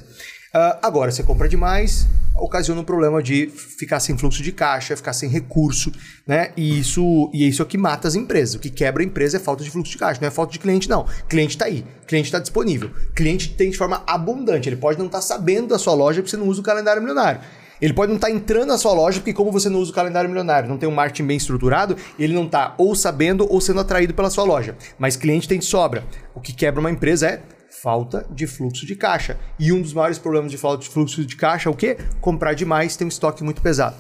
Uh, 0.58 0.80
agora, 0.82 1.12
você 1.12 1.22
compra 1.22 1.48
demais, 1.48 2.08
ocasiona 2.36 2.82
um 2.82 2.84
problema 2.84 3.22
de 3.22 3.46
ficar 3.46 4.00
sem 4.00 4.18
fluxo 4.18 4.42
de 4.42 4.52
caixa, 4.52 4.98
ficar 4.98 5.14
sem 5.14 5.30
recurso, 5.30 5.92
né? 6.26 6.50
E 6.58 6.80
isso, 6.80 7.30
e 7.32 7.48
isso 7.48 7.62
é 7.62 7.64
o 7.66 7.68
que 7.68 7.78
mata 7.78 8.08
as 8.08 8.16
empresas. 8.16 8.56
O 8.56 8.60
que 8.60 8.72
quebra 8.72 9.04
a 9.04 9.06
empresa 9.06 9.38
é 9.38 9.40
falta 9.40 9.64
de 9.64 9.70
fluxo 9.70 9.92
de 9.92 10.00
caixa, 10.00 10.20
não 10.20 10.28
é 10.28 10.32
falta 10.32 10.54
de 10.54 10.58
cliente, 10.58 10.90
não. 10.90 11.06
Cliente 11.30 11.52
está 11.52 11.66
aí, 11.66 11.86
cliente 12.08 12.26
está 12.26 12.40
disponível. 12.40 12.90
Cliente 13.14 13.54
tem 13.54 13.70
de 13.70 13.78
forma 13.78 14.02
abundante. 14.08 14.68
Ele 14.68 14.78
pode 14.78 14.98
não 14.98 15.06
estar 15.06 15.20
tá 15.20 15.22
sabendo 15.22 15.68
da 15.68 15.78
sua 15.78 15.94
loja 15.94 16.24
porque 16.24 16.32
você 16.32 16.38
não 16.38 16.48
usa 16.48 16.60
o 16.60 16.64
calendário 16.64 17.04
milionário. 17.04 17.40
Ele 17.80 17.94
pode 17.94 18.10
não 18.10 18.16
estar 18.16 18.30
tá 18.30 18.34
entrando 18.34 18.70
na 18.70 18.80
sua 18.80 18.94
loja 18.94 19.20
porque, 19.20 19.34
como 19.34 19.52
você 19.52 19.70
não 19.70 19.80
usa 19.80 19.92
o 19.92 19.94
calendário 19.94 20.28
milionário, 20.28 20.68
não 20.68 20.80
tem 20.80 20.90
um 20.90 20.94
marketing 20.94 21.28
bem 21.28 21.38
estruturado, 21.38 21.96
ele 22.18 22.34
não 22.34 22.46
está 22.46 22.74
ou 22.80 22.96
sabendo 22.96 23.46
ou 23.48 23.62
sendo 23.62 23.80
atraído 23.80 24.16
pela 24.16 24.32
sua 24.32 24.44
loja. 24.44 24.76
Mas 24.98 25.16
cliente 25.16 25.48
tem 25.48 25.60
de 25.60 25.66
sobra. 25.66 26.04
O 26.34 26.42
que 26.42 26.52
quebra 26.52 26.80
uma 26.80 26.90
empresa 26.90 27.28
é 27.28 27.42
falta 27.82 28.26
de 28.30 28.48
fluxo 28.48 28.86
de 28.86 28.96
caixa. 28.96 29.38
E 29.60 29.72
um 29.72 29.82
dos 29.82 29.94
maiores 29.94 30.18
problemas 30.18 30.52
de 30.52 30.58
falta 30.58 30.84
de 30.84 30.90
fluxo 30.90 31.26
de 31.26 31.36
caixa 31.36 31.70
é 31.70 31.72
o 31.72 31.76
quê? 31.76 31.98
Comprar 32.20 32.54
demais, 32.54 32.96
ter 32.96 33.06
um 33.06 33.10
estoque 33.10 33.44
muito 33.44 33.62
pesado. 33.62 33.96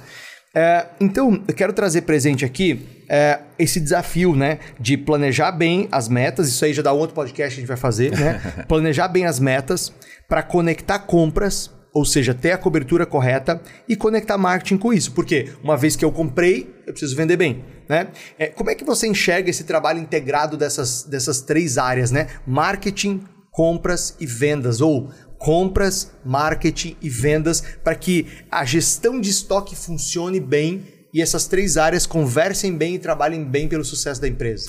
É, 0.56 0.88
então, 1.00 1.44
eu 1.48 1.54
quero 1.54 1.72
trazer 1.72 2.02
presente 2.02 2.44
aqui 2.44 3.04
é, 3.08 3.40
esse 3.60 3.80
desafio, 3.80 4.36
né? 4.36 4.60
De 4.80 4.98
planejar 4.98 5.52
bem 5.52 5.88
as 5.92 6.10
metas. 6.10 6.48
Isso 6.48 6.66
aí 6.66 6.74
já 6.74 6.82
dá 6.82 6.92
outro 6.92 7.14
podcast 7.14 7.54
que 7.54 7.60
a 7.60 7.62
gente 7.62 7.68
vai 7.68 7.78
fazer, 7.78 8.18
né? 8.18 8.42
planejar 8.68 9.08
bem 9.08 9.26
as 9.26 9.40
metas 9.40 9.94
para 10.28 10.42
conectar 10.42 11.00
compras, 11.00 11.72
ou 11.94 12.04
seja, 12.04 12.34
ter 12.34 12.52
a 12.52 12.58
cobertura 12.58 13.06
correta 13.06 13.62
e 13.88 13.96
conectar 13.96 14.38
marketing 14.38 14.78
com 14.78 14.92
isso. 14.92 15.12
Porque 15.12 15.52
uma 15.64 15.78
vez 15.78 15.96
que 15.96 16.04
eu 16.04 16.12
comprei, 16.12 16.74
eu 16.88 16.94
preciso 16.94 17.16
vender 17.16 17.38
bem. 17.38 17.64
Né? 17.88 18.08
É, 18.40 18.48
como 18.48 18.70
é 18.70 18.76
que 18.76 18.84
você 18.84 19.08
enxerga 19.08 19.50
esse 19.50 19.64
trabalho 19.64 20.00
integrado 20.00 20.58
dessas, 20.58 21.04
dessas 21.04 21.42
três 21.42 21.78
áreas, 21.78 22.10
né? 22.10 22.28
Marketing, 22.46 23.24
compras 23.58 24.16
e 24.20 24.26
vendas, 24.28 24.82
ou 24.82 25.10
compras, 25.40 26.12
marketing 26.24 26.96
e 27.02 27.10
vendas, 27.10 27.64
para 27.84 27.96
que 27.96 28.28
a 28.52 28.64
gestão 28.64 29.20
de 29.20 29.32
estoque 29.32 29.76
funcione 29.76 30.40
bem 30.40 30.84
e 31.12 31.24
essas 31.24 31.48
três 31.48 31.76
áreas 31.76 32.06
conversem 32.06 32.78
bem 32.78 32.94
e 32.94 33.00
trabalhem 33.00 33.44
bem 33.44 33.68
pelo 33.68 33.84
sucesso 33.84 34.22
da 34.22 34.28
empresa. 34.28 34.68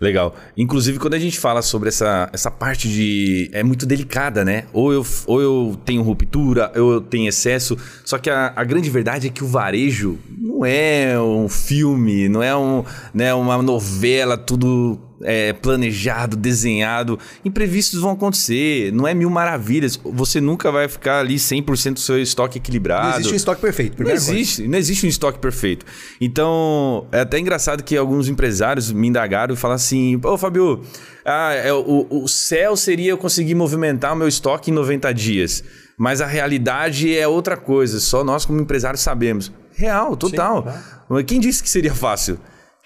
Legal. 0.00 0.36
Inclusive, 0.56 1.00
quando 1.00 1.14
a 1.14 1.18
gente 1.18 1.36
fala 1.36 1.62
sobre 1.62 1.88
essa, 1.88 2.30
essa 2.32 2.48
parte 2.48 2.88
de. 2.88 3.50
É 3.52 3.64
muito 3.64 3.84
delicada, 3.84 4.44
né? 4.44 4.66
Ou 4.72 4.92
eu, 4.92 5.04
ou 5.26 5.42
eu 5.42 5.80
tenho 5.84 6.02
ruptura, 6.02 6.70
ou 6.76 6.92
eu 6.92 7.00
tenho 7.00 7.28
excesso. 7.28 7.76
Só 8.04 8.18
que 8.18 8.30
a, 8.30 8.52
a 8.54 8.62
grande 8.62 8.88
verdade 8.88 9.26
é 9.26 9.30
que 9.30 9.42
o 9.42 9.48
varejo 9.48 10.16
não 10.40 10.64
é 10.64 11.20
um 11.20 11.48
filme, 11.48 12.28
não 12.28 12.40
é 12.40 12.56
um, 12.56 12.84
né, 13.12 13.34
uma 13.34 13.60
novela, 13.60 14.38
tudo 14.38 15.07
é, 15.22 15.52
planejado, 15.52 16.36
desenhado. 16.36 17.18
Imprevistos 17.44 18.00
vão 18.00 18.12
acontecer, 18.12 18.92
não 18.92 19.06
é 19.06 19.14
mil 19.14 19.30
maravilhas. 19.30 19.98
Você 20.04 20.40
nunca 20.40 20.70
vai 20.70 20.88
ficar 20.88 21.20
ali 21.20 21.36
100% 21.36 21.94
do 21.94 22.00
seu 22.00 22.20
estoque 22.20 22.58
equilibrado. 22.58 23.08
Não 23.08 23.14
existe 23.16 23.32
um 23.32 23.36
estoque 23.36 23.60
perfeito. 23.60 24.02
Não 24.02 24.10
existe, 24.10 24.56
coisa. 24.56 24.70
não 24.70 24.78
existe 24.78 25.06
um 25.06 25.08
estoque 25.08 25.38
perfeito. 25.38 25.84
Então, 26.20 27.06
é 27.12 27.20
até 27.20 27.38
engraçado 27.38 27.82
que 27.82 27.96
alguns 27.96 28.28
empresários 28.28 28.92
me 28.92 29.08
indagaram 29.08 29.54
e 29.54 29.56
falaram 29.56 29.76
assim: 29.76 30.20
Ô, 30.22 30.36
Fabio, 30.36 30.82
ah, 31.24 31.52
é, 31.52 31.72
o, 31.72 32.06
o 32.10 32.28
céu 32.28 32.76
seria 32.76 33.10
eu 33.10 33.18
conseguir 33.18 33.54
movimentar 33.54 34.12
o 34.12 34.16
meu 34.16 34.28
estoque 34.28 34.70
em 34.70 34.74
90 34.74 35.12
dias. 35.12 35.64
Mas 35.96 36.20
a 36.20 36.26
realidade 36.26 37.16
é 37.16 37.26
outra 37.26 37.56
coisa, 37.56 37.98
só 37.98 38.22
nós 38.22 38.46
como 38.46 38.60
empresários 38.60 39.02
sabemos. 39.02 39.52
Real, 39.72 40.16
total. 40.16 40.58
Sim, 40.58 40.78
claro. 41.08 41.24
Quem 41.24 41.40
disse 41.40 41.60
que 41.62 41.68
seria 41.68 41.92
fácil? 41.92 42.38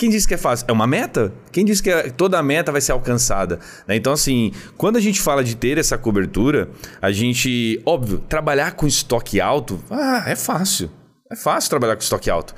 Quem 0.03 0.11
disse 0.11 0.27
que 0.27 0.35
é 0.35 0.37
fácil? 0.37 0.67
É 0.67 0.73
uma 0.73 0.85
meta? 0.85 1.33
Quem 1.53 1.65
disse 1.65 1.81
que 1.81 1.89
é, 1.89 2.11
toda 2.11 2.37
a 2.37 2.43
meta 2.43 2.73
vai 2.73 2.81
ser 2.81 2.91
alcançada? 2.91 3.61
Né? 3.87 3.95
Então, 3.95 4.13
assim, 4.13 4.51
quando 4.77 4.97
a 4.97 5.01
gente 5.01 5.21
fala 5.21 5.45
de 5.45 5.55
ter 5.55 5.79
essa 5.79 5.97
cobertura, 5.97 6.69
a 7.01 7.13
gente, 7.13 7.81
óbvio, 7.87 8.19
trabalhar 8.19 8.73
com 8.73 8.85
estoque 8.85 9.41
alto, 9.41 9.81
ah, 9.89 10.25
é 10.27 10.35
fácil. 10.35 10.91
É 11.31 11.37
fácil 11.37 11.71
trabalhar 11.71 11.95
com 11.95 12.03
estoque 12.03 12.29
alto. 12.29 12.53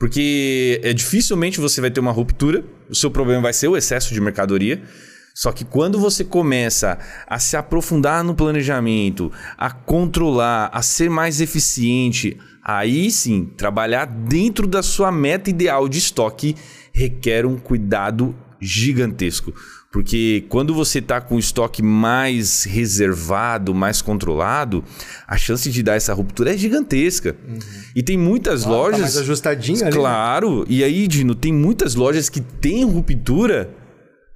Porque 0.00 0.80
é, 0.82 0.94
dificilmente 0.94 1.60
você 1.60 1.78
vai 1.78 1.90
ter 1.90 2.00
uma 2.00 2.10
ruptura, 2.10 2.64
o 2.88 2.94
seu 2.94 3.10
problema 3.10 3.42
vai 3.42 3.52
ser 3.52 3.68
o 3.68 3.76
excesso 3.76 4.14
de 4.14 4.20
mercadoria. 4.22 4.82
Só 5.34 5.52
que 5.52 5.64
quando 5.64 5.98
você 5.98 6.24
começa 6.24 6.98
a 7.26 7.38
se 7.38 7.56
aprofundar 7.56 8.22
no 8.22 8.34
planejamento, 8.34 9.32
a 9.56 9.70
controlar, 9.70 10.70
a 10.72 10.82
ser 10.82 11.08
mais 11.08 11.40
eficiente, 11.40 12.38
Aí 12.64 13.10
sim, 13.10 13.50
trabalhar 13.56 14.04
dentro 14.04 14.68
da 14.68 14.84
sua 14.84 15.10
meta 15.10 15.50
ideal 15.50 15.88
de 15.88 15.98
estoque 15.98 16.54
requer 16.92 17.44
um 17.44 17.56
cuidado 17.56 18.36
gigantesco. 18.60 19.52
Porque 19.90 20.46
quando 20.48 20.72
você 20.72 21.00
está 21.00 21.20
com 21.20 21.34
o 21.34 21.38
estoque 21.38 21.82
mais 21.82 22.62
reservado, 22.62 23.74
mais 23.74 24.00
controlado, 24.00 24.82
a 25.26 25.36
chance 25.36 25.68
de 25.70 25.82
dar 25.82 25.96
essa 25.96 26.14
ruptura 26.14 26.54
é 26.54 26.56
gigantesca. 26.56 27.36
Uhum. 27.46 27.58
E 27.94 28.02
tem 28.02 28.16
muitas 28.16 28.64
ah, 28.64 28.70
lojas. 28.70 29.00
Tá 29.00 29.02
mais 29.02 29.16
ajustadinho 29.18 29.80
ali. 29.80 29.90
Né? 29.90 29.96
Claro. 29.96 30.60
Né? 30.60 30.66
E 30.68 30.84
aí, 30.84 31.06
Dino, 31.08 31.34
tem 31.34 31.52
muitas 31.52 31.94
lojas 31.94 32.28
que 32.30 32.40
têm 32.40 32.84
ruptura. 32.84 33.81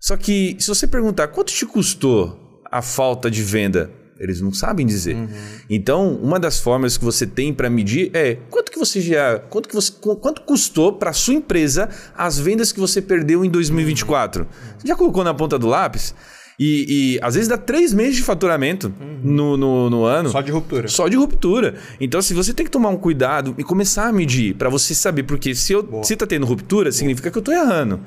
Só 0.06 0.16
que 0.16 0.56
se 0.60 0.68
você 0.68 0.86
perguntar 0.86 1.26
quanto 1.26 1.52
te 1.52 1.66
custou 1.66 2.62
a 2.70 2.80
falta 2.80 3.28
de 3.28 3.42
venda, 3.42 3.90
eles 4.20 4.40
não 4.40 4.52
sabem 4.52 4.86
dizer. 4.86 5.16
Uhum. 5.16 5.28
Então, 5.68 6.14
uma 6.22 6.38
das 6.38 6.60
formas 6.60 6.96
que 6.96 7.04
você 7.04 7.26
tem 7.26 7.52
para 7.52 7.68
medir 7.68 8.12
é 8.14 8.36
quanto 8.48 8.70
que 8.70 8.78
você 8.78 9.00
já, 9.00 9.40
quanto 9.40 9.68
que 9.68 9.74
você, 9.74 9.90
quanto 9.90 10.42
custou 10.42 10.92
para 10.92 11.12
sua 11.12 11.34
empresa 11.34 11.88
as 12.16 12.38
vendas 12.38 12.70
que 12.70 12.78
você 12.78 13.02
perdeu 13.02 13.44
em 13.44 13.50
2024. 13.50 14.42
Uhum. 14.42 14.48
Você 14.78 14.86
já 14.86 14.94
colocou 14.94 15.24
na 15.24 15.34
ponta 15.34 15.58
do 15.58 15.66
lápis? 15.66 16.14
E, 16.56 17.16
e, 17.16 17.18
às 17.20 17.34
vezes 17.34 17.48
dá 17.48 17.58
três 17.58 17.92
meses 17.92 18.14
de 18.14 18.22
faturamento 18.22 18.94
uhum. 19.00 19.18
no, 19.24 19.56
no, 19.56 19.90
no, 19.90 20.04
ano. 20.04 20.30
Só 20.30 20.40
de 20.40 20.52
ruptura. 20.52 20.86
Só 20.86 21.08
de 21.08 21.16
ruptura. 21.16 21.74
Então, 22.00 22.22
se 22.22 22.32
assim, 22.32 22.34
você 22.34 22.54
tem 22.54 22.64
que 22.64 22.70
tomar 22.70 22.90
um 22.90 22.96
cuidado 22.96 23.56
e 23.58 23.64
começar 23.64 24.06
a 24.06 24.12
medir 24.12 24.54
para 24.54 24.68
você 24.68 24.94
saber, 24.94 25.24
porque 25.24 25.52
se 25.52 25.72
eu 25.72 26.00
se 26.04 26.14
tá 26.14 26.28
tendo 26.28 26.46
ruptura, 26.46 26.84
Boa. 26.84 26.92
significa 26.92 27.28
que 27.28 27.36
eu 27.36 27.42
tô 27.42 27.50
errando 27.50 28.00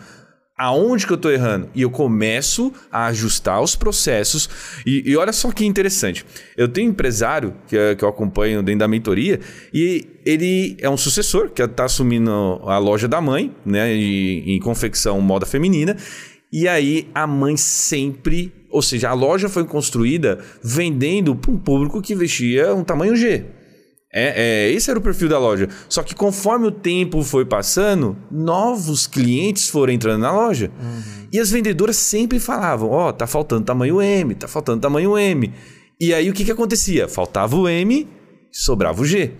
aonde 0.60 1.08
que 1.08 1.14
eu 1.14 1.16
estou 1.16 1.32
errando? 1.32 1.70
E 1.74 1.82
eu 1.82 1.90
começo 1.90 2.74
a 2.92 3.06
ajustar 3.06 3.62
os 3.62 3.78
processos. 3.78 4.50
E, 4.86 5.10
e, 5.10 5.16
olha 5.16 5.32
só 5.32 5.54
que 5.54 5.66
interessante. 5.66 6.26
Eu 6.58 6.68
tenho 6.68 6.90
um 6.90 6.92
empresário 6.92 7.56
que, 7.66 7.96
que 7.96 8.04
eu 8.04 8.10
acompanho 8.10 8.62
dentro 8.62 8.80
da 8.80 8.88
mentoria 8.88 9.40
e 9.74 10.06
ele 10.26 10.76
é 10.82 10.90
um 10.90 10.98
sucessor 10.98 11.50
que 11.50 11.62
está 11.64 11.86
assumindo 11.86 12.30
a 12.66 12.78
loja 12.78 13.08
da 13.08 13.22
mãe, 13.22 13.56
né, 13.66 13.94
em, 13.94 14.56
em 14.56 14.60
confecção 14.60 15.22
moda 15.22 15.46
feminina. 15.46 15.96
E 16.52 16.68
aí 16.68 17.08
a 17.16 17.26
mãe 17.26 17.56
sempre, 17.56 18.52
ou 18.70 18.82
seja, 18.82 19.10
a 19.10 19.14
loja 19.14 19.48
foi 19.48 19.64
construída 19.64 20.40
vendendo 20.62 21.36
para 21.36 21.52
um 21.52 21.58
público 21.58 22.02
que 22.02 22.14
vestia 22.14 22.76
um 22.76 22.84
tamanho 22.84 23.16
G. 23.16 23.46
É, 24.12 24.68
é, 24.68 24.72
esse 24.72 24.90
era 24.90 24.98
o 24.98 25.02
perfil 25.02 25.30
da 25.30 25.38
loja. 25.38 25.70
Só 25.88 26.02
que 26.02 26.16
conforme 26.16 26.68
o 26.68 26.72
tempo 26.72 27.22
foi 27.24 27.46
passando, 27.46 28.18
novos 28.32 29.06
clientes 29.06 29.70
foram 29.70 29.94
entrando 29.94 30.22
na 30.22 30.32
loja. 30.32 30.72
Uhum. 30.82 31.28
E 31.32 31.40
as 31.40 31.52
vendedoras 31.52 31.96
sempre 31.96 32.40
falavam: 32.40 32.90
Ó, 32.90 33.10
oh, 33.10 33.14
tá 33.14 33.28
faltando 33.28 33.66
tamanho 33.66 34.02
M, 34.02 34.34
tá 34.34 34.48
faltando 34.48 34.82
tamanho 34.82 35.18
M. 35.18 35.54
E 36.00 36.14
aí 36.14 36.30
o 36.30 36.34
que, 36.34 36.44
que 36.44 36.52
acontecia? 36.52 37.08
Faltava 37.08 37.56
o 37.56 37.68
M, 37.68 38.08
sobrava 38.52 39.02
o 39.02 39.06
G. 39.06 39.34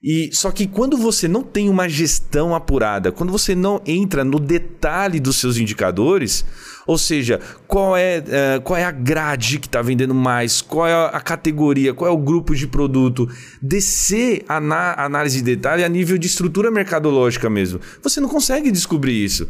E 0.00 0.30
só 0.32 0.52
que 0.52 0.68
quando 0.68 0.96
você 0.96 1.26
não 1.26 1.42
tem 1.42 1.68
uma 1.68 1.88
gestão 1.88 2.54
apurada, 2.54 3.10
quando 3.10 3.32
você 3.32 3.52
não 3.52 3.82
entra 3.84 4.22
no 4.22 4.38
detalhe 4.38 5.18
dos 5.18 5.36
seus 5.36 5.56
indicadores, 5.56 6.44
ou 6.86 6.96
seja, 6.96 7.40
qual 7.66 7.96
é, 7.96 8.18
uh, 8.18 8.62
qual 8.62 8.78
é 8.78 8.84
a 8.84 8.92
grade 8.92 9.58
que 9.58 9.66
está 9.66 9.82
vendendo 9.82 10.14
mais, 10.14 10.62
qual 10.62 10.86
é 10.86 10.94
a 10.94 11.20
categoria, 11.20 11.92
qual 11.92 12.08
é 12.08 12.14
o 12.14 12.16
grupo 12.16 12.54
de 12.54 12.68
produto, 12.68 13.28
descer 13.60 14.44
a 14.48 15.04
análise 15.04 15.38
de 15.38 15.56
detalhe 15.56 15.82
a 15.82 15.88
nível 15.88 16.16
de 16.16 16.28
estrutura 16.28 16.70
mercadológica 16.70 17.50
mesmo, 17.50 17.80
você 18.00 18.20
não 18.20 18.28
consegue 18.28 18.70
descobrir 18.70 19.24
isso. 19.24 19.48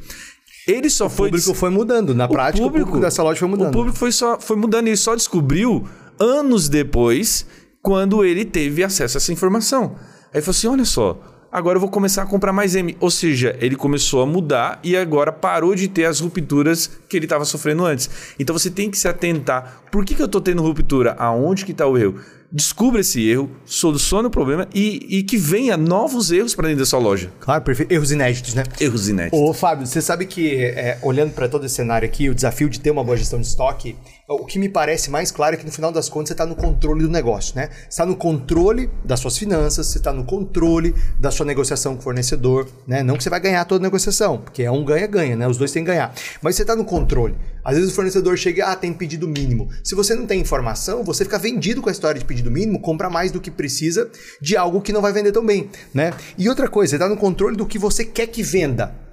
Ele 0.66 0.88
só 0.88 1.07
o 1.07 1.11
foi. 1.11 1.28
O 1.28 1.32
público 1.32 1.55
foi 1.55 1.70
mudando. 1.70 2.14
Na 2.14 2.24
o 2.24 2.28
prática, 2.28 2.62
público, 2.62 2.88
o 2.88 2.92
público 2.92 3.05
dessa 3.05 3.22
loja 3.22 3.38
foi 3.38 3.49
mudando. 3.49 3.68
O 3.68 3.72
público 3.72 3.99
foi, 3.99 4.12
só, 4.12 4.40
foi 4.40 4.57
mudando. 4.57 4.86
Ele 4.86 4.96
só 4.96 5.14
descobriu 5.14 5.86
anos 6.18 6.68
depois, 6.68 7.46
quando 7.82 8.24
ele 8.24 8.44
teve 8.44 8.82
acesso 8.82 9.16
a 9.16 9.18
essa 9.18 9.32
informação. 9.32 9.96
Aí 10.32 10.38
ele 10.38 10.42
falou 10.42 10.56
assim: 10.56 10.66
olha 10.68 10.84
só, 10.84 11.18
agora 11.50 11.76
eu 11.76 11.80
vou 11.80 11.90
começar 11.90 12.22
a 12.22 12.26
comprar 12.26 12.52
mais 12.52 12.74
M. 12.74 12.96
Ou 13.00 13.10
seja, 13.10 13.56
ele 13.60 13.76
começou 13.76 14.22
a 14.22 14.26
mudar 14.26 14.80
e 14.82 14.96
agora 14.96 15.32
parou 15.32 15.74
de 15.74 15.88
ter 15.88 16.04
as 16.04 16.20
rupturas 16.20 16.90
que 17.08 17.16
ele 17.16 17.26
estava 17.26 17.44
sofrendo 17.44 17.84
antes. 17.84 18.10
Então 18.38 18.56
você 18.56 18.70
tem 18.70 18.90
que 18.90 18.98
se 18.98 19.08
atentar. 19.08 19.82
Por 19.90 20.04
que, 20.04 20.14
que 20.14 20.22
eu 20.22 20.26
estou 20.26 20.40
tendo 20.40 20.62
ruptura? 20.62 21.14
Aonde 21.18 21.64
que 21.64 21.72
está 21.72 21.86
o 21.86 21.96
erro? 21.96 22.20
descubra 22.50 23.00
esse 23.00 23.28
erro, 23.28 23.50
solucione 23.64 24.28
o 24.28 24.30
problema 24.30 24.66
e, 24.74 25.18
e 25.18 25.22
que 25.22 25.36
venha 25.36 25.76
novos 25.76 26.32
erros 26.32 26.54
para 26.54 26.68
dentro 26.68 26.80
da 26.80 26.86
sua 26.86 26.98
loja. 26.98 27.30
Claro, 27.40 27.62
perfeito. 27.62 27.92
Erros 27.92 28.10
inéditos, 28.10 28.54
né? 28.54 28.64
Erros 28.80 29.08
inéditos. 29.08 29.38
Ô, 29.38 29.52
Fábio, 29.52 29.86
você 29.86 30.00
sabe 30.00 30.26
que, 30.26 30.56
é, 30.56 30.98
olhando 31.02 31.32
para 31.32 31.48
todo 31.48 31.66
esse 31.66 31.74
cenário 31.74 32.08
aqui, 32.08 32.28
o 32.28 32.34
desafio 32.34 32.68
de 32.68 32.80
ter 32.80 32.90
uma 32.90 33.04
boa 33.04 33.16
gestão 33.16 33.38
de 33.38 33.46
estoque 33.46 33.96
o 34.34 34.44
que 34.44 34.58
me 34.58 34.68
parece 34.68 35.10
mais 35.10 35.30
claro 35.30 35.54
é 35.54 35.58
que 35.58 35.64
no 35.64 35.72
final 35.72 35.90
das 35.90 36.08
contas 36.08 36.28
você 36.28 36.34
está 36.34 36.44
no 36.44 36.54
controle 36.54 37.02
do 37.02 37.08
negócio, 37.08 37.56
né? 37.56 37.70
Você 37.82 37.88
está 37.88 38.04
no 38.04 38.14
controle 38.14 38.90
das 39.02 39.20
suas 39.20 39.38
finanças, 39.38 39.86
você 39.86 39.96
está 39.96 40.12
no 40.12 40.24
controle 40.24 40.94
da 41.18 41.30
sua 41.30 41.46
negociação 41.46 41.94
com 41.94 42.00
o 42.00 42.02
fornecedor, 42.02 42.68
né? 42.86 43.02
Não 43.02 43.16
que 43.16 43.22
você 43.22 43.30
vai 43.30 43.40
ganhar 43.40 43.64
toda 43.64 43.82
a 43.82 43.86
negociação, 43.86 44.38
porque 44.38 44.62
é 44.62 44.70
um 44.70 44.84
ganha-ganha, 44.84 45.34
né? 45.34 45.48
Os 45.48 45.56
dois 45.56 45.72
têm 45.72 45.82
que 45.82 45.90
ganhar. 45.90 46.14
Mas 46.42 46.56
você 46.56 46.62
está 46.62 46.76
no 46.76 46.84
controle. 46.84 47.34
Às 47.64 47.76
vezes 47.76 47.90
o 47.90 47.94
fornecedor 47.94 48.36
chega, 48.36 48.66
ah, 48.66 48.76
tem 48.76 48.92
pedido 48.92 49.26
mínimo. 49.26 49.70
Se 49.82 49.94
você 49.94 50.14
não 50.14 50.26
tem 50.26 50.40
informação, 50.40 51.02
você 51.02 51.24
fica 51.24 51.38
vendido 51.38 51.80
com 51.80 51.88
a 51.88 51.92
história 51.92 52.18
de 52.18 52.24
pedido 52.26 52.50
mínimo, 52.50 52.80
compra 52.80 53.08
mais 53.08 53.32
do 53.32 53.40
que 53.40 53.50
precisa 53.50 54.10
de 54.42 54.58
algo 54.58 54.82
que 54.82 54.92
não 54.92 55.00
vai 55.00 55.12
vender 55.12 55.32
tão 55.32 55.44
bem, 55.44 55.70
né? 55.94 56.12
E 56.36 56.50
outra 56.50 56.68
coisa, 56.68 56.90
você 56.90 56.96
está 56.96 57.08
no 57.08 57.16
controle 57.16 57.56
do 57.56 57.64
que 57.64 57.78
você 57.78 58.04
quer 58.04 58.26
que 58.26 58.42
venda. 58.42 59.07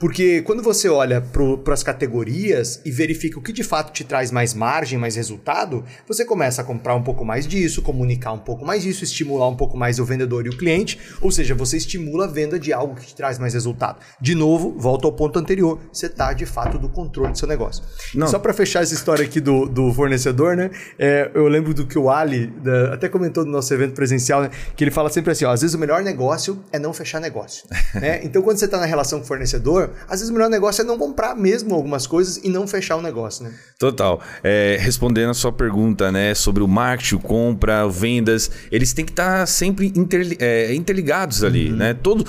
Porque 0.00 0.40
quando 0.40 0.62
você 0.62 0.88
olha 0.88 1.20
para 1.20 1.74
as 1.74 1.82
categorias 1.82 2.80
e 2.86 2.90
verifica 2.90 3.38
o 3.38 3.42
que 3.42 3.52
de 3.52 3.62
fato 3.62 3.92
te 3.92 4.02
traz 4.02 4.30
mais 4.30 4.54
margem, 4.54 4.98
mais 4.98 5.14
resultado, 5.14 5.84
você 6.08 6.24
começa 6.24 6.62
a 6.62 6.64
comprar 6.64 6.94
um 6.94 7.02
pouco 7.02 7.22
mais 7.22 7.46
disso, 7.46 7.82
comunicar 7.82 8.32
um 8.32 8.38
pouco 8.38 8.64
mais 8.64 8.82
disso, 8.82 9.04
estimular 9.04 9.46
um 9.46 9.54
pouco 9.54 9.76
mais 9.76 9.98
o 9.98 10.04
vendedor 10.06 10.46
e 10.46 10.48
o 10.48 10.56
cliente, 10.56 10.98
ou 11.20 11.30
seja, 11.30 11.54
você 11.54 11.76
estimula 11.76 12.24
a 12.24 12.28
venda 12.28 12.58
de 12.58 12.72
algo 12.72 12.94
que 12.94 13.08
te 13.08 13.14
traz 13.14 13.38
mais 13.38 13.52
resultado. 13.52 13.98
De 14.18 14.34
novo, 14.34 14.74
volta 14.78 15.06
ao 15.06 15.12
ponto 15.12 15.38
anterior, 15.38 15.78
você 15.92 16.06
está 16.06 16.32
de 16.32 16.46
fato 16.46 16.78
do 16.78 16.88
controle 16.88 17.32
do 17.32 17.38
seu 17.38 17.46
negócio. 17.46 17.84
Só 18.26 18.38
para 18.38 18.54
fechar 18.54 18.82
essa 18.82 18.94
história 18.94 19.22
aqui 19.22 19.38
do, 19.38 19.66
do 19.66 19.92
fornecedor, 19.92 20.56
né? 20.56 20.70
É, 20.98 21.30
eu 21.34 21.46
lembro 21.46 21.74
do 21.74 21.86
que 21.86 21.98
o 21.98 22.08
Ali 22.08 22.46
da, 22.46 22.94
até 22.94 23.06
comentou 23.06 23.44
no 23.44 23.52
nosso 23.52 23.74
evento 23.74 23.92
presencial, 23.92 24.40
né, 24.40 24.50
que 24.74 24.82
ele 24.82 24.90
fala 24.90 25.10
sempre 25.10 25.32
assim: 25.32 25.44
ó, 25.44 25.50
às 25.50 25.60
vezes 25.60 25.74
o 25.74 25.78
melhor 25.78 26.02
negócio 26.02 26.64
é 26.72 26.78
não 26.78 26.94
fechar 26.94 27.20
negócio. 27.20 27.66
né? 27.94 28.20
Então, 28.30 28.42
quando 28.42 28.58
você 28.58 28.64
está 28.66 28.78
na 28.78 28.86
relação 28.86 29.18
com 29.18 29.24
o 29.24 29.28
fornecedor, 29.28 29.89
às 30.08 30.20
vezes 30.20 30.28
o 30.28 30.32
melhor 30.32 30.48
negócio 30.50 30.82
é 30.82 30.84
não 30.84 30.98
comprar 30.98 31.34
mesmo 31.34 31.74
algumas 31.74 32.06
coisas 32.06 32.38
e 32.42 32.48
não 32.48 32.66
fechar 32.66 32.96
o 32.96 33.02
negócio, 33.02 33.44
né? 33.44 33.52
Total. 33.78 34.20
É, 34.42 34.76
respondendo 34.80 35.30
a 35.30 35.34
sua 35.34 35.52
pergunta, 35.52 36.10
né, 36.12 36.34
sobre 36.34 36.62
o 36.62 36.68
marketing, 36.68 37.18
compra, 37.18 37.88
vendas, 37.88 38.50
eles 38.70 38.92
têm 38.92 39.04
que 39.04 39.12
estar 39.12 39.46
sempre 39.46 39.92
interli 39.96 40.36
é, 40.40 40.74
interligados 40.74 41.44
ali, 41.44 41.70
uhum. 41.70 41.76
né? 41.76 41.94
Todo 41.94 42.24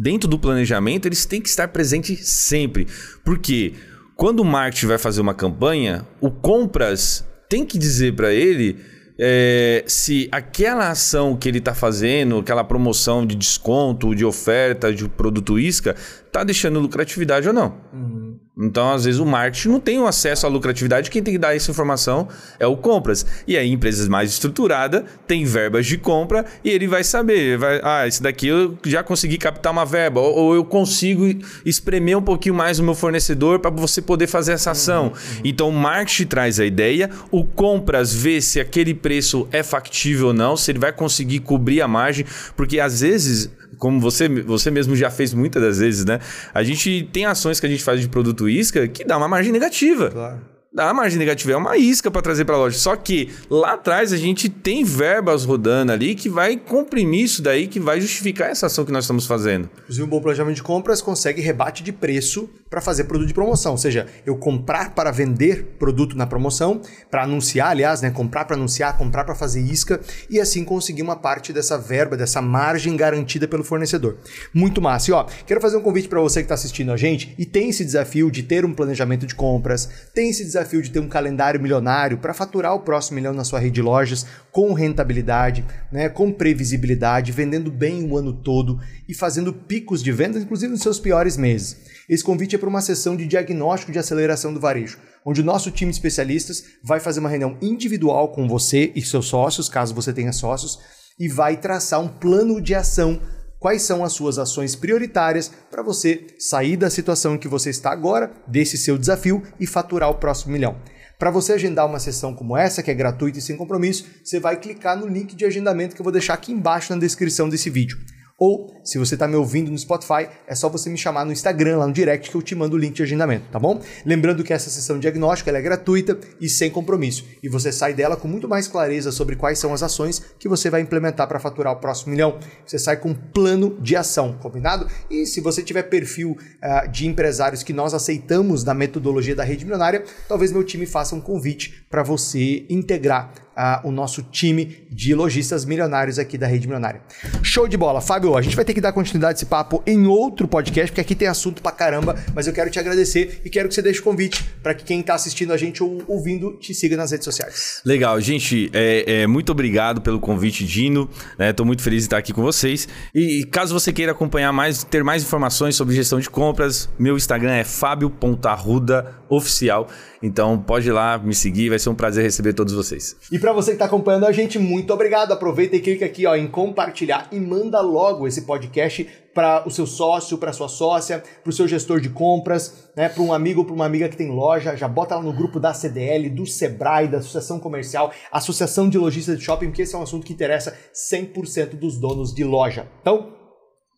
dentro 0.00 0.28
do 0.28 0.38
planejamento, 0.38 1.06
eles 1.06 1.24
têm 1.24 1.40
que 1.40 1.48
estar 1.48 1.68
presentes 1.68 2.28
sempre. 2.28 2.86
Porque 3.24 3.74
quando 4.16 4.40
o 4.40 4.44
marketing 4.44 4.86
vai 4.86 4.98
fazer 4.98 5.20
uma 5.20 5.34
campanha, 5.34 6.06
o 6.20 6.30
compras 6.30 7.24
tem 7.48 7.64
que 7.64 7.78
dizer 7.78 8.14
para 8.14 8.32
ele 8.32 8.78
é, 9.18 9.84
se 9.86 10.28
aquela 10.32 10.90
ação 10.90 11.36
que 11.36 11.48
ele 11.48 11.58
está 11.58 11.74
fazendo, 11.74 12.38
aquela 12.38 12.64
promoção 12.64 13.26
de 13.26 13.34
desconto, 13.34 14.14
de 14.14 14.24
oferta, 14.24 14.92
de 14.92 15.08
produto 15.08 15.58
isca, 15.58 15.94
está 16.32 16.42
deixando 16.42 16.80
lucratividade 16.80 17.46
ou 17.46 17.52
não. 17.52 17.74
Uhum. 17.92 18.38
Então, 18.58 18.90
às 18.90 19.04
vezes, 19.04 19.20
o 19.20 19.26
marketing 19.26 19.68
não 19.68 19.80
tem 19.80 19.98
o 19.98 20.06
acesso 20.06 20.46
à 20.46 20.48
lucratividade. 20.48 21.10
Quem 21.10 21.22
tem 21.22 21.34
que 21.34 21.38
dar 21.38 21.54
essa 21.54 21.70
informação 21.70 22.28
é 22.58 22.66
o 22.66 22.76
compras. 22.76 23.24
E 23.46 23.56
aí, 23.56 23.70
empresas 23.70 24.08
mais 24.08 24.30
estruturadas 24.30 25.04
têm 25.26 25.44
verbas 25.44 25.86
de 25.86 25.98
compra 25.98 26.44
e 26.62 26.70
ele 26.70 26.86
vai 26.86 27.02
saber. 27.02 27.58
Vai, 27.58 27.80
ah, 27.82 28.06
esse 28.06 28.22
daqui 28.22 28.46
eu 28.48 28.76
já 28.84 29.02
consegui 29.02 29.36
captar 29.36 29.72
uma 29.72 29.84
verba. 29.84 30.20
Ou, 30.20 30.34
ou 30.34 30.54
eu 30.54 30.64
consigo 30.64 31.26
espremer 31.64 32.16
um 32.16 32.22
pouquinho 32.22 32.54
mais 32.54 32.78
o 32.78 32.82
meu 32.82 32.94
fornecedor 32.94 33.58
para 33.58 33.70
você 33.70 34.00
poder 34.00 34.26
fazer 34.26 34.52
essa 34.52 34.70
ação. 34.70 35.04
Uhum, 35.04 35.10
uhum. 35.10 35.40
Então, 35.44 35.68
o 35.68 35.72
marketing 35.72 36.26
traz 36.26 36.60
a 36.60 36.64
ideia, 36.64 37.10
o 37.30 37.44
compras 37.44 38.14
vê 38.14 38.40
se 38.40 38.60
aquele 38.60 38.94
preço 38.94 39.48
é 39.50 39.62
factível 39.62 40.28
ou 40.28 40.34
não, 40.34 40.56
se 40.56 40.70
ele 40.70 40.78
vai 40.78 40.92
conseguir 40.92 41.40
cobrir 41.40 41.80
a 41.80 41.88
margem. 41.88 42.24
Porque, 42.54 42.80
às 42.80 43.00
vezes, 43.00 43.50
como 43.82 43.98
você, 43.98 44.28
você 44.28 44.70
mesmo 44.70 44.94
já 44.94 45.10
fez 45.10 45.34
muitas 45.34 45.60
das 45.60 45.78
vezes, 45.80 46.04
né? 46.04 46.20
A 46.54 46.62
gente 46.62 47.08
tem 47.12 47.26
ações 47.26 47.58
que 47.58 47.66
a 47.66 47.68
gente 47.68 47.82
faz 47.82 48.00
de 48.00 48.08
produto 48.08 48.48
isca 48.48 48.86
que 48.86 49.02
dá 49.02 49.18
uma 49.18 49.26
margem 49.26 49.50
negativa. 49.50 50.08
Claro 50.08 50.52
a 50.74 50.94
margem 50.94 51.18
negativa 51.18 51.52
é 51.52 51.56
uma 51.56 51.76
isca 51.76 52.10
para 52.10 52.22
trazer 52.22 52.46
para 52.46 52.54
a 52.54 52.58
loja. 52.58 52.78
Só 52.78 52.96
que 52.96 53.30
lá 53.50 53.74
atrás 53.74 54.10
a 54.10 54.16
gente 54.16 54.48
tem 54.48 54.84
verbas 54.84 55.44
rodando 55.44 55.92
ali 55.92 56.14
que 56.14 56.30
vai 56.30 56.56
comprimir 56.56 57.24
isso 57.24 57.42
daí, 57.42 57.66
que 57.66 57.78
vai 57.78 58.00
justificar 58.00 58.48
essa 58.48 58.66
ação 58.66 58.82
que 58.82 58.90
nós 58.90 59.04
estamos 59.04 59.26
fazendo. 59.26 59.68
Inclusive, 59.82 60.06
um 60.06 60.08
bom 60.08 60.20
planejamento 60.22 60.56
de 60.56 60.62
compras 60.62 61.02
consegue 61.02 61.42
rebate 61.42 61.82
de 61.82 61.92
preço 61.92 62.48
para 62.72 62.80
fazer 62.80 63.04
produto 63.04 63.28
de 63.28 63.34
promoção. 63.34 63.72
Ou 63.72 63.78
seja, 63.78 64.06
eu 64.24 64.34
comprar 64.34 64.94
para 64.94 65.10
vender 65.10 65.76
produto 65.78 66.16
na 66.16 66.26
promoção, 66.26 66.80
para 67.10 67.24
anunciar, 67.24 67.68
aliás, 67.68 68.00
né? 68.00 68.10
comprar 68.10 68.46
para 68.46 68.56
anunciar, 68.56 68.96
comprar 68.96 69.24
para 69.24 69.34
fazer 69.34 69.60
isca 69.60 70.00
e 70.30 70.40
assim 70.40 70.64
conseguir 70.64 71.02
uma 71.02 71.14
parte 71.14 71.52
dessa 71.52 71.76
verba, 71.76 72.16
dessa 72.16 72.40
margem 72.40 72.96
garantida 72.96 73.46
pelo 73.46 73.62
fornecedor. 73.62 74.16
Muito 74.54 74.80
massa. 74.80 75.10
E 75.10 75.12
ó, 75.12 75.26
quero 75.46 75.60
fazer 75.60 75.76
um 75.76 75.82
convite 75.82 76.08
para 76.08 76.18
você 76.18 76.40
que 76.40 76.46
está 76.46 76.54
assistindo 76.54 76.92
a 76.92 76.96
gente 76.96 77.34
e 77.36 77.44
tem 77.44 77.68
esse 77.68 77.84
desafio 77.84 78.30
de 78.30 78.42
ter 78.42 78.64
um 78.64 78.72
planejamento 78.72 79.26
de 79.26 79.34
compras, 79.34 79.90
tem 80.14 80.30
esse 80.30 80.42
desafio 80.42 80.80
de 80.80 80.90
ter 80.90 81.00
um 81.00 81.08
calendário 81.08 81.60
milionário 81.60 82.16
para 82.16 82.32
faturar 82.32 82.74
o 82.74 82.80
próximo 82.80 83.16
milhão 83.16 83.34
na 83.34 83.44
sua 83.44 83.58
rede 83.58 83.74
de 83.74 83.82
lojas 83.82 84.24
com 84.50 84.72
rentabilidade, 84.72 85.62
né, 85.90 86.08
com 86.08 86.32
previsibilidade, 86.32 87.32
vendendo 87.32 87.70
bem 87.70 88.08
o 88.08 88.16
ano 88.16 88.32
todo 88.32 88.80
e 89.06 89.12
fazendo 89.12 89.52
picos 89.52 90.02
de 90.02 90.10
vendas, 90.10 90.42
inclusive 90.42 90.72
nos 90.72 90.80
seus 90.80 90.98
piores 90.98 91.36
meses. 91.36 91.92
Esse 92.08 92.24
convite 92.24 92.54
é 92.54 92.58
para 92.62 92.68
uma 92.68 92.80
sessão 92.80 93.16
de 93.16 93.26
diagnóstico 93.26 93.90
de 93.90 93.98
aceleração 93.98 94.54
do 94.54 94.60
varejo, 94.60 95.00
onde 95.26 95.40
o 95.40 95.44
nosso 95.44 95.68
time 95.72 95.90
de 95.90 95.96
especialistas 95.96 96.62
vai 96.80 97.00
fazer 97.00 97.18
uma 97.18 97.28
reunião 97.28 97.58
individual 97.60 98.28
com 98.28 98.46
você 98.46 98.92
e 98.94 99.02
seus 99.02 99.26
sócios, 99.26 99.68
caso 99.68 99.92
você 99.92 100.12
tenha 100.12 100.32
sócios, 100.32 100.78
e 101.18 101.26
vai 101.26 101.56
traçar 101.56 102.00
um 102.00 102.06
plano 102.06 102.60
de 102.60 102.72
ação 102.72 103.20
quais 103.58 103.82
são 103.82 104.04
as 104.04 104.12
suas 104.12 104.38
ações 104.38 104.76
prioritárias 104.76 105.50
para 105.72 105.82
você 105.82 106.24
sair 106.38 106.76
da 106.76 106.88
situação 106.88 107.34
em 107.34 107.38
que 107.38 107.48
você 107.48 107.68
está 107.68 107.90
agora, 107.90 108.30
desse 108.46 108.78
seu 108.78 108.96
desafio 108.96 109.42
e 109.58 109.66
faturar 109.66 110.08
o 110.08 110.18
próximo 110.18 110.52
milhão. 110.52 110.76
Para 111.18 111.32
você 111.32 111.54
agendar 111.54 111.86
uma 111.86 111.98
sessão 111.98 112.32
como 112.32 112.56
essa, 112.56 112.80
que 112.80 112.92
é 112.92 112.94
gratuita 112.94 113.40
e 113.40 113.42
sem 113.42 113.56
compromisso, 113.56 114.06
você 114.22 114.38
vai 114.38 114.56
clicar 114.56 114.96
no 114.96 115.08
link 115.08 115.34
de 115.34 115.44
agendamento 115.44 115.96
que 115.96 116.00
eu 116.00 116.04
vou 116.04 116.12
deixar 116.12 116.34
aqui 116.34 116.52
embaixo 116.52 116.92
na 116.92 117.00
descrição 117.00 117.48
desse 117.48 117.68
vídeo. 117.68 117.98
Ou, 118.44 118.74
se 118.82 118.98
você 118.98 119.14
está 119.14 119.28
me 119.28 119.36
ouvindo 119.36 119.70
no 119.70 119.78
Spotify, 119.78 120.26
é 120.48 120.54
só 120.56 120.68
você 120.68 120.90
me 120.90 120.98
chamar 120.98 121.24
no 121.24 121.30
Instagram, 121.30 121.76
lá 121.76 121.86
no 121.86 121.92
direct, 121.92 122.28
que 122.28 122.36
eu 122.36 122.42
te 122.42 122.56
mando 122.56 122.74
o 122.74 122.78
link 122.78 122.96
de 122.96 123.04
agendamento, 123.04 123.44
tá 123.52 123.56
bom? 123.56 123.80
Lembrando 124.04 124.42
que 124.42 124.52
essa 124.52 124.68
sessão 124.68 124.98
diagnóstica 124.98 125.56
é 125.56 125.62
gratuita 125.62 126.18
e 126.40 126.48
sem 126.48 126.68
compromisso. 126.68 127.24
E 127.40 127.48
você 127.48 127.70
sai 127.70 127.94
dela 127.94 128.16
com 128.16 128.26
muito 128.26 128.48
mais 128.48 128.66
clareza 128.66 129.12
sobre 129.12 129.36
quais 129.36 129.60
são 129.60 129.72
as 129.72 129.80
ações 129.80 130.20
que 130.40 130.48
você 130.48 130.68
vai 130.68 130.80
implementar 130.80 131.28
para 131.28 131.38
faturar 131.38 131.72
o 131.72 131.76
próximo 131.76 132.10
milhão. 132.10 132.36
Você 132.66 132.80
sai 132.80 132.96
com 132.96 133.10
um 133.10 133.14
plano 133.14 133.78
de 133.80 133.94
ação, 133.94 134.36
combinado? 134.42 134.88
E 135.08 135.24
se 135.24 135.40
você 135.40 135.62
tiver 135.62 135.84
perfil 135.84 136.32
uh, 136.32 136.90
de 136.90 137.06
empresários 137.06 137.62
que 137.62 137.72
nós 137.72 137.94
aceitamos 137.94 138.64
na 138.64 138.74
metodologia 138.74 139.36
da 139.36 139.44
rede 139.44 139.64
milionária, 139.64 140.02
talvez 140.26 140.50
meu 140.50 140.64
time 140.64 140.84
faça 140.84 141.14
um 141.14 141.20
convite 141.20 141.81
para 141.92 142.02
você 142.02 142.64
integrar 142.70 143.30
uh, 143.56 143.86
o 143.86 143.92
nosso 143.92 144.22
time 144.22 144.86
de 144.90 145.14
lojistas 145.14 145.64
milionários 145.64 146.18
aqui 146.18 146.36
da 146.38 146.46
Rede 146.46 146.66
Milionária. 146.66 147.02
Show 147.42 147.68
de 147.68 147.76
bola. 147.76 148.00
Fábio, 148.00 148.34
a 148.36 148.42
gente 148.42 148.56
vai 148.56 148.64
ter 148.64 148.72
que 148.74 148.80
dar 148.80 148.92
continuidade 148.92 149.34
a 149.34 149.36
esse 149.36 149.46
papo 149.46 149.80
em 149.86 150.06
outro 150.06 150.48
podcast, 150.48 150.90
porque 150.90 151.02
aqui 151.02 151.14
tem 151.14 151.28
assunto 151.28 151.62
pra 151.62 151.70
caramba, 151.72 152.16
mas 152.34 152.46
eu 152.46 152.52
quero 152.52 152.70
te 152.70 152.78
agradecer 152.78 153.40
e 153.44 153.50
quero 153.50 153.68
que 153.68 153.74
você 153.74 153.82
deixe 153.82 154.00
o 154.00 154.02
convite 154.02 154.42
para 154.62 154.74
que 154.74 154.84
quem 154.84 155.00
está 155.00 155.14
assistindo 155.14 155.52
a 155.52 155.56
gente 155.56 155.82
ou 155.82 156.02
ouvindo 156.08 156.52
te 156.58 156.74
siga 156.74 156.96
nas 156.96 157.10
redes 157.10 157.24
sociais. 157.24 157.80
Legal, 157.84 158.20
gente, 158.20 158.70
é, 158.72 159.22
é 159.22 159.26
muito 159.26 159.50
obrigado 159.52 160.00
pelo 160.00 160.18
convite, 160.18 160.64
Dino. 160.64 161.10
Estou 161.38 161.66
né? 161.66 161.68
muito 161.68 161.82
feliz 161.82 162.02
de 162.02 162.06
estar 162.06 162.16
aqui 162.18 162.32
com 162.32 162.42
vocês. 162.42 162.88
E 163.14 163.44
caso 163.50 163.78
você 163.78 163.92
queira 163.92 164.12
acompanhar 164.12 164.52
mais, 164.52 164.84
ter 164.84 165.04
mais 165.04 165.22
informações 165.22 165.76
sobre 165.76 165.94
gestão 165.94 166.18
de 166.20 166.30
compras, 166.30 166.88
meu 166.98 167.16
Instagram 167.16 167.52
é 167.52 167.64
fabio.arrudaoficial. 167.64 169.88
Então 170.22 170.58
pode 170.58 170.88
ir 170.88 170.92
lá 170.92 171.18
me 171.18 171.34
seguir, 171.34 171.68
vai 171.68 171.78
ser 171.82 171.90
um 171.90 171.94
prazer 171.94 172.24
receber 172.24 172.52
todos 172.52 172.72
vocês. 172.72 173.16
E 173.30 173.38
para 173.38 173.52
você 173.52 173.72
que 173.72 173.76
está 173.76 173.84
acompanhando 173.84 174.26
a 174.26 174.32
gente, 174.32 174.58
muito 174.58 174.92
obrigado. 174.92 175.32
Aproveita 175.32 175.76
e 175.76 175.80
clica 175.80 176.06
aqui 176.06 176.26
ó, 176.26 176.34
em 176.34 176.46
compartilhar 176.46 177.28
e 177.32 177.38
manda 177.38 177.80
logo 177.80 178.26
esse 178.26 178.42
podcast 178.42 179.08
para 179.34 179.66
o 179.66 179.70
seu 179.70 179.86
sócio, 179.86 180.38
para 180.38 180.52
sua 180.52 180.68
sócia, 180.68 181.22
para 181.42 181.50
o 181.50 181.52
seu 181.52 181.66
gestor 181.66 182.00
de 182.00 182.10
compras, 182.10 182.90
né, 182.96 183.08
para 183.08 183.22
um 183.22 183.32
amigo, 183.32 183.64
para 183.64 183.74
uma 183.74 183.86
amiga 183.86 184.08
que 184.08 184.16
tem 184.16 184.30
loja, 184.30 184.76
já 184.76 184.86
bota 184.86 185.16
lá 185.16 185.22
no 185.22 185.32
grupo 185.32 185.58
da 185.58 185.72
CDL, 185.72 186.28
do 186.30 186.46
Sebrae, 186.46 187.08
da 187.08 187.18
Associação 187.18 187.58
Comercial, 187.58 188.12
Associação 188.30 188.88
de 188.88 188.98
Lojistas 188.98 189.38
de 189.38 189.44
Shopping, 189.44 189.66
porque 189.66 189.82
esse 189.82 189.94
é 189.94 189.98
um 189.98 190.02
assunto 190.02 190.26
que 190.26 190.32
interessa 190.32 190.76
100% 190.94 191.76
dos 191.76 191.98
donos 191.98 192.34
de 192.34 192.44
loja. 192.44 192.86
Então, 193.00 193.32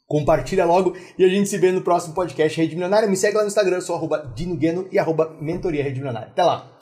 compartilha 0.06 0.64
logo 0.64 0.94
e 1.18 1.24
a 1.24 1.28
gente 1.28 1.48
se 1.48 1.58
vê 1.58 1.72
no 1.72 1.80
próximo 1.80 2.14
podcast 2.14 2.60
Rede 2.60 2.74
Milionária. 2.74 3.08
Me 3.08 3.16
segue 3.16 3.36
lá 3.36 3.42
no 3.42 3.48
Instagram, 3.48 3.80
sou 3.80 3.96
arroba 3.96 4.32
Dino 4.34 4.56
Gueno 4.56 4.86
e 4.92 4.98
arroba 4.98 5.36
Mentoria 5.40 5.82
Rede 5.82 5.98
Milionária. 5.98 6.28
Até 6.28 6.44
lá! 6.44 6.73